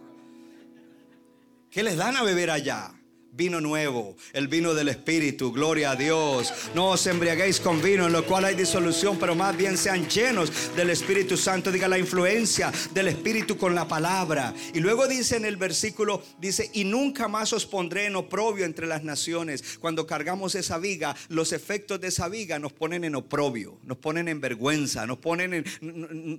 ¿Qué 1.72 1.84
les 1.84 1.95
dan 1.95 2.17
a 2.17 2.24
beber 2.24 2.51
allá? 2.51 2.93
vino 3.34 3.61
nuevo, 3.61 4.17
el 4.34 4.47
vino 4.47 4.74
del 4.74 4.89
Espíritu, 4.89 5.51
gloria 5.51 5.91
a 5.91 5.95
Dios. 5.95 6.53
No 6.76 6.89
os 6.89 7.07
embriaguéis 7.07 7.59
con 7.59 7.82
vino 7.82 8.07
en 8.07 8.11
lo 8.11 8.26
cual 8.26 8.45
hay 8.45 8.55
disolución, 8.55 9.17
pero 9.17 9.36
más 9.36 9.55
bien 9.55 9.78
sean 9.78 10.07
llenos 10.07 10.76
del 10.76 10.89
Espíritu 10.89 11.38
Santo. 11.38 11.72
Diga 11.72 11.88
la 11.88 11.97
influencia 11.97 12.72
del 12.93 13.07
Espíritu 13.07 13.57
con 13.57 13.74
la 13.74 13.88
palabra. 13.88 14.53
Y 14.74 14.80
luego 14.80 15.07
dice 15.07 15.38
en 15.38 15.45
el 15.45 15.55
versículo, 15.55 16.22
dice, 16.39 16.69
y 16.74 16.84
nunca 16.84 17.28
más 17.28 17.53
os 17.53 17.65
pondré 17.65 18.05
en 18.05 18.15
oprobio 18.15 18.65
entre 18.65 18.86
las 18.86 19.03
naciones. 19.03 19.78
Cuando 19.80 20.05
cargamos 20.05 20.55
esa 20.55 20.78
viga, 20.78 21.15
los 21.30 21.53
efectos 21.53 22.01
de 22.01 22.09
esa 22.09 22.28
viga 22.28 22.59
nos 22.59 22.74
ponen 22.74 23.05
en 23.05 23.15
oprobio, 23.15 23.80
nos 23.84 23.97
ponen 23.97 24.28
en 24.28 24.41
vergüenza, 24.41 25.05
nos 25.07 25.19
ponen, 25.19 25.53
en, 25.53 25.65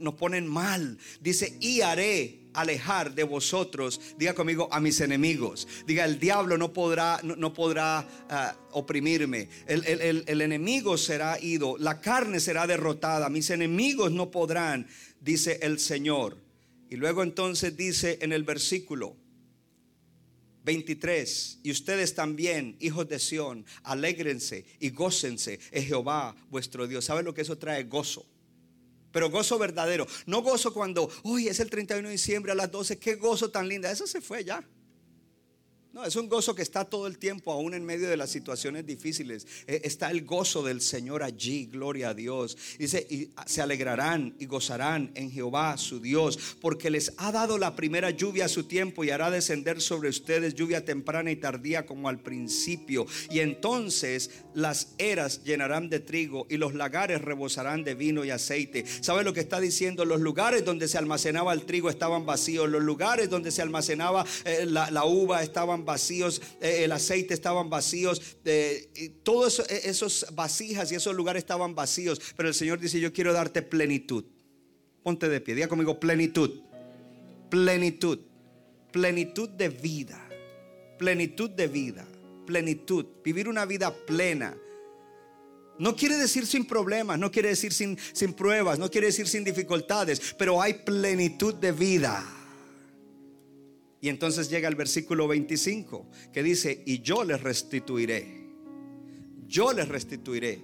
nos 0.03 0.15
ponen 0.15 0.47
mal. 0.47 0.99
Dice, 1.21 1.57
y 1.59 1.81
haré 1.81 2.42
alejar 2.55 3.15
de 3.15 3.25
vosotros, 3.25 4.01
diga 4.17 4.35
conmigo, 4.35 4.69
a 4.73 4.81
mis 4.81 5.01
enemigos. 5.01 5.67
Diga, 5.87 6.05
el 6.05 6.19
diablo 6.19 6.59
no 6.59 6.73
podrá, 6.73 7.21
no, 7.23 7.53
podrá 7.53 8.07
ah, 8.29 8.57
oprimirme. 8.73 9.49
El, 9.67 10.25
el 10.27 10.41
enemigo 10.41 10.97
será 10.97 11.39
ido, 11.41 11.77
la 11.79 12.01
carne 12.01 12.41
será 12.41 12.67
derrotada, 12.67 13.29
mis 13.29 13.51
enemigos 13.51 14.13
no 14.13 14.31
podrán, 14.31 14.87
dice 15.21 15.59
el 15.63 15.79
Señor. 15.79 16.39
Y 16.91 16.97
luego 16.97 17.23
entonces 17.23 17.77
dice 17.77 18.19
en 18.21 18.33
el 18.33 18.45
versículo 18.45 19.17
23, 20.65 21.61
y 21.63 21.71
ustedes 21.71 22.15
también, 22.15 22.77
hijos 22.81 23.09
de 23.09 23.19
Sión, 23.19 23.65
alégrense 23.83 24.65
y 24.79 24.91
gócense 24.91 25.59
en 25.71 25.85
Jehová 25.85 26.37
vuestro 26.51 26.87
Dios. 26.87 27.05
¿Saben 27.05 27.25
lo 27.25 27.35
que 27.35 27.43
eso 27.43 27.59
trae? 27.59 27.85
Gozo 27.85 28.27
pero 29.13 29.31
gozo 29.31 29.59
verdadero. 29.59 30.07
No 30.27 30.43
gozo 30.43 30.73
cuando, 30.73 31.09
hoy 31.23 31.49
es 31.49 31.61
el 31.61 31.71
31 31.71 32.09
de 32.09 32.13
diciembre 32.13 32.53
a 32.53 32.55
las 32.55 32.71
12, 32.71 32.99
qué 32.99 33.17
gozo 33.17 33.51
tan 33.51 33.69
linda. 33.69 33.91
Eso 33.91 34.07
se 34.07 34.21
fue 34.21 34.45
ya. 34.45 34.65
No, 35.93 36.07
es 36.07 36.17
un 36.17 36.27
gozo 36.27 36.55
que 36.55 36.63
está 36.63 36.87
todo 36.87 37.07
el 37.07 37.19
tiempo, 37.19 37.53
aún 37.53 37.75
en 37.75 37.85
medio 37.85 38.09
de 38.09 38.17
las 38.17 38.31
situaciones 38.31 38.87
difíciles. 38.87 39.47
Eh, 39.67 39.83
Está 39.85 40.11
el 40.11 40.25
gozo 40.25 40.63
del 40.63 40.81
Señor 40.81 41.23
allí, 41.23 41.67
gloria 41.67 42.09
a 42.09 42.15
Dios. 42.15 42.57
Dice, 42.79 43.07
y 43.11 43.29
se 43.45 43.61
alegrarán 43.61 44.35
y 44.39 44.47
gozarán 44.47 45.11
en 45.15 45.31
Jehová 45.31 45.77
su 45.77 46.01
Dios, 46.01 46.57
porque 46.63 46.89
les 46.89 47.13
ha 47.19 47.31
dado 47.31 47.59
la 47.59 47.77
primera 47.77 48.09
lluvia 48.09 48.47
a 48.47 48.49
su 48.49 48.65
tiempo 48.65 49.05
y 49.05 49.11
hará 49.11 49.31
descender 49.31 49.83
sobre 49.83 50.09
ustedes 50.09 50.55
lluvia 50.55 50.83
temprana 50.83 51.31
y 51.31 51.37
tardía 51.37 51.85
como 51.85 52.09
al 52.09 52.21
principio. 52.21 53.05
Y 53.29 53.41
entonces 53.41 54.31
las 54.55 54.95
eras 54.97 55.45
llenarán 55.45 55.91
de 55.91 56.01
trigo 56.01 56.47
y 56.49 56.57
los 56.57 56.73
lagares 56.73 57.21
rebosarán 57.21 57.85
de 57.85 57.95
vino 57.95 58.25
y 58.25 58.31
aceite. 58.31 58.87
¿Sabe 59.03 59.25
lo 59.25 59.35
que 59.35 59.41
está 59.41 59.61
diciendo? 59.61 60.07
Los 60.07 60.23
lugares 60.23 60.65
donde 60.65 60.89
se 60.89 60.97
almacenaba 60.97 61.53
el 61.53 61.67
trigo 61.67 61.91
estaban 61.91 62.25
vacíos, 62.25 62.71
los 62.71 62.83
lugares 62.83 63.29
donde 63.29 63.51
se 63.51 63.61
almacenaba 63.61 64.25
eh, 64.47 64.65
la, 64.67 64.91
la 64.91 65.05
uva 65.05 65.43
estaban 65.43 65.82
vacíos, 65.85 66.41
eh, 66.61 66.85
el 66.85 66.93
aceite 66.93 67.35
estaban 67.35 67.71
vacíos, 67.71 68.21
todos 69.23 69.61
eh, 69.61 69.83
esos 69.85 70.27
vasijas 70.33 70.91
y 70.93 70.95
esos 70.95 71.15
lugares 71.15 71.43
estaban 71.43 71.75
vacíos. 71.75 72.21
Pero 72.37 72.49
el 72.49 72.55
Señor 72.55 72.81
dice, 72.81 73.01
yo 73.01 73.13
quiero 73.13 73.33
darte 73.33 73.63
plenitud. 73.63 74.25
Ponte 75.03 75.29
de 75.29 75.41
pie, 75.41 75.55
diga 75.55 75.69
conmigo 75.69 75.99
plenitud. 75.99 76.61
Plenitud. 77.51 78.19
Plenitud 78.93 79.49
de 79.49 79.69
vida. 79.69 80.29
Plenitud 80.99 81.51
de 81.51 81.67
vida. 81.67 82.07
Plenitud. 82.47 83.07
Vivir 83.25 83.49
una 83.49 83.65
vida 83.65 83.95
plena. 84.07 84.57
No 85.79 85.97
quiere 85.97 86.17
decir 86.17 86.47
sin 86.47 86.67
problemas, 86.67 87.19
no 87.19 87.31
quiere 87.31 87.49
decir 87.49 87.73
sin, 87.73 87.99
sin 88.13 88.35
pruebas, 88.35 88.79
no 88.79 88.91
quiere 88.91 89.09
decir 89.09 89.27
sin 89.27 89.43
dificultades, 89.43 90.35
pero 90.39 90.61
hay 90.63 90.75
plenitud 90.75 91.55
de 91.55 91.73
vida. 91.73 92.25
Y 94.03 94.09
entonces 94.09 94.51
llega 94.51 94.69
el 94.69 94.75
versículo 94.75 95.29
25 95.29 96.11
que 96.33 96.43
dice, 96.43 96.83
y 96.85 97.03
yo 97.03 97.23
les 97.23 97.41
restituiré, 97.41 98.49
yo 99.47 99.73
les 99.73 99.89
restituiré 99.89 100.61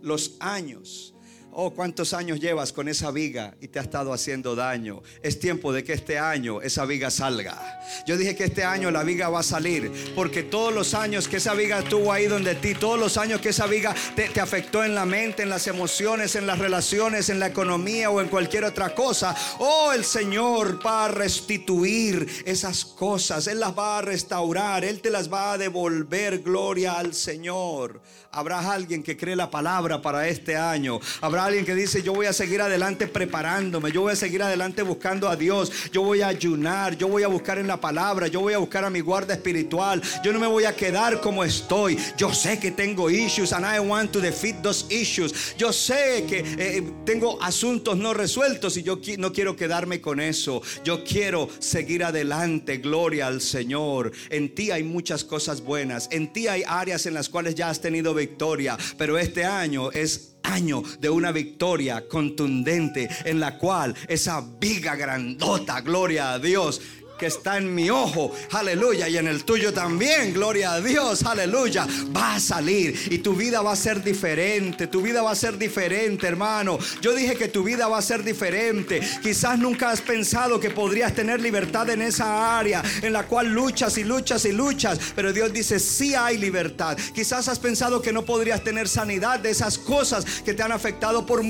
los 0.00 0.38
años. 0.40 1.14
Oh, 1.50 1.72
¿cuántos 1.72 2.12
años 2.12 2.38
llevas 2.38 2.72
con 2.72 2.88
esa 2.88 3.10
viga 3.10 3.54
y 3.60 3.68
te 3.68 3.78
ha 3.78 3.82
estado 3.82 4.12
haciendo 4.12 4.54
daño? 4.54 5.02
Es 5.22 5.40
tiempo 5.40 5.72
de 5.72 5.82
que 5.82 5.94
este 5.94 6.18
año 6.18 6.60
esa 6.60 6.84
viga 6.84 7.10
salga. 7.10 7.80
Yo 8.06 8.16
dije 8.16 8.36
que 8.36 8.44
este 8.44 8.64
año 8.64 8.90
la 8.90 9.02
viga 9.02 9.28
va 9.28 9.40
a 9.40 9.42
salir, 9.42 9.90
porque 10.14 10.42
todos 10.42 10.72
los 10.72 10.94
años 10.94 11.26
que 11.26 11.38
esa 11.38 11.54
viga 11.54 11.80
estuvo 11.80 12.12
ahí 12.12 12.26
donde 12.26 12.54
ti, 12.54 12.74
todos 12.74 13.00
los 13.00 13.16
años 13.16 13.40
que 13.40 13.48
esa 13.48 13.66
viga 13.66 13.94
te, 14.14 14.40
afectó 14.40 14.84
en 14.84 14.94
la 14.94 15.04
mente, 15.04 15.42
en 15.42 15.48
las 15.48 15.66
emociones, 15.66 16.36
en 16.36 16.46
las 16.46 16.58
relaciones, 16.58 17.28
en 17.28 17.40
la 17.40 17.48
economía 17.48 18.10
o 18.10 18.20
en 18.20 18.28
cualquier 18.28 18.64
otra 18.64 18.94
cosa, 18.94 19.34
oh, 19.58 19.92
el 19.92 20.04
Señor 20.04 20.84
va 20.86 21.06
a 21.06 21.08
restituir 21.08 22.44
esas 22.44 22.84
cosas, 22.84 23.46
Él 23.46 23.58
las 23.58 23.76
va 23.76 23.98
a 23.98 24.02
restaurar, 24.02 24.84
Él 24.84 25.00
te 25.00 25.10
las 25.10 25.32
va 25.32 25.52
a 25.52 25.58
devolver, 25.58 26.40
gloria 26.40 26.98
al 26.98 27.14
Señor. 27.14 28.00
Habrá 28.30 28.70
alguien 28.70 29.02
que 29.02 29.16
cree 29.16 29.34
la 29.34 29.50
palabra 29.50 30.02
para 30.02 30.28
este 30.28 30.54
año. 30.54 31.00
Alguien 31.38 31.64
que 31.64 31.74
dice, 31.74 32.02
yo 32.02 32.12
voy 32.12 32.26
a 32.26 32.32
seguir 32.32 32.60
adelante 32.60 33.06
preparándome, 33.06 33.92
yo 33.92 34.02
voy 34.02 34.12
a 34.12 34.16
seguir 34.16 34.42
adelante 34.42 34.82
buscando 34.82 35.28
a 35.28 35.36
Dios, 35.36 35.72
yo 35.92 36.02
voy 36.02 36.22
a 36.22 36.28
ayunar, 36.28 36.96
yo 36.96 37.08
voy 37.08 37.22
a 37.22 37.28
buscar 37.28 37.58
en 37.58 37.66
la 37.66 37.80
palabra, 37.80 38.26
yo 38.28 38.40
voy 38.40 38.54
a 38.54 38.58
buscar 38.58 38.84
a 38.84 38.90
mi 38.90 39.00
guarda 39.00 39.34
espiritual, 39.34 40.02
yo 40.24 40.32
no 40.32 40.38
me 40.38 40.46
voy 40.46 40.64
a 40.64 40.74
quedar 40.74 41.20
como 41.20 41.44
estoy. 41.44 41.98
Yo 42.16 42.32
sé 42.32 42.58
que 42.58 42.70
tengo 42.70 43.10
issues 43.10 43.52
and 43.52 43.64
I 43.64 43.78
want 43.80 44.12
to 44.12 44.20
defeat 44.20 44.62
those 44.62 44.84
issues. 44.90 45.54
Yo 45.56 45.72
sé 45.72 46.24
que 46.28 46.44
eh, 46.58 46.82
tengo 47.04 47.40
asuntos 47.42 47.96
no 47.96 48.14
resueltos 48.14 48.76
y 48.76 48.82
yo 48.82 48.98
no 49.18 49.32
quiero 49.32 49.56
quedarme 49.56 50.00
con 50.00 50.20
eso. 50.20 50.62
Yo 50.84 51.04
quiero 51.04 51.48
seguir 51.58 52.04
adelante, 52.04 52.78
gloria 52.78 53.26
al 53.26 53.40
Señor. 53.40 54.12
En 54.30 54.54
ti 54.54 54.70
hay 54.70 54.82
muchas 54.82 55.24
cosas 55.24 55.62
buenas, 55.62 56.08
en 56.10 56.32
ti 56.32 56.48
hay 56.48 56.62
áreas 56.66 57.06
en 57.06 57.14
las 57.14 57.28
cuales 57.28 57.54
ya 57.54 57.70
has 57.70 57.80
tenido 57.80 58.14
victoria, 58.14 58.76
pero 58.96 59.18
este 59.18 59.44
año 59.44 59.90
es 59.92 60.37
año 60.48 60.82
de 61.00 61.10
una 61.10 61.32
victoria 61.32 62.06
contundente 62.08 63.08
en 63.24 63.40
la 63.40 63.58
cual 63.58 63.94
esa 64.08 64.42
viga 64.58 64.96
grandota, 64.96 65.80
gloria 65.80 66.32
a 66.32 66.38
Dios, 66.38 66.80
que 67.18 67.26
está 67.26 67.58
en 67.58 67.74
mi 67.74 67.90
ojo, 67.90 68.32
aleluya, 68.52 69.08
y 69.08 69.16
en 69.16 69.26
el 69.26 69.44
tuyo 69.44 69.72
también, 69.72 70.32
gloria 70.32 70.72
a 70.74 70.80
Dios, 70.80 71.24
aleluya, 71.24 71.86
va 72.16 72.36
a 72.36 72.40
salir 72.40 72.94
y 73.10 73.18
tu 73.18 73.34
vida 73.34 73.60
va 73.60 73.72
a 73.72 73.76
ser 73.76 74.02
diferente, 74.02 74.86
tu 74.86 75.02
vida 75.02 75.22
va 75.22 75.32
a 75.32 75.34
ser 75.34 75.58
diferente, 75.58 76.26
hermano. 76.26 76.78
Yo 77.00 77.14
dije 77.14 77.36
que 77.36 77.48
tu 77.48 77.62
vida 77.64 77.88
va 77.88 77.98
a 77.98 78.02
ser 78.02 78.22
diferente. 78.22 79.00
Quizás 79.22 79.58
nunca 79.58 79.90
has 79.90 80.00
pensado 80.00 80.60
que 80.60 80.70
podrías 80.70 81.14
tener 81.14 81.40
libertad 81.40 81.90
en 81.90 82.02
esa 82.02 82.58
área 82.58 82.82
en 83.02 83.12
la 83.12 83.26
cual 83.26 83.48
luchas 83.48 83.98
y 83.98 84.04
luchas 84.04 84.44
y 84.44 84.52
luchas, 84.52 84.98
pero 85.14 85.32
Dios 85.32 85.52
dice, 85.52 85.78
sí 85.78 86.14
hay 86.14 86.38
libertad. 86.38 86.96
Quizás 87.14 87.48
has 87.48 87.58
pensado 87.58 88.00
que 88.00 88.12
no 88.12 88.24
podrías 88.24 88.62
tener 88.62 88.88
sanidad 88.88 89.40
de 89.40 89.50
esas 89.50 89.78
cosas 89.78 90.24
que 90.44 90.54
te 90.54 90.62
han 90.62 90.72
afectado 90.72 91.26
por 91.26 91.42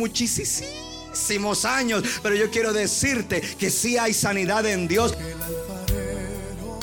muchísimos 1.08 1.64
años, 1.64 2.02
pero 2.22 2.34
yo 2.34 2.50
quiero 2.50 2.72
decirte 2.72 3.40
que 3.40 3.70
sí 3.70 3.98
hay 3.98 4.12
sanidad 4.12 4.66
en 4.66 4.88
Dios. 4.88 5.14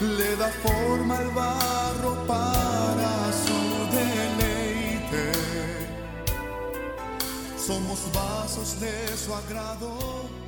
le 0.00 0.36
da 0.36 0.48
forma 0.62 1.18
al 1.18 1.30
barro 1.30 2.26
para 2.26 3.32
su 3.32 3.96
deleite. 3.96 5.32
Somos 7.58 8.00
vasos 8.12 8.78
de 8.80 9.16
su 9.16 9.34
agrado. 9.34 10.43